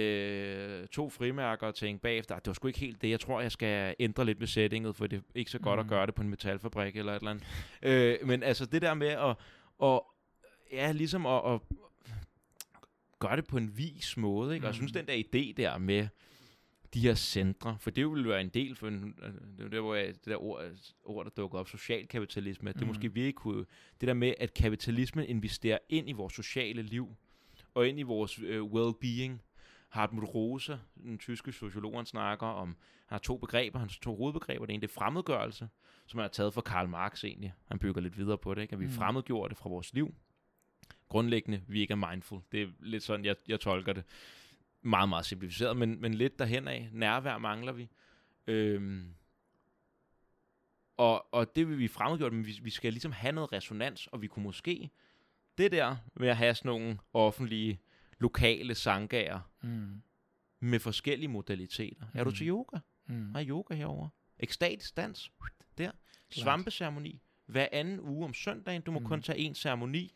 [0.82, 3.42] øh, to frimærker og tænke bagefter, at det var sgu ikke helt det, jeg tror,
[3.42, 5.86] jeg skal ændre lidt ved settinget, for det er ikke så godt Mm.
[5.86, 7.48] at gøre det på en metalfabrik eller et eller andet.
[7.82, 9.36] øh, men altså det der med at,
[9.84, 10.02] at
[10.72, 11.60] ja, ligesom at, at
[13.22, 14.66] gøre det på en vis måde, ikke?
[14.66, 15.06] og jeg synes, Mm.
[15.06, 16.08] den der idé der med
[16.94, 19.34] de her centre, for det ville være en del for en, øh,
[19.64, 20.62] det der, hvor jeg, det der ord,
[21.04, 22.88] ord, der dukker op, socialkapitalisme, at det Mhm.
[22.88, 23.66] måske virkelig kunne,
[24.02, 27.16] det der med, at kapitalismen investerer ind i vores sociale liv,
[27.74, 29.32] og ind i vores øh, well-being.
[29.90, 32.76] Hartmut Rose, den tyske sociolog, han snakker om, han
[33.16, 34.66] har to begreber, hans to hovedbegreber.
[34.66, 35.70] Det ene det er fremmedgørelse,
[36.08, 37.54] som han har taget fra Karl Marx egentlig.
[37.68, 38.74] Han bygger lidt videre på det, ikke?
[38.74, 38.92] at vi Mm.
[38.92, 40.14] fremmedgjorde det fra vores liv.
[41.12, 42.42] Grundlæggende, vi ikke er mindful.
[42.52, 44.04] Det er lidt sådan, jeg, jeg tolker det.
[44.82, 46.90] Meget, meget simplificeret, men, men lidt derhen af.
[46.92, 47.90] Nærvær mangler vi.
[48.48, 49.14] Øhm,
[50.98, 54.22] og, og det vil vi fremmedgjort, men vi, vi skal ligesom have noget resonans, og
[54.22, 54.90] vi kunne måske
[55.58, 57.80] det der med at have sådan nogle offentlige,
[58.20, 60.02] lokale sangager Mm.
[60.60, 62.06] med forskellige modaliteter.
[62.14, 62.20] Mm.
[62.20, 62.36] Er du Mm.
[62.36, 62.78] til yoga?
[63.08, 63.36] Mm.
[63.36, 64.10] Har yoga herover.
[64.40, 65.32] Ekstatisk dans.
[65.78, 65.92] Der.
[66.30, 67.22] Svampeceremoni.
[67.46, 68.82] Hver anden uge om søndagen.
[68.82, 69.04] Du må mm.
[69.04, 69.08] Mm.
[69.10, 70.14] kun tage en ceremoni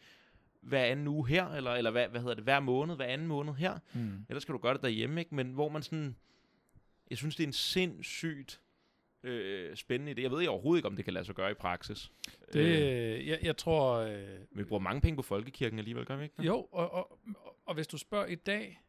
[0.65, 3.53] hver anden uge her, eller, eller hvad, hvad hedder det, hver måned, hver anden måned
[3.53, 3.79] her.
[3.93, 4.25] Mm.
[4.29, 5.35] Ellers skal du gøre det derhjemme, ikke?
[5.35, 6.15] Men hvor man sådan...
[7.09, 8.61] Jeg synes, det er en sindssygt
[9.23, 10.21] øh, spændende idé.
[10.21, 12.11] Jeg ved overhovedet ikke, om det kan lade sig gøre i praksis.
[12.53, 13.95] Det, Øh, jeg, jeg tror...
[13.95, 16.45] Øh, vi bruger mange penge på folkekirken alligevel, gør vi ikke det?
[16.45, 18.81] jo, og, og, og, og hvis du spørger i dag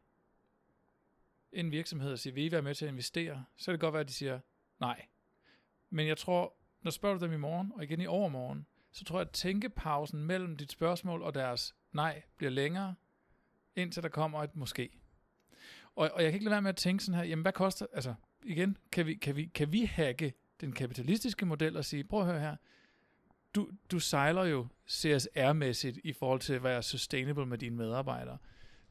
[1.51, 3.93] en virksomhed og siger, vil I være med til at investere, så kan det godt
[3.93, 4.39] være, at de siger
[4.79, 5.05] nej.
[5.89, 8.65] Men jeg tror, når spørger du dem i morgen, og igen i overmorgen,
[8.97, 12.95] så tror jeg, at tænkepausen mellem dit spørgsmål og deres nej bliver længere,
[13.75, 14.89] indtil der kommer et måske.
[15.95, 17.85] Og, og jeg kan ikke lade være med at tænke sådan her, jamen hvad koster,
[17.93, 18.13] altså
[18.43, 22.25] igen, kan vi, kan vi, kan vi hacke den kapitalistiske model og sige, prøv at
[22.25, 22.55] høre her,
[23.55, 28.37] du, du sejler jo CSR-mæssigt i forhold til at være sustainable med dine medarbejdere.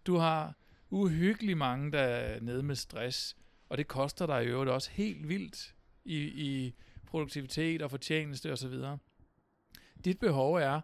[0.06, 0.54] Du har
[0.90, 3.36] uhyggeligt mange, der er nede med stress,
[3.68, 5.74] og det koster dig i øvrigt også helt vildt
[6.04, 6.74] i, i
[7.06, 8.74] produktivitet og fortjeneste osv.
[10.04, 10.80] Dit behov er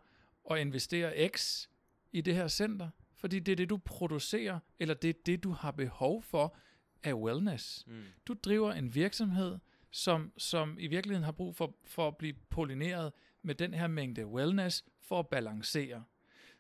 [0.51, 1.67] at investere X
[2.13, 5.51] i det her center, fordi det er det, du producerer, eller det er det, du
[5.51, 6.57] har behov for
[7.03, 7.85] af wellness.
[7.87, 8.03] Mm.
[8.27, 9.59] Du driver en virksomhed,
[9.91, 13.13] som, som i virkeligheden har brug for, for at blive pollineret
[13.43, 16.05] med den her mængde wellness for at balancere.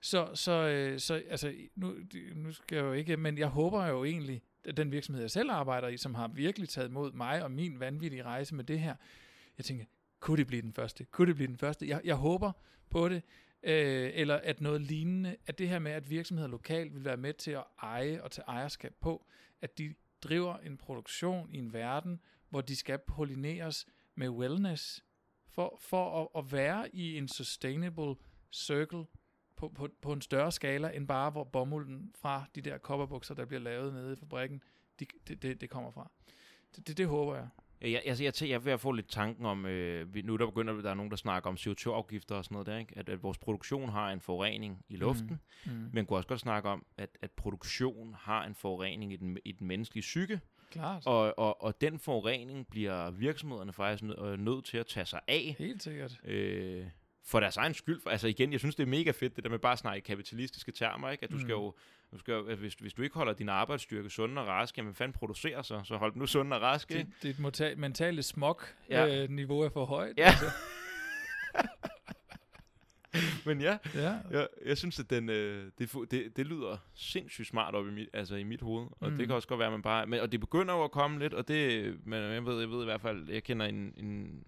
[0.00, 1.94] Så, så, øh, så altså, nu,
[2.34, 5.50] nu skal jeg jo ikke, men jeg håber jo egentlig, at den virksomhed, jeg selv
[5.50, 8.94] arbejder i, som har virkelig taget imod mig og min vanvittige rejse med det her,
[9.58, 9.84] jeg tænker,
[10.22, 11.04] kunne det blive den første?
[11.04, 11.88] Kunne det blive den første?
[11.88, 12.52] Jeg, jeg håber
[12.90, 13.22] på det,
[13.62, 17.34] øh, eller at noget lignende, at det her med, at virksomheder lokalt vil være med
[17.34, 19.26] til at eje og tage ejerskab på,
[19.60, 25.04] at de driver en produktion i en verden, hvor de skal pollineres med wellness,
[25.48, 28.14] for, for at, at være i en sustainable
[28.52, 29.04] circle
[29.56, 33.44] på, på, på en større skala, end bare hvor bomulden fra de der kopperbukser, der
[33.44, 34.62] bliver lavet nede i fabrikken,
[35.00, 36.10] de, det, det, det kommer fra.
[36.76, 37.48] Det, det, det håber jeg.
[37.82, 40.36] Ja, Jeg, altså, jeg, jeg, jeg er ved at få lidt tanken om, øh, nu
[40.36, 42.92] der begynder der er nogen, der snakker om CO2-afgifter og sådan noget der, ikke?
[42.98, 45.40] At, at vores produktion har en forurening i luften.
[45.66, 45.72] Mm.
[45.72, 45.90] Mm.
[45.92, 49.52] Man kunne også godt snakke om, at, at produktion har en forurening i den, i
[49.52, 50.40] den menneskelige psyke,
[50.70, 51.06] Klart.
[51.06, 55.20] og, og, og den forurening bliver virksomhederne faktisk nød, øh, nødt til at tage sig
[55.28, 56.20] af, Helt sikkert.
[56.24, 56.86] øh,
[57.24, 58.00] for deres egen skyld.
[58.06, 60.72] Altså igen, jeg synes, det er mega fedt, det der med bare at snakke kapitalistiske
[60.72, 61.24] termer, ikke?
[61.24, 61.40] At du Mm.
[61.40, 61.74] skal jo,
[62.12, 64.94] du skal jo at hvis, hvis du ikke holder din arbejdsstyrke sund og rask, jamen
[64.94, 65.80] fanden producerer så?
[65.84, 67.10] Så hold den nu sund og rask, ikke?
[67.22, 69.22] Dit, dit mentale smog Ja.
[69.22, 70.18] øh, niveau er for højt.
[70.18, 70.24] Ja.
[70.26, 70.46] Altså.
[73.46, 74.16] Men ja, ja.
[74.30, 78.08] jeg, jeg synes, at den, øh, det, det, det lyder sindssygt smart op i mit,
[78.12, 78.86] altså i mit hoved.
[78.90, 79.12] Og mm.
[79.12, 79.18] Mm.
[79.18, 80.06] det kan også godt være, at man bare...
[80.06, 81.94] Men, og det begynder jo at komme lidt, og det...
[82.06, 84.44] Men jeg ved, jeg ved i hvert fald, jeg kender en, en,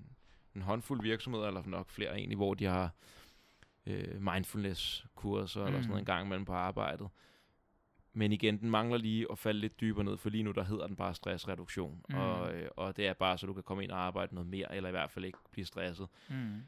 [0.57, 2.91] en håndfuld virksomheder, eller nok flere egentlig, hvor de har
[3.87, 5.67] øh, mindfulness-kurser, mm.
[5.67, 5.89] eller sådan Mm.
[5.89, 7.09] noget en gang imellem på arbejdet.
[8.13, 10.87] Men igen, den mangler lige at falde lidt dybere ned, for lige nu der hedder
[10.87, 12.05] den bare stressreduktion.
[12.09, 12.15] Mm.
[12.15, 12.21] Mm.
[12.21, 14.75] Og, øh, og det er bare, så du kan komme ind og arbejde noget mere,
[14.77, 16.09] eller i hvert fald ikke blive stresset.
[16.29, 16.63] Mm.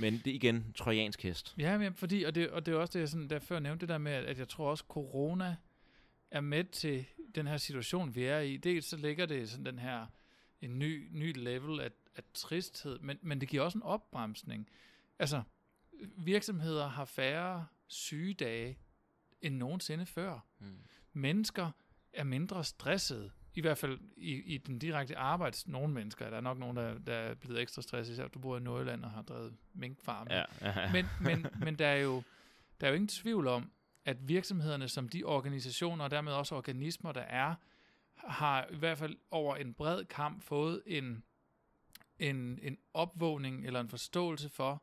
[0.00, 1.54] Men det er igen trojansk hest.
[1.58, 3.80] Ja, men fordi, og det, og det er også det, jeg sådan, der før nævnte
[3.80, 5.56] det der med, at, at jeg tror også, corona
[6.30, 7.04] er med til
[7.34, 8.56] den her situation, vi er i.
[8.56, 10.06] Dels så ligger det sådan den her,
[10.60, 14.68] en ny, ny level af, af tristhed, men, men det giver også en opbremsning.
[15.18, 15.42] Altså,
[16.16, 18.78] virksomheder har færre sygedage
[19.40, 20.46] end nogensinde før.
[20.58, 20.78] Mm.
[21.12, 21.70] Mennesker
[22.12, 23.30] er mindre stressede.
[23.54, 25.68] I hvert fald i, i den direkte arbejds...
[25.68, 28.56] Nogle mennesker, der er nok nogen, der, der er blevet ekstra stresset, især du bor
[28.56, 30.34] i Nordjylland og har drevet minkfarme.
[30.34, 30.92] Ja, ja, ja.
[30.92, 32.22] Men, men, men der, er jo,
[32.80, 33.72] der er jo ingen tvivl om,
[34.04, 37.54] at virksomhederne som de organisationer og dermed også organismer, der er,
[38.16, 41.22] har i hvert fald over en bred kamp fået en,
[42.30, 44.82] en, en opvågning eller en forståelse for,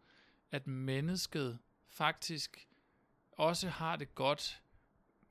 [0.51, 2.67] at mennesket faktisk
[3.31, 4.61] også har det godt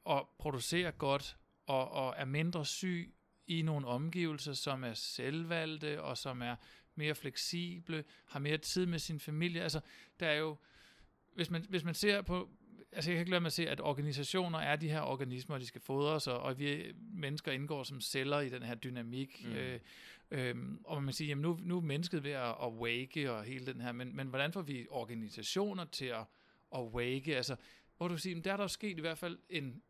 [0.05, 1.37] og producerer godt
[1.67, 3.15] og, og er mindre syg
[3.47, 6.57] i nogle omgivelser, som er selvvalgte og som er
[6.95, 9.63] mere fleksible, har mere tid med sin familie.
[9.63, 9.81] Altså,
[10.21, 10.57] der er jo,
[11.35, 12.49] hvis man, hvis man ser på,
[12.93, 15.67] altså jeg kan ikke lade mig at se, at organisationer er de her organismer, de
[15.67, 19.45] skal fodres, og, og vi mennesker indgår som celler i den her dynamik.
[19.45, 19.53] Mm.
[19.53, 19.81] Øh,
[20.31, 23.67] øh, og man siger, jamen nu, nu er mennesket ved at, at wake og hele
[23.67, 26.25] den her, men, men hvordan får vi organisationer til at,
[26.75, 27.37] at wake?
[27.37, 27.57] Altså,
[27.97, 29.83] hvor du siger, der er der sket i hvert fald en,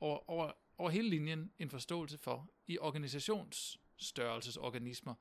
[0.00, 5.14] over, over, over hele linjen en forståelse for i organisationsstørrelsesorganismer,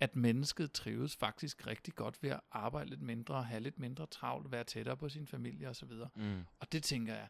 [0.00, 4.52] at mennesket trives faktisk rigtig godt ved at arbejde lidt mindre, have lidt mindre travlt,
[4.52, 5.90] være tættere på sin familie osv.
[6.14, 6.40] Mm.
[6.58, 7.28] Og det tænker jeg,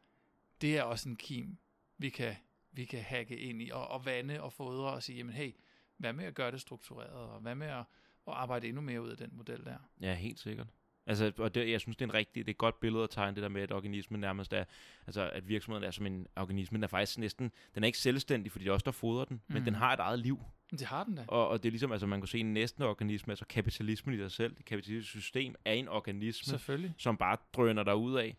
[0.60, 1.58] det er også en kim,
[1.98, 2.36] vi kan,
[2.72, 5.52] vi kan hacke ind i, og, og vande og fodre og sige, jamen hey,
[5.98, 7.84] hvad med at gøre det struktureret, og hvad med at,
[8.26, 9.76] at arbejde endnu mere ud af den model der?
[10.00, 10.66] Ja, helt sikkert.
[11.06, 13.10] Altså, og det, jeg synes, det er en rigtig, det er et godt billede at
[13.10, 14.64] tegne det der med, at organismen nærmest er,
[15.06, 18.52] altså at virksomheden er som en organisme, den er faktisk næsten, den er ikke selvstændig,
[18.52, 19.54] fordi det er også der fodrer den, mm.
[19.54, 20.40] men den har et eget liv.
[20.70, 21.24] Det har den da.
[21.28, 24.18] Og, og det er ligesom, altså man kan se en næsten organisme, altså kapitalismen i
[24.18, 28.36] sig selv, det kapitalistiske system er en organisme, som bare drøner der ud af.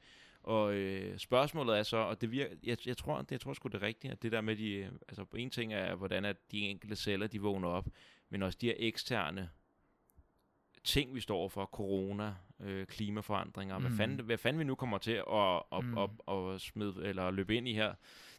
[0.47, 3.67] Og øh, spørgsmålet er så, og det virker, jeg, jeg tror, det, jeg tror sgu
[3.67, 6.59] det er rigtigt, at det der med de, altså en ting er, hvordan at de
[6.59, 7.87] enkelte celler, de vågner op,
[8.29, 9.49] men også de her eksterne
[10.83, 13.83] ting, vi står for, corona, øh, klimaforandringer, mm.
[13.85, 15.97] hvad, fanden, hvad fanden vi nu kommer til at, at, mm.
[15.97, 17.93] at, at, at smide, eller løbe ind i her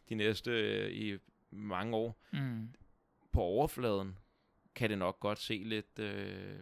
[0.09, 1.17] de næste øh, i
[1.51, 2.21] mange år.
[2.31, 2.69] Mm.
[3.31, 4.17] På overfladen
[4.75, 6.59] kan det nok godt se lidt, øh,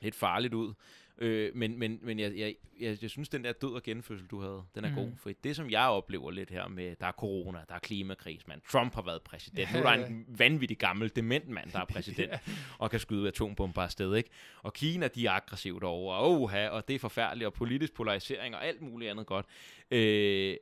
[0.00, 0.74] lidt farligt ud.
[1.20, 4.40] Øh, men men, men jeg, jeg, jeg, jeg synes, den der død og genfødsel, du
[4.40, 4.94] havde, den er mm.
[4.94, 5.10] god.
[5.16, 8.60] For det, som jeg oplever lidt her med, der er corona, der er klimakris, man.
[8.72, 9.58] Trump har været præsident.
[9.74, 12.38] Ja, nu er der en vanvittig gammel dement mand, der er præsident, ja.
[12.78, 14.14] og kan skyde atombomber afsted.
[14.14, 14.30] Ikke?
[14.62, 18.54] Og Kina, de er aggressivt over, og, oha, og det er forfærdeligt, og politisk polarisering
[18.54, 19.46] og alt muligt andet godt.
[19.90, 20.56] Øh,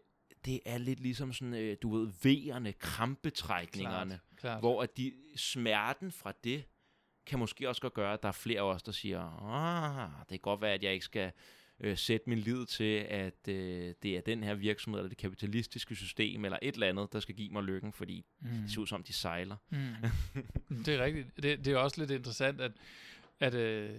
[0.45, 4.61] det er lidt ligesom sådan, øh, du ved, vejerne, krampetrækningerne, klart, klart.
[4.61, 6.65] hvor at de, smerten fra det,
[7.27, 10.28] kan måske også godt gøre, at der er flere af os, der siger, ah, det
[10.28, 11.32] kan godt være, at jeg ikke skal
[11.81, 15.97] øh, sætte min lid til, at øh, det er den her virksomhed, eller det kapitalistiske
[15.97, 18.48] system, eller et eller andet, der skal give mig lykken, fordi mm.
[18.48, 19.57] det ser ud som, de sejler.
[19.70, 19.94] Mm.
[20.85, 21.36] det er rigtigt.
[21.36, 22.73] Det, det er også lidt interessant, at,
[23.40, 23.90] at øh,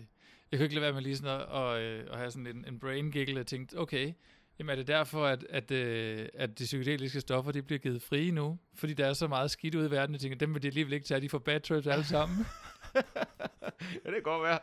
[0.51, 2.65] jeg kan ikke lade være med lige sådan at, at, øh, at have sådan en,
[2.67, 4.13] en brain giggle og tænkt, okay,
[4.59, 8.31] Jamen er det derfor, at, at, øh, at de psykedeliske stoffer de bliver givet frie
[8.31, 8.57] nu?
[8.73, 10.93] Fordi der er så meget skidt ud i verden, jeg tænker, dem vil de alligevel
[10.93, 12.37] ikke tage, de får bad trips alle sammen.
[14.03, 14.59] ja, det kan godt være.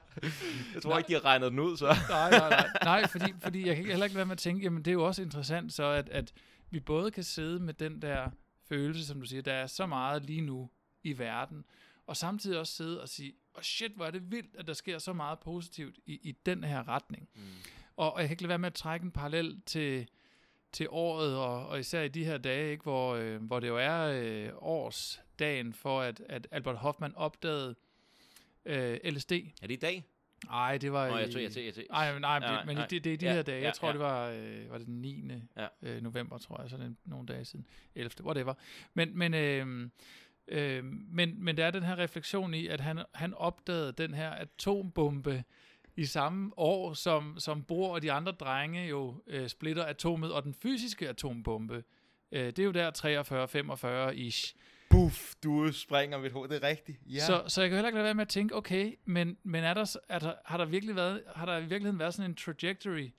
[0.75, 0.99] Jeg tror nej.
[0.99, 1.87] ikke, de har regnet den ud, så.
[2.09, 2.69] nej, nej, nej.
[2.85, 5.07] Nej, fordi, fordi jeg kan heller ikke være med at tænke, jamen det er jo
[5.07, 6.33] også interessant så, at, at
[6.71, 8.31] vi både kan sidde med den der
[8.69, 10.71] følelse, som du siger, der er så meget lige nu
[11.03, 11.65] i verden,
[12.07, 14.99] og samtidig også sidde og sige, oh shit, hvor er det vildt, at der sker
[14.99, 17.29] så meget positivt i, i den her retning.
[17.35, 17.43] Mm.
[17.97, 20.09] Og, og jeg kan ikke lade være med at trække en parallel til,
[20.73, 23.77] til året, og, og især i de her dage, ikke, hvor, øh, hvor det jo
[23.77, 27.75] er øh, årsdagen for, at, at Albert Hoffman opdagede
[28.67, 29.33] øh, LSD.
[29.33, 30.05] Er det i dag?
[30.47, 31.11] Nej, det var...
[31.11, 31.83] Nå, jeg tror, jeg jeg tror.
[31.91, 32.87] Nej, nej, nej, men nej.
[32.87, 33.59] det, det er de ja, her dage.
[33.59, 33.93] Ja, jeg tror, ja.
[33.93, 35.31] det var, øh, var det den 9.
[35.57, 35.67] Ja.
[35.83, 37.67] Øh, november, tror jeg, så er nogle dage siden.
[37.95, 38.11] 11.
[38.25, 38.55] Whatever.
[38.95, 39.91] Men, men, øh,
[40.49, 44.31] øh, men, men der er den her refleksion i, at han, han opdagede den her
[44.31, 45.45] atombombe
[45.97, 50.43] i samme år, som, som Bor og de andre drenge jo øh, splitter atomet, og
[50.43, 51.85] den fysiske atombombe,
[52.33, 54.55] øh, det er jo der 43-45-ish
[54.95, 56.99] buff, du springer mit hoved, det er rigtigt.
[57.07, 57.27] Ja.
[57.27, 59.75] Så, så jeg kan heller ikke lade være med at tænke, okay, men, men er
[59.75, 63.11] der, er der, har, der virkelig været, har der i virkeligheden været sådan en trajectory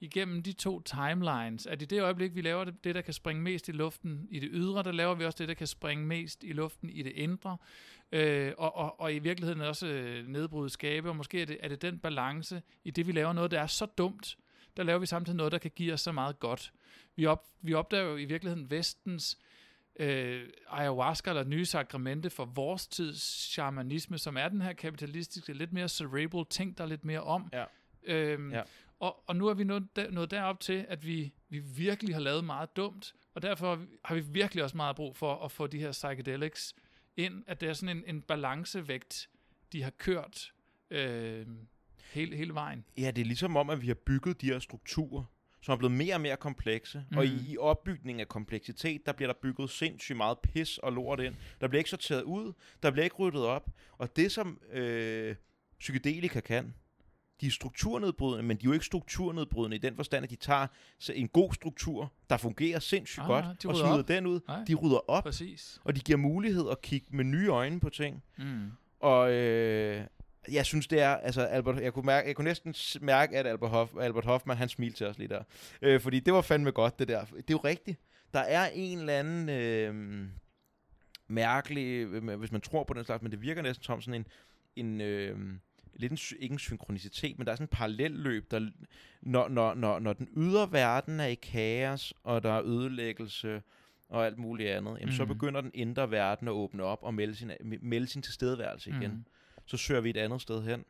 [0.00, 1.66] igennem de to timelines?
[1.66, 4.40] At i det øjeblik, vi laver det, det, der kan springe mest i luften i
[4.40, 7.12] det ydre, der laver vi også det, der kan springe mest i luften i det
[7.12, 7.56] indre.
[8.12, 11.68] Øh, og, og, og i virkeligheden også øh, nedbryde skabe, og måske er det, er
[11.68, 14.36] det den balance i det, vi laver noget, der er så dumt,
[14.76, 16.72] der laver vi samtidig noget, der kan give os så meget godt.
[17.16, 19.53] Vi, op, vi opdager jo i virkeligheden vestens øh,
[20.00, 23.22] ayahuasca eller nye sakramente for vores tids
[23.52, 27.50] shamanisme, som er den her kapitalistiske, lidt mere cerebral, tænk der lidt mere om.
[27.52, 27.64] Ja.
[28.02, 28.62] Øhm, ja.
[29.00, 32.20] Og, og nu er vi nået, der, nået derop til, at vi, vi virkelig har
[32.20, 35.78] lavet meget dumt, og derfor har vi virkelig også meget brug for at få de
[35.78, 36.74] her psychedelics
[37.16, 39.28] ind, at det er sådan en, en balancevægt,
[39.72, 40.52] de har kørt
[40.90, 41.46] øh,
[42.12, 42.84] hele, hele vejen.
[42.98, 45.24] Ja, det er ligesom om, at vi har bygget de her strukturer,
[45.64, 47.04] som er blevet mere og mere komplekse.
[47.10, 47.16] Mm.
[47.18, 47.44] Og i, mm.
[47.48, 51.34] i opbygningen af kompleksitet, der bliver der bygget sindssygt meget pis og lort ind.
[51.60, 53.70] Der bliver ikke sorteret ud, der bliver ikke ryddet op.
[53.98, 55.34] Og det, som øh,
[55.78, 56.74] psykedelika kan,
[57.40, 60.66] de er strukturnedbrydende, men de er jo ikke strukturnedbrydende i den forstand, at de tager
[61.14, 64.08] en god struktur, der fungerer sindssygt Ah, godt, og smider op.
[64.08, 64.40] den ud.
[64.48, 64.64] Nej.
[64.68, 65.80] De rydder op, Præcis.
[65.84, 68.22] og de giver mulighed at kigge med nye øjne på ting.
[68.38, 68.70] Mm.
[69.00, 70.04] Og øh,
[70.52, 73.70] jeg synes, det er, altså Albert, jeg kunne, mærke, jeg kunne næsten mærke, at Albert,
[73.70, 75.42] Hoff, Albert Hoffman, han smilte til os lige der.
[75.82, 77.24] Øh, fordi det var fandme godt, det der.
[77.24, 77.98] Det er jo rigtigt.
[78.34, 80.26] Der er en eller anden øh,
[81.28, 84.26] mærkelig, øh, hvis man tror på den slags, men det virker næsten som sådan en,
[84.76, 85.38] en øh,
[85.94, 88.70] lidt en, ikke en synkronicitet, men der er sådan en parallelløb, der,
[89.22, 93.62] når, når, når, når den ydre verden er i kaos, og der er ødelæggelse,
[94.08, 95.32] og alt muligt andet, jamen, så Mhm.
[95.32, 97.50] begynder den indre verden at åbne op og melde sin,
[97.82, 99.24] melde sin tilstedeværelse igen Mm.
[99.66, 100.84] Så søger vi et andet sted hen.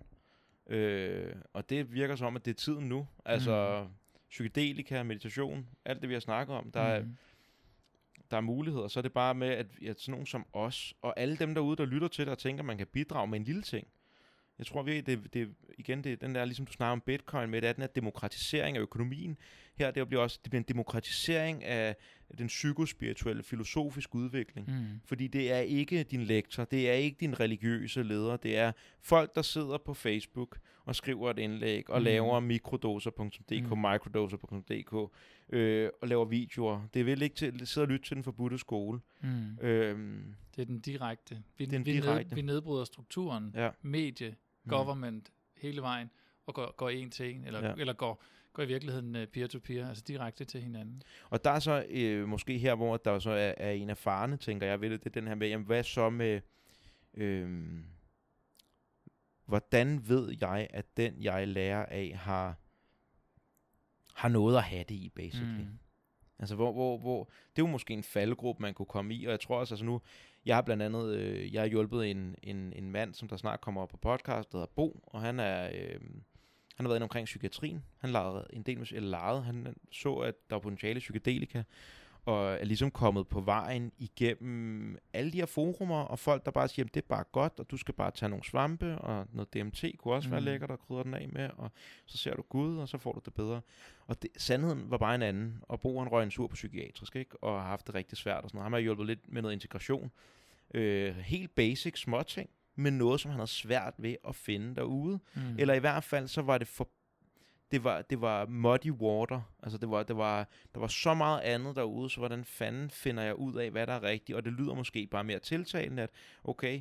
[0.67, 3.07] Øh, og det virker som, at det er tiden nu.
[3.25, 3.95] Altså, mm.
[4.31, 7.17] psykedelika, meditation, alt det, vi har snakket om, der, er, Mm.
[8.31, 8.89] der er muligheder.
[8.89, 11.77] Så er det bare med, at, at sådan nogen som os, og alle dem derude,
[11.77, 13.87] der lytter til det og tænker, at man kan bidrage med en lille ting.
[14.59, 17.63] Jeg tror virkelig, det, det, igen, det den der, ligesom du snakker om bitcoin med,
[17.63, 19.39] det er den her demokratisering af økonomien.
[19.77, 21.97] Her det bliver også det bliver en demokratisering af
[22.39, 24.69] den psykospirituelle, filosofiske udvikling.
[24.71, 25.01] Mm.
[25.05, 28.73] Fordi det er ikke din lektor, det er ikke din religiøse leder, det er
[29.03, 32.03] folk, der sidder på Facebook og skriver et indlæg og Mm.
[32.03, 32.05] mm.
[32.05, 33.67] laver mikrodoser.dk, Mm.
[33.71, 33.79] mm.
[33.79, 35.13] microdoser.dk
[35.49, 36.87] øh, og laver videoer.
[36.95, 39.01] Det er vel ikke til sidde og lytte til den forbudte skole.
[39.23, 39.59] Mm.
[39.63, 41.43] Øhm, Det er den direkte.
[41.59, 42.29] Vi, den vi, direkte.
[42.29, 43.71] Ned, vi nedbryder strukturen, ja.
[43.83, 44.35] medie,
[44.65, 44.71] Mm.
[44.71, 46.11] government, hele vejen,
[46.47, 47.75] og går, går en til en, eller, ja.
[47.79, 48.23] eller går,
[48.55, 51.03] går i virkeligheden uh, peer-to-peer, altså direkte til hinanden.
[51.31, 54.37] Og der er så øh, måske her, hvor der så er, er en af farne,
[54.37, 56.41] tænker jeg ved det, det er den her med, jamen, hvad så med,
[57.15, 57.65] øh,
[59.47, 62.59] hvordan ved jeg, at den, jeg lærer af, har,
[64.15, 65.63] har noget at have det i, basically.
[65.63, 65.79] Mm.
[66.39, 69.31] Altså, hvor, hvor, hvor, det er jo måske en faldgruppe, man kunne komme i, og
[69.31, 70.01] jeg tror også, altså nu,
[70.47, 73.61] jeg har blandt andet, øh, jeg har hjulpet en, en, en mand, som der snart
[73.61, 76.01] kommer op på podcast, der hedder Bo, og han er, øh,
[76.75, 77.85] han har været inde omkring psykiatrien.
[77.99, 81.63] Han legede en del med, eller legede, han så, at der var potentiale psykedelika,
[82.27, 86.69] og er ligesom kommet på vejen igennem alle de her forumer, og folk, der bare
[86.69, 89.55] siger, at det er bare godt, og du skal bare tage nogle svampe, og noget
[89.55, 90.33] DMT kunne også mm.
[90.33, 91.71] være lækkert at krydre den af med, og
[92.07, 93.61] så ser du Gud, og så får du det bedre.
[94.07, 97.17] Og det, sandheden var bare en anden, og Bo han røg en sur på psykiatrisk,
[97.17, 97.43] ikke?
[97.43, 98.65] og har haft det rigtig svært og sådan noget.
[98.65, 100.11] Han har hjulpet lidt med noget integration.
[100.75, 105.19] Øh, helt basic småting, men noget, som han havde svært ved at finde derude.
[105.35, 105.43] Mm.
[105.59, 106.89] Eller i hvert fald, så var det for
[107.71, 109.41] det var, det var muddy water.
[109.63, 113.23] Altså, det var, det var, der var så meget andet derude, så hvordan fanden finder
[113.23, 114.37] jeg ud af, hvad der er rigtigt?
[114.37, 116.11] Og det lyder måske bare mere tiltalende, at
[116.45, 116.81] okay,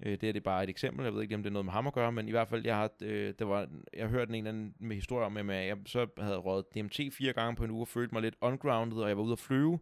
[0.00, 1.72] øh, det er det bare et eksempel, jeg ved ikke, om det er noget med
[1.72, 4.34] ham at gøre, men i hvert fald, jeg har, øh, det var, jeg hørte en
[4.34, 7.70] eller anden med historie om, at jeg så havde røget DMT fire gange på en
[7.70, 9.78] uge, og følte mig lidt ungrounded, og jeg var ude at flyve,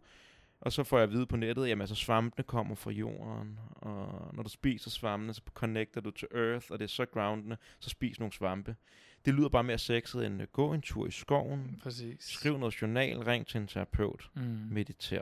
[0.61, 4.29] og så får jeg at vide på nettet, jamen altså svampene kommer fra jorden, og
[4.35, 7.89] når du spiser svampene, så connecter du til earth, og det er så groundende, så
[7.89, 8.75] spis nogle svampe.
[9.25, 12.23] Det lyder bare mere sexet end øh, gå en tur i skoven, Præcis.
[12.23, 14.41] skriv noget journal, ring til en terapeut, Mm.
[14.71, 15.21] mediter,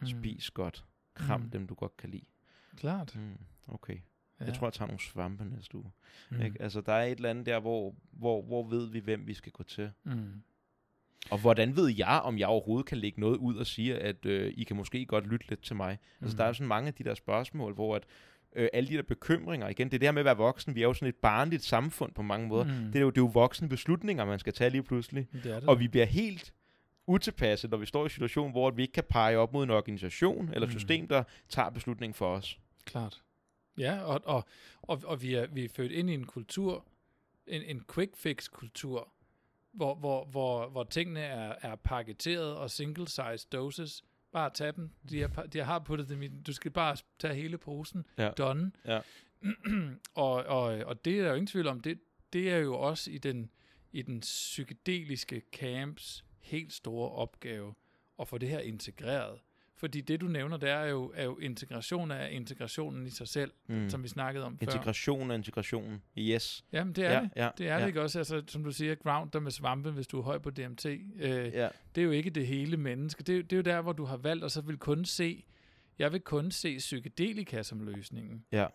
[0.00, 0.06] Mm.
[0.06, 0.84] spis godt,
[1.14, 1.50] kram Mm.
[1.50, 2.24] dem du godt kan lide.
[2.76, 3.16] Klart.
[3.16, 3.96] Mm, okay,
[4.40, 4.44] Ja.
[4.44, 5.90] jeg tror jeg tager nogle svampe næste uge.
[6.30, 6.36] mm.
[6.36, 6.42] Mm.
[6.42, 6.62] Ikke?
[6.62, 9.52] Altså der er et eller andet der, hvor, hvor, hvor ved vi, hvem vi skal
[9.52, 9.90] gå til.
[10.04, 10.42] Mm.
[11.30, 14.52] Og hvordan ved jeg, om jeg overhovedet kan lægge noget ud og sige, at øh,
[14.56, 15.98] I kan måske godt lytte lidt til mig?
[16.20, 16.24] Mm.
[16.24, 18.02] Altså der er sådan mange af de der spørgsmål, hvor at,
[18.56, 20.80] øh, alle de der bekymringer, igen, det er det her med at være voksen, vi
[20.82, 22.64] er jo sådan et barnligt samfund på mange måder.
[22.64, 22.70] Mm.
[22.70, 25.26] Det, er jo, det er jo voksne beslutninger, man skal tage lige pludselig.
[25.32, 25.64] det det.
[25.68, 26.52] Og vi bliver helt
[27.06, 29.70] utilpasset, når vi står i en situation, hvor vi ikke kan pege op mod en
[29.70, 30.72] organisation eller Mm.
[30.72, 32.58] system, der tager beslutningen for os.
[32.84, 33.22] Klart.
[33.78, 34.44] Ja, og, og,
[34.82, 36.84] og, og vi, er, vi er født ind i en kultur,
[37.46, 39.08] en, en quick fix kultur,
[39.76, 44.04] hvor, hvor, hvor, hvor tingene er, er paketeret og single size doses.
[44.32, 44.90] Bare tag dem.
[45.10, 48.06] De, er, pa- de har puttet dem i, du skal bare tage hele posen.
[48.18, 48.30] Ja.
[48.30, 48.72] Done.
[48.86, 49.00] Ja.
[50.14, 51.80] og, og, og det er der jo ingen tvivl om.
[51.80, 52.00] Det,
[52.32, 53.50] det er jo også i den,
[53.92, 57.74] i den psykedeliske camps helt store opgave
[58.20, 59.38] at få det her integreret.
[59.78, 63.52] Fordi det, du nævner, der er jo, er jo integration af integrationen i sig selv,
[63.68, 63.90] Mm.
[63.90, 64.66] som vi snakkede om før.
[64.66, 66.02] Integration af integrationen.
[66.18, 66.64] Yes.
[66.72, 67.30] Jamen, det er ja, det.
[67.36, 68.18] Ja, Det er ja, det ikke også?
[68.18, 70.86] Altså, som du siger, ground dig med svampe, hvis du er høj på DMT.
[70.86, 70.98] Øh,
[71.54, 71.68] Ja.
[71.94, 73.22] Det er jo ikke det hele menneske.
[73.22, 75.44] Det er, det er jo der, hvor du har valgt, og så vil kun se,
[75.98, 78.44] jeg vil kun se psykedelika som løsningen.
[78.52, 78.66] ja.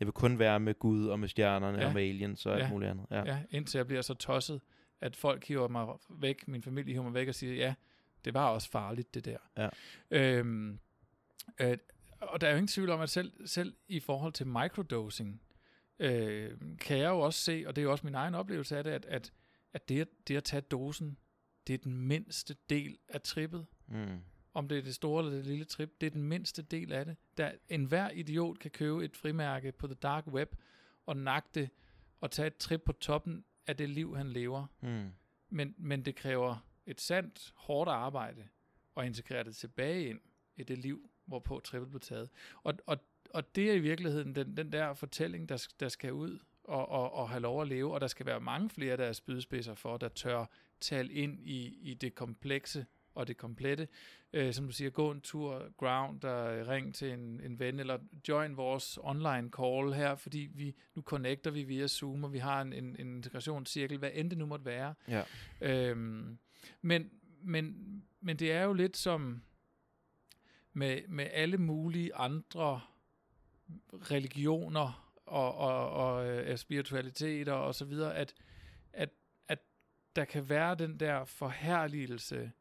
[0.00, 1.86] Jeg vil kun være med Gud og med stjernerne Ja.
[1.86, 2.68] og med aliens og alt Ja.
[2.70, 3.06] muligt andet.
[3.10, 3.24] Ja.
[3.24, 4.60] ja, indtil jeg bliver så tosset,
[5.00, 7.74] at folk hiver mig væk, min familie hiver mig væk og siger, ja,
[8.24, 9.38] det var også farligt, det der.
[9.56, 9.68] Ja.
[10.10, 10.78] Øhm,
[11.60, 11.78] øh,
[12.20, 15.42] og der er jo ingen tvivl om, at selv, selv i forhold til microdosing,
[15.98, 16.50] øh,
[16.80, 18.90] kan jeg jo også se, og det er jo også min egen oplevelse af det,
[18.90, 19.32] at, at,
[19.72, 21.18] at det, at det at tage dosen,
[21.66, 23.66] det er den mindste del af trippet.
[23.86, 24.20] Mm.
[24.54, 27.04] Om det er det store eller det lille trip, det er den mindste del af
[27.04, 27.16] det.
[27.36, 30.54] Der, enhver idiot kan købe et frimærke på the dark web
[31.06, 31.16] og
[31.54, 31.70] det
[32.20, 34.66] og tage et trip på toppen af det liv, han lever.
[34.80, 35.10] Mm.
[35.48, 36.56] Men, men det kræver
[36.86, 38.48] et sandt, hårdt arbejde
[38.96, 40.20] at integrere det tilbage ind
[40.56, 42.30] i det liv, hvorpå trippet blev taget.
[42.62, 42.98] Og, og,
[43.30, 47.12] og det er i virkeligheden den, den der fortælling, der, der skal ud og, og,
[47.14, 49.96] og have lov at leve, og der skal være mange flere, der er spydspidser for,
[49.96, 50.46] der tør
[50.80, 53.88] tale ind i, i det komplekse og det komplette.
[54.32, 57.98] Øh, som du siger, gå en tur, ground, der ring til en, en ven, eller
[58.28, 62.62] join vores online call her, fordi vi nu connecter vi via Zoom, og vi har
[62.62, 64.94] en, en, en integrationscirkel, hvad end det nu måtte være.
[65.08, 65.22] Ja.
[65.60, 66.38] Øhm,
[66.80, 67.10] men,
[67.42, 67.76] men,
[68.20, 69.42] men det er jo lidt som
[70.72, 72.80] med, med alle mulige andre
[73.92, 76.14] religioner og, og, og
[76.44, 78.34] og spiritualiteter og så videre, at,
[78.92, 79.10] at,
[79.48, 79.58] at
[80.16, 82.52] der kan være den der forherligelse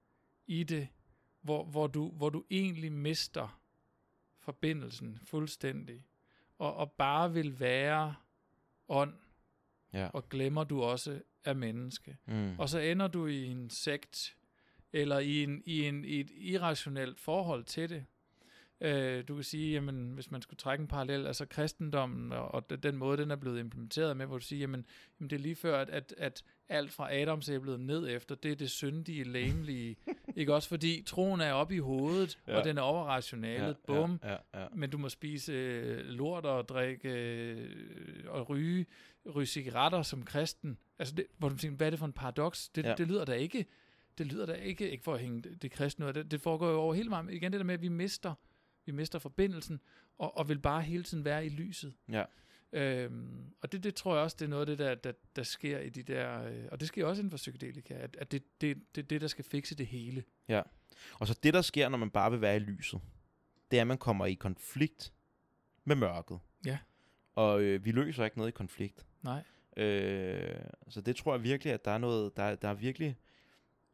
[0.47, 0.87] i det,
[1.41, 3.61] hvor, hvor, du, hvor du egentlig mister
[4.39, 6.05] forbindelsen fuldstændig,
[6.57, 8.15] og, og bare vil være
[8.87, 9.13] ånd,
[9.93, 10.07] Ja.
[10.07, 12.17] og glemmer du også er menneske.
[12.25, 12.59] Mm.
[12.59, 14.35] Og så ender du i en sekt,
[14.93, 18.05] eller i, en, i, en, i et irrationelt forhold til det.
[18.81, 22.83] Øh, du kan sige, jamen, hvis man skulle trække en parallel, altså kristendommen og, og
[22.83, 24.85] den måde, den er blevet implementeret med, hvor du siger, jamen,
[25.19, 28.51] jamen det er lige før, at, at, at alt fra Adams blevet ned efter, det
[28.51, 29.95] er det syndige, læmelige.
[30.35, 32.51] ikke også fordi troen er oppe i hovedet, ja.
[32.51, 32.59] Ja.
[32.59, 33.77] og den er over rationalet.
[33.87, 34.19] Ja, Bum.
[34.23, 34.67] Ja, ja, ja.
[34.75, 37.69] Men du må spise øh, lort og drikke øh,
[38.27, 38.85] og ryge,
[39.35, 40.77] ryge cigaretter som kristen.
[40.99, 42.69] Altså, det, hvor du tænker, hvad er det for en paradoks?
[42.69, 42.89] Det, ja.
[42.89, 42.95] Ja.
[42.95, 43.65] det lyder da ikke,
[44.17, 46.69] det lyder da ikke, ikke for at hænge det, det kristne ud det, det foregår
[46.69, 47.29] jo over hele vejen.
[47.29, 48.33] Igen det der med, at vi mister,
[48.85, 49.81] vi mister forbindelsen,
[50.17, 51.93] og, og vil bare hele tiden være i lyset.
[52.11, 52.23] Ja.
[52.73, 55.43] Øhm, og det, det tror jeg også, det er noget af det, der, der, der
[55.43, 58.43] sker i de der, øh, og det sker også inden for psykedelika, at, at det,
[58.61, 60.23] det, det, det, der skal fikse det hele.
[61.19, 63.01] Og så det, der sker, når man bare vil være i lyset,
[63.71, 65.13] det er, at man kommer i konflikt
[65.83, 66.39] med mørket.
[66.65, 66.77] Ja.
[67.35, 69.05] Og øh, vi løser ikke noget i konflikt.
[69.23, 69.43] Nej.
[69.77, 70.55] Øh,
[70.89, 73.17] så det tror jeg virkelig, at der er noget, der, der er virkelig...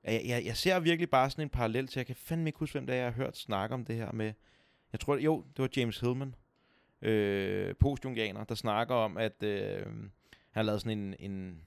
[0.04, 2.74] Jeg, jeg, jeg ser virkelig bare sådan en parallel til, jeg kan fandme ikke huske,
[2.74, 4.34] hvem det er, jeg har hørt snakke om det her med...
[4.92, 6.36] Jeg tror, jo, det var James Hillman,
[7.02, 10.12] øh, postjungianer, der snakker om, at øh, han
[10.52, 11.62] har lavet sådan en, en,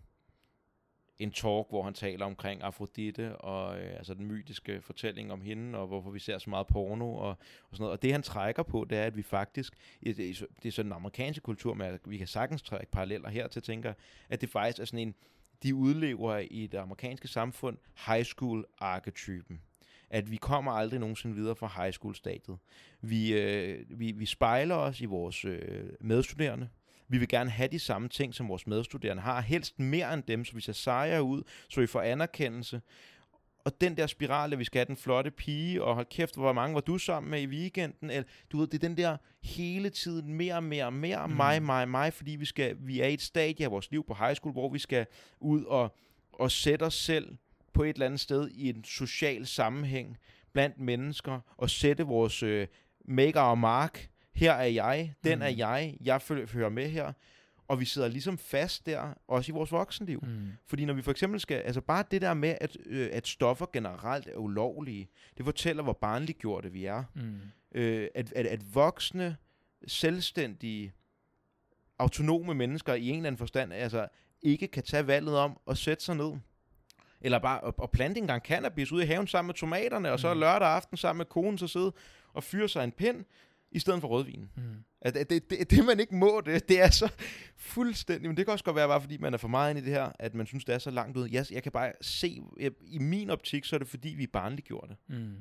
[1.20, 5.78] en talk, hvor han taler omkring Afrodite, og øh, altså den mytiske fortælling om hende,
[5.78, 7.36] og hvorfor vi ser så meget porno, og, og
[7.72, 7.92] sådan noget.
[7.92, 9.74] Og det han trækker på, det er, at vi faktisk,
[10.04, 13.48] det er, det er sådan den amerikanske kultur, men vi kan sagtens trække paralleller her
[13.48, 13.92] til, tænker,
[14.28, 15.14] at det faktisk er sådan en,
[15.62, 17.76] de udlever i det amerikanske samfund
[18.06, 19.60] high school arketypen.
[20.10, 22.58] At vi kommer aldrig nogensinde videre fra high school stadiet.
[23.00, 26.68] Vi, øh, vi, vi spejler os i vores øh, medstuderende.
[27.10, 29.40] Vi vil gerne have de samme ting, som vores medstuderende har.
[29.40, 32.80] Helst mere end dem, så vi ser sejre ud, så vi får anerkendelse.
[33.64, 36.52] Og den der spiral, at vi skal have den flotte pige, og hold kæft, hvor
[36.52, 38.10] mange var du sammen med i weekenden?
[38.10, 41.34] Eller, du ved, det er den der hele tiden mere, mere, mere, Mm.
[41.34, 44.14] mig, mig, mig, fordi vi, skal, vi er i et stadie af vores liv på
[44.14, 45.06] high school, hvor vi skal
[45.40, 45.96] ud og,
[46.32, 47.36] og sætte os selv
[47.72, 50.16] på et eller andet sted i en social sammenhæng
[50.52, 52.66] blandt mennesker, og sætte vores øh,
[53.04, 54.09] maker og mark.
[54.34, 55.42] Her er jeg, den Mm.
[55.42, 56.20] er jeg, jeg
[56.52, 57.12] hører med her.
[57.68, 60.20] Og vi sidder ligesom fast der, også i vores voksenliv.
[60.26, 60.48] Mm.
[60.66, 63.66] Fordi når vi for eksempel skal, altså bare det der med, at, øh, at stoffer
[63.72, 67.04] generelt er ulovlige, det fortæller, hvor barnliggjorte vi er.
[67.14, 67.40] Mm.
[67.74, 69.36] Øh, at, at, at voksne,
[69.86, 70.92] selvstændige,
[71.98, 74.08] autonome mennesker i en eller anden forstand, altså
[74.42, 76.32] ikke kan tage valget om at sætte sig ned.
[77.20, 80.20] Eller bare at, at plante en gang cannabis ude i haven sammen med tomaterne, og
[80.20, 80.40] så Mm.
[80.40, 81.92] lørdag aften sammen med konen, så sidde
[82.32, 83.24] og fyre sig en pind,
[83.72, 84.50] i stedet for rødvin.
[84.56, 84.62] Mm.
[85.00, 87.12] At, at det, det, det, man ikke må, det, det er så
[87.56, 88.28] fuldstændig...
[88.28, 89.92] Men det kan også godt være, bare fordi man er for meget inde i det
[89.92, 91.28] her, at man synes, det er så langt ud.
[91.28, 92.40] Jeg, jeg kan bare se...
[92.60, 94.96] Jeg, I min optik, så er det fordi, vi er barnliggjorte.
[95.08, 95.36] Mm.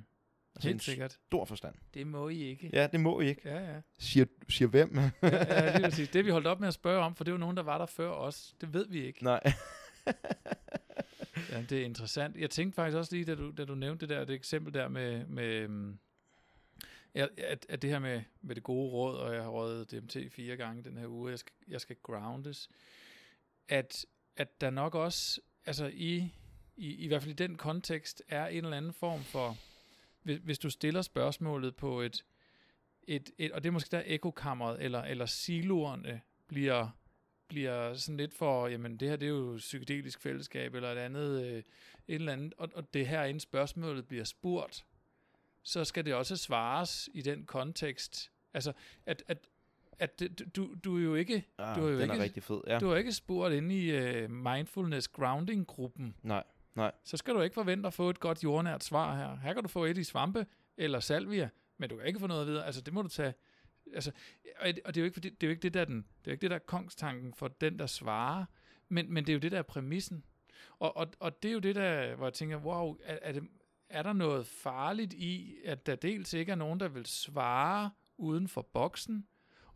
[0.55, 1.17] Altså Helt sikkert.
[1.25, 1.75] stor forstand.
[1.93, 2.69] Det må I ikke.
[2.73, 3.41] Ja, det må I ikke.
[3.45, 3.81] Ja, ja.
[3.99, 4.97] Siger, siger hvem?
[4.97, 6.09] ja, ja lige præcis.
[6.09, 7.85] Det vi holdt op med at spørge om, for det jo nogen, der var der
[7.85, 8.55] før os.
[8.61, 9.23] Det ved vi ikke.
[9.23, 9.41] Nej.
[11.51, 12.37] Ja, det er interessant.
[12.37, 14.87] Jeg tænkte faktisk også lige, da du, da du nævnte det der, det eksempel der
[14.87, 15.99] med, med øhm,
[17.13, 20.57] at, at det her med, med det gode råd, og jeg har rådet DMT fire
[20.57, 22.69] gange den her uge, jeg skal, jeg skal groundes,
[23.67, 24.05] at,
[24.37, 26.33] at der nok også, altså i,
[26.75, 29.57] i, i hvert fald i den kontekst, er en eller anden form for,
[30.23, 32.25] hvis, hvis du stiller spørgsmålet på et,
[33.03, 36.89] et, et og det er måske der ekokammeret, eller, eller siloerne bliver
[37.49, 41.45] bliver sådan lidt for, jamen det her det er jo psykedelisk fællesskab, eller et andet,
[41.45, 41.63] øh, et
[42.07, 44.85] eller andet, og, og det her inden spørgsmålet bliver spurgt,
[45.63, 48.31] så skal det også svares i den kontekst.
[48.53, 48.73] Altså,
[49.05, 49.47] at, at,
[49.99, 52.43] at det, du, du er jo ikke, Ah, Du er jo den ikke- er rigtig
[52.43, 52.61] fed.
[52.67, 52.79] Ja.
[52.79, 56.43] du har ikke spurgt inde i uh, mindfulness grounding-gruppen, Nej,
[56.75, 56.91] nej.
[57.03, 59.35] så skal du ikke forvente at få et godt jordnært svar her.
[59.37, 60.45] Her kan du få et i svampe
[60.77, 62.65] eller salvia, men du kan ikke få noget videre.
[62.65, 63.33] Altså, det må du tage.
[63.93, 64.11] Altså,
[64.59, 65.95] og det det er jo ikke, fordi, det er jo ikke det, der er den,
[65.97, 68.45] det er jo ikke det, der er kongstanken for den, der svarer,
[68.89, 70.23] Men, men det er jo det, der er præmissen.
[70.79, 73.43] Og, og, og det er jo det, der, hvor jeg tænker, wow, er, er, det,
[73.89, 78.47] er der noget farligt i, at der dels ikke er nogen, der vil svare uden
[78.47, 79.27] for boksen,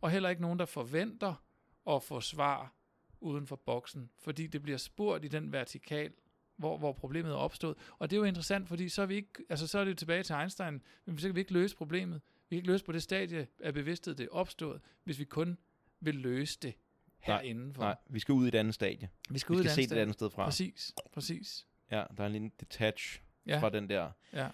[0.01, 1.43] og heller ikke nogen, der forventer
[1.89, 2.73] at få svar
[3.19, 6.13] uden for boksen, fordi det bliver spurgt i den vertikal,
[6.55, 7.77] hvor, hvor problemet er opstået.
[7.99, 9.95] Og det er jo interessant, fordi så er, vi ikke, altså så er det jo
[9.95, 12.21] tilbage til Einstein, men så kan vi ikke løse problemet.
[12.49, 15.57] Vi kan ikke løse på det stadie af bevidsthed, det er opstået, hvis vi kun
[15.99, 16.73] vil løse det
[17.19, 17.79] herinde.
[17.79, 19.09] Nej, vi skal ud i et andet stadie.
[19.29, 20.45] Vi skal, Vi ud skal et se andet det et andet sted fra.
[20.45, 21.67] Præcis, præcis.
[21.91, 24.09] Ja, der er en lille detach Ja, fra den der.
[24.33, 24.47] ja.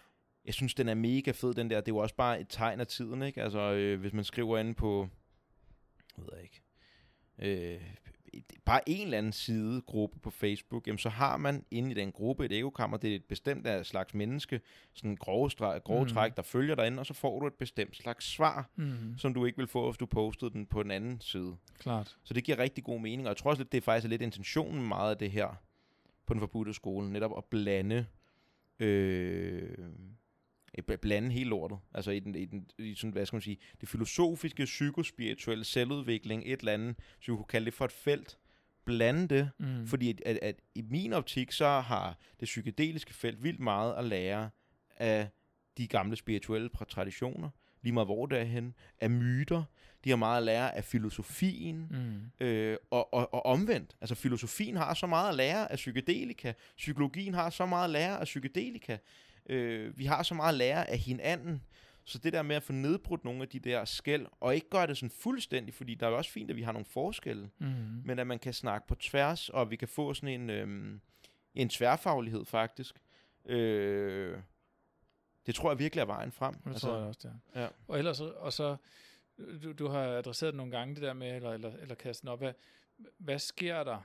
[0.45, 1.81] Jeg synes, den er mega fed, den der.
[1.81, 3.43] Det er jo også bare et tegn af tiden, ikke?
[3.43, 5.09] Altså, øh, hvis man skriver inde på,
[6.17, 6.61] jeg ved jeg ikke,
[7.75, 7.81] øh,
[8.65, 12.11] bare en eller anden side, gruppe på Facebook, jamen så har man inde i den
[12.11, 14.61] gruppe et ekokammer, det er et bestemt slags menneske,
[14.93, 16.09] sådan en grove, streg, grove Mm.
[16.09, 19.45] træk, der følger derinde, og så får du et bestemt slags svar, Mm, som du
[19.45, 21.55] ikke vil få, hvis du postede den på den anden side.
[21.79, 22.17] klart.
[22.23, 24.21] Så det giver rigtig god mening, og jeg tror også lidt, det er faktisk lidt
[24.21, 25.61] intentionen meget af det her
[26.25, 28.05] på den forbudte skole, netop at blande
[28.79, 29.77] øh,
[30.91, 31.77] bl- blande hele lortet.
[31.93, 36.43] Altså i, den, i, den, i sådan, hvad skal man sige, det filosofiske, psykospirituelle, selvudvikling,
[36.45, 38.37] et eller andet, så vi kunne kalde det for et felt,
[38.85, 39.87] blande det, Mm.
[39.87, 44.05] fordi at, at, at i min optik, så har det psykedeliske felt vildt meget at
[44.05, 44.49] lære
[44.97, 45.29] af
[45.77, 47.49] de gamle spirituelle traditioner,
[47.81, 49.63] lige meget hvor det er hen, af myter,
[50.03, 51.87] de har meget at lære af filosofien,
[52.39, 52.45] Mm.
[52.45, 53.95] Øh, og, og, og omvendt.
[54.01, 56.53] Altså filosofien har så meget at lære af psykedelika.
[56.77, 58.97] Psykologien har så meget at lære af psykedelika.
[59.49, 61.61] Øh, vi har så meget at lære af hinanden.
[62.05, 64.87] Så det der med at få nedbrudt nogle af de der skæld, og ikke gøre
[64.87, 67.67] det sådan fuldstændig, fordi der er jo også fint, at vi har nogle forskelle, Mm.
[68.05, 71.01] men at man kan snakke på tværs, og vi kan få sådan en, øhm,
[71.55, 72.95] en tværfaglighed faktisk.
[73.45, 74.37] Øh,
[75.45, 76.53] det tror jeg virkelig er vejen frem.
[76.53, 77.61] Det altså, tror jeg også, det er.
[77.61, 77.67] ja.
[77.87, 78.77] Og ellers, og så,
[79.63, 82.53] du, du har adresseret nogle gange, det der med, eller, eller, eller kastet op, hvad,
[83.17, 83.99] hvad sker der,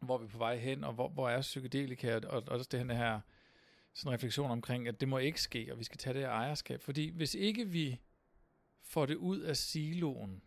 [0.00, 2.96] hvor vi er på vej hen, og hvor, hvor er psykedelika, og, og også det
[2.96, 3.20] her
[3.92, 6.30] sådan en refleksion omkring, at det må ikke ske, og vi skal tage det her
[6.30, 6.82] ejerskab.
[6.82, 8.00] Fordi hvis ikke vi
[8.82, 10.42] får det ud af siloen,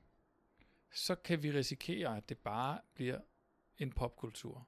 [0.94, 3.19] så kan vi risikere, at det bare bliver
[3.77, 4.68] en popkultur.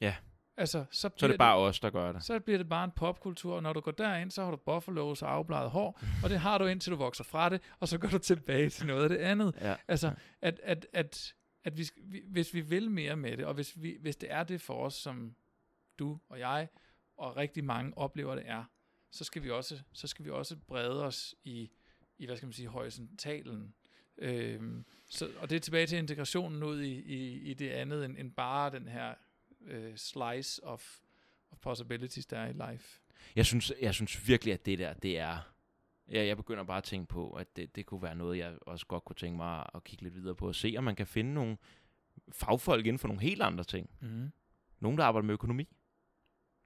[0.00, 0.16] Ja.
[0.56, 2.24] Altså, så, Så er det bare os, der gør det.
[2.24, 5.22] så bliver det bare en popkultur, og når du går derind, så har du buffalos
[5.22, 8.08] og afbladet hår, og det har du indtil du vokser fra det, og så går
[8.08, 9.54] du tilbage til noget af det andet.
[9.60, 9.76] Ja.
[9.88, 11.34] Altså, at, at, at,
[11.64, 11.84] at vi,
[12.26, 14.94] hvis vi vil mere med det, og hvis, vi, hvis det er det for os,
[14.94, 15.34] som
[15.98, 16.68] du og jeg,
[17.16, 18.64] og rigtig mange oplever det er,
[19.12, 21.70] så skal vi også, så skal vi også brede os i,
[22.18, 23.74] i hvad skal man sige, horisontalen.
[24.18, 28.18] Øhm, så, og det er tilbage til integrationen ud i, i, i det andet, end,
[28.18, 29.14] end bare den her
[29.66, 30.98] øh, slice of,
[31.50, 33.00] of possibilities, der er i life.
[33.36, 35.38] Jeg synes, jeg synes virkelig, at det der, det er...
[36.08, 38.86] Ja, jeg begynder bare at tænke på, at det, det kunne være noget, jeg også
[38.86, 41.34] godt kunne tænke mig at kigge lidt videre på og se, om man kan finde
[41.34, 41.56] nogle
[42.32, 43.90] fagfolk inden for nogle helt andre ting.
[44.00, 44.32] Mm.
[44.80, 45.68] Nogen, der arbejder med økonomi,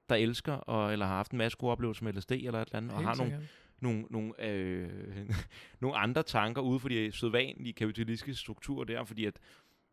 [0.09, 2.77] der elsker, og, eller har haft en masse gode oplevelser med LSD eller et eller
[2.77, 3.49] andet, og har nogle,
[3.81, 5.31] nogle, nogle, øh,
[5.81, 9.41] nogle andre tanker ude for de sædvanlige kapitalistiske strukturer der, fordi at,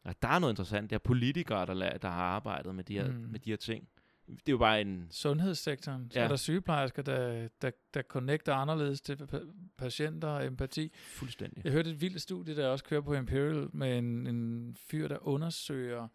[0.05, 0.89] at der er noget interessant.
[0.89, 3.13] Der er politikere, der, la- der har arbejdet med de, her, Mm.
[3.17, 3.19] mm.
[3.31, 3.87] med de her ting.
[4.27, 5.07] Det er jo bare en...
[5.11, 6.23] Sundhedssektoren, så Ja.
[6.25, 9.47] er der sygeplejersker, der, der, der connecter anderledes til pa-
[9.77, 10.91] patienter og empati.
[10.95, 11.63] Fuldstændig.
[11.65, 15.27] Jeg hørte et vildt studie, der også kører på Imperial, med en, en fyr, der
[15.27, 16.07] undersøger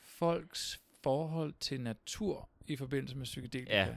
[0.00, 3.76] folks forhold til natur i forbindelse med psykedelika.
[3.76, 3.96] Ja.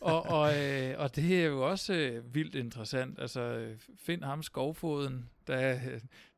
[0.00, 3.18] og, og, øh, og det er jo også øh, vildt interessant.
[3.20, 5.78] Altså, find ham skovfoden, der,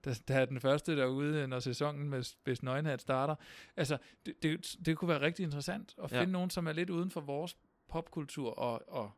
[0.04, 3.34] der, der er den første derude, når sæsonen med Spids Nøgenhat starter.
[3.76, 6.20] Altså, det, det, det kunne være rigtig interessant at Ja.
[6.20, 7.56] finde nogen, som er lidt uden for vores
[7.88, 9.10] popkultur, og, og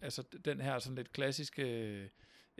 [0.00, 2.10] altså den her sådan lidt klassiske,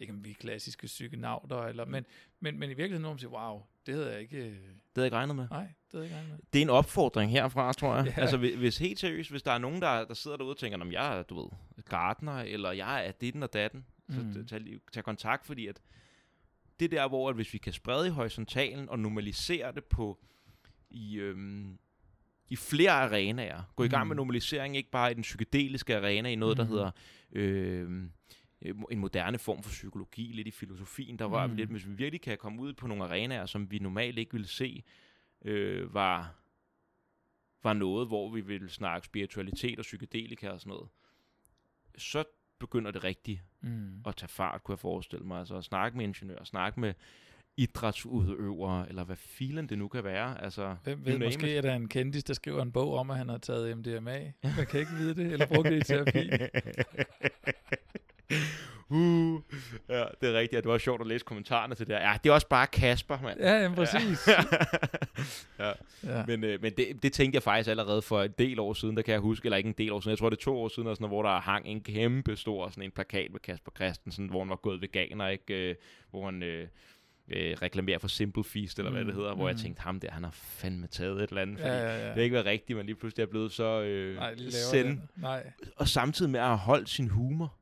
[0.01, 2.05] ikke om vi er klassiske psykenauter, eller, men,
[2.41, 4.71] men, men i virkeligheden, når man siger, wow, det havde jeg ikke, øh, Det havde
[4.97, 5.47] jeg ikke regnet med.
[5.51, 6.39] nej, det havde jeg ikke regnet med.
[6.53, 8.07] Det er en opfordring herfra, tror jeg.
[8.17, 8.21] Ja.
[8.21, 10.93] Altså, hvis, helt seriøst, hvis der er nogen, der, der sidder derude og tænker, om
[10.93, 11.49] jeg er, du ved,
[11.85, 14.27] gartner, eller jeg er ditten og datten, så Mm.
[14.27, 14.47] mm.
[14.47, 14.61] tag,
[14.93, 15.81] tag kontakt, fordi at
[16.81, 20.19] det er der, hvor at hvis vi kan sprede i horisontalen og normalisere det på
[20.91, 21.79] i, øhm,
[22.49, 23.63] i flere arenaer.
[23.77, 24.17] Gå i gang med Mm.
[24.17, 26.73] normalisering, ikke bare i den psykedeliske arena, i noget, der Mhm.
[26.73, 26.91] hedder
[27.33, 28.03] øh,
[28.91, 31.55] en moderne form for psykologi, lidt i filosofien, der rører Mm.
[31.57, 34.47] lidt, hvis vi virkelig kan komme ud på nogle arenaer, som vi normalt ikke ville
[34.49, 34.83] se,
[35.45, 36.35] øh, var,
[37.63, 40.89] var noget, hvor vi ville snakke spiritualitet og psykedelika og sådan noget,
[41.99, 42.25] så
[42.59, 44.03] begynder det rigtigt Mm.
[44.07, 45.39] at tage fart, kunne jeg forestille mig.
[45.39, 46.95] Altså at snakke med ingeniører, snakke med
[47.57, 50.43] idrætsudøvere, eller hvad filen det nu kan være.
[50.45, 51.57] Altså, Hvem ved, måske it.
[51.57, 54.33] er der en kendis, der skriver en bog om, at han har taget MDMA.
[54.43, 56.31] Man kan ikke vide det, eller brugt det i terapi.
[58.91, 59.41] uh,
[59.89, 60.53] ja, det er rigtigt.
[60.53, 62.03] Ja, det var sjovt at læse kommentarerne til det her.
[62.11, 63.41] Ja, det er også bare Kasper, mand.
[63.41, 64.29] Ja, jamen, præcis.
[64.29, 64.43] ja.
[66.05, 66.25] Ja.
[66.27, 69.03] Men, øh, men det, det tænkte jeg faktisk allerede for en del år siden, der
[69.03, 70.69] kan jeg huske, eller ikke en del år siden, jeg tror det er to år
[70.69, 74.41] siden, sådan, hvor der hang en kæmpe stor sådan en plakat med Kasper Christensen, hvor
[74.41, 75.71] han var gået veganer, ikke?
[75.71, 75.75] Øh,
[76.11, 76.67] hvor han øh,
[77.29, 79.49] øh, reklamerer for Simple Feast, eller mm, hvad det hedder, hvor mm.
[79.49, 82.07] jeg tænkte, ham der, han har fandme taget et eller andet, fordi Ja, ja, ja.
[82.07, 84.99] det har ikke været rigtigt, men lige pludselig er blevet så øh, Nej, send.
[85.17, 85.51] Nej.
[85.77, 87.55] og samtidig med at have holdt sin humor.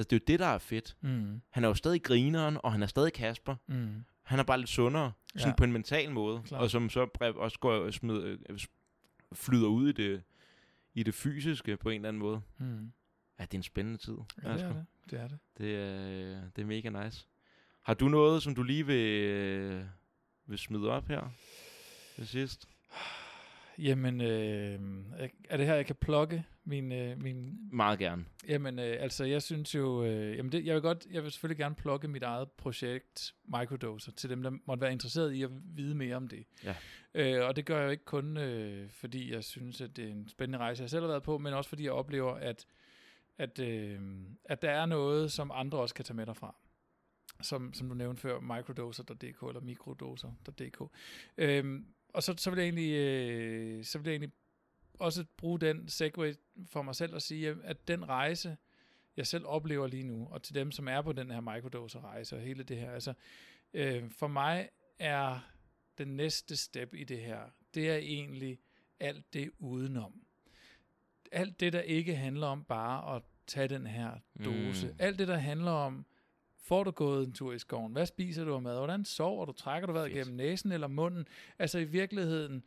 [0.00, 0.96] Altså, det er jo det, der er fedt.
[1.00, 1.40] Mm.
[1.50, 3.56] Han er jo stadig grineren, og han er stadig Kasper.
[3.66, 4.04] Mm.
[4.22, 5.54] Han er bare lidt sundere, sådan Ja.
[5.56, 6.62] på en mental måde, Klart.
[6.62, 7.06] og som så
[7.36, 8.38] også går, smid, øh,
[9.32, 10.22] flyder ud i det,
[10.94, 12.40] i det fysiske på en eller anden måde.
[12.58, 12.92] Mm.
[13.38, 14.16] Ja, det er en spændende tid.
[14.42, 14.86] Ja, det er det.
[15.10, 15.38] Det er det.
[15.58, 17.26] Det er, det er mega nice.
[17.82, 19.84] Har du noget, som du lige vil, øh,
[20.46, 21.28] vil smide op her
[22.16, 22.68] til sidst?
[23.78, 24.80] Jamen, øh,
[25.50, 28.24] er det her, jeg kan plukke min, øh, min Meget gerne.
[28.48, 31.58] Jamen, øh, altså, jeg synes jo, øh, jamen det, jeg vil godt, jeg vil selvfølgelig
[31.58, 35.94] gerne plukke mit eget projekt Microdoser til dem, der måtte være interesseret i at vide
[35.94, 36.44] mere om det.
[36.64, 36.74] Ja.
[37.14, 40.08] Øh, og det gør jeg jo ikke kun, øh, fordi jeg synes, at det er
[40.08, 42.66] en spændende rejse, jeg selv har været på, men også fordi jeg oplever, at,
[43.38, 44.00] at, øh,
[44.44, 46.54] at der er noget, som andre også kan tage med derfra.
[47.42, 50.82] Som, som du nævnte før, microdoser.dk eller mikrodoser.dk.
[51.38, 54.32] Øhm, og så, så vil jeg egentlig, øh, så vil jeg egentlig
[55.00, 56.34] også bruge den segway
[56.66, 58.56] for mig selv at sige, at den rejse,
[59.16, 62.42] jeg selv oplever lige nu, og til dem, som er på den her microdoser-rejse og
[62.42, 63.14] hele det her, altså,
[63.74, 64.68] øh, for mig
[64.98, 65.38] er
[65.98, 67.40] den næste step i det her,
[67.74, 68.58] det er egentlig
[69.00, 70.22] alt det udenom.
[71.32, 74.10] Alt det, der ikke handler om bare at tage den her
[74.44, 74.86] dose.
[74.86, 74.92] Mm.
[74.92, 74.96] Mm.
[74.98, 76.06] Alt det, der handler om,
[76.56, 77.92] får du gået en tur i skoven?
[77.92, 78.76] Hvad spiser du af mad?
[78.76, 79.52] Hvordan sover du?
[79.52, 81.26] Trækker du vejret gennem næsen eller munden?
[81.58, 82.64] Altså i virkeligheden,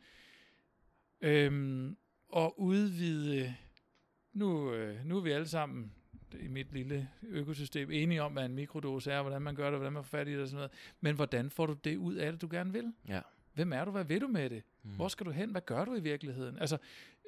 [1.20, 1.96] øhm,
[2.36, 3.54] at udvide,
[4.32, 5.92] nu, øh, nu er vi alle sammen
[6.40, 9.92] i mit lille økosystem enige om, hvad en mikrodose er, hvordan man gør det, hvordan
[9.92, 10.72] man får fat i det og sådan noget.
[11.00, 12.92] Men hvordan får du det ud af det, du gerne vil?
[13.08, 13.20] Ja.
[13.54, 13.90] Hvem er du?
[13.90, 14.62] Hvad vil du med det?
[14.82, 14.90] Mm.
[14.90, 15.50] Hvor skal du hen?
[15.50, 16.58] Hvad gør du i virkeligheden?
[16.58, 16.78] Altså,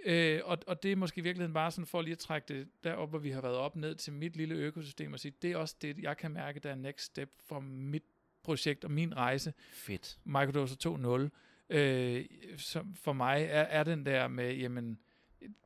[0.06, 2.68] øh, og, og det er måske i virkeligheden bare sådan for lige at trække det
[2.84, 5.56] derop, hvor vi har været op ned til mit lille økosystem og sige, det er
[5.56, 8.02] også det, jeg kan mærke, der er next step for mit
[8.42, 10.18] projekt og min rejse, Fedt.
[10.24, 11.45] Microdoser 2.0.
[11.70, 12.24] Øh,
[12.56, 14.98] som for mig er, er den der med, jamen,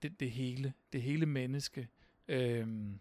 [0.02, 1.88] det, det hele, det hele menneske.
[2.28, 3.00] Øhm,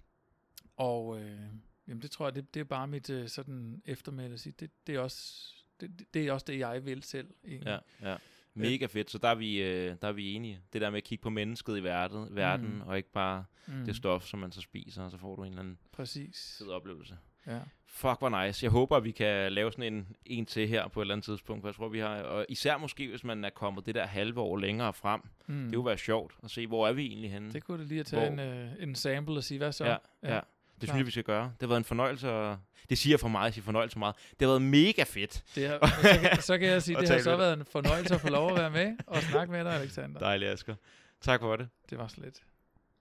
[0.75, 1.39] og øh,
[1.87, 4.71] jamen, det tror jeg, det, det er bare mit øh, sådan eftermæle at sige, det,
[4.87, 7.27] det, er også, det, det er også det, jeg vil selv.
[7.47, 7.81] Egentlig.
[8.01, 8.17] Ja, ja.
[8.53, 9.11] Mega fedt.
[9.11, 10.61] Så der er, vi, øh, der er vi enige.
[10.73, 12.81] Det der med at kigge på mennesket i verden, verden Mm.
[12.81, 15.49] og ikke bare Mm, det stof, som man så spiser, og så får du en
[15.49, 16.55] eller anden Præcis.
[16.57, 17.17] fed oplevelse.
[17.47, 17.59] Ja.
[17.91, 18.63] Fuck, hvor nice.
[18.63, 21.25] Jeg håber, at vi kan lave sådan en, en til her på et eller andet
[21.25, 24.05] tidspunkt, for jeg tror, vi har, og især måske, hvis man er kommet det der
[24.05, 25.65] halve år længere frem, Mm.
[25.65, 27.53] det kunne være sjovt at se, hvor er vi egentlig henne.
[27.53, 29.85] Det kunne det lige at tage Hvor- en, øh, en sample og sige, hvad så?
[29.85, 29.91] ja,
[30.23, 30.39] ja, Ja,
[30.81, 31.43] Det synes jeg, vi skal gøre.
[31.43, 32.57] Det har været en fornøjelse, og
[32.89, 34.15] det siger for mig, jeg siger fornøjelse for meget.
[34.39, 35.43] Det har været mega fedt.
[35.55, 38.21] Det har, så, kan, så kan jeg sige, det har så været en fornøjelse at
[38.21, 40.19] få lov at være med og snakke med dig, Alexander.
[40.19, 40.75] Dejligt, Asger.
[41.21, 41.67] Tak for det.
[41.89, 42.39] Det var så lidt.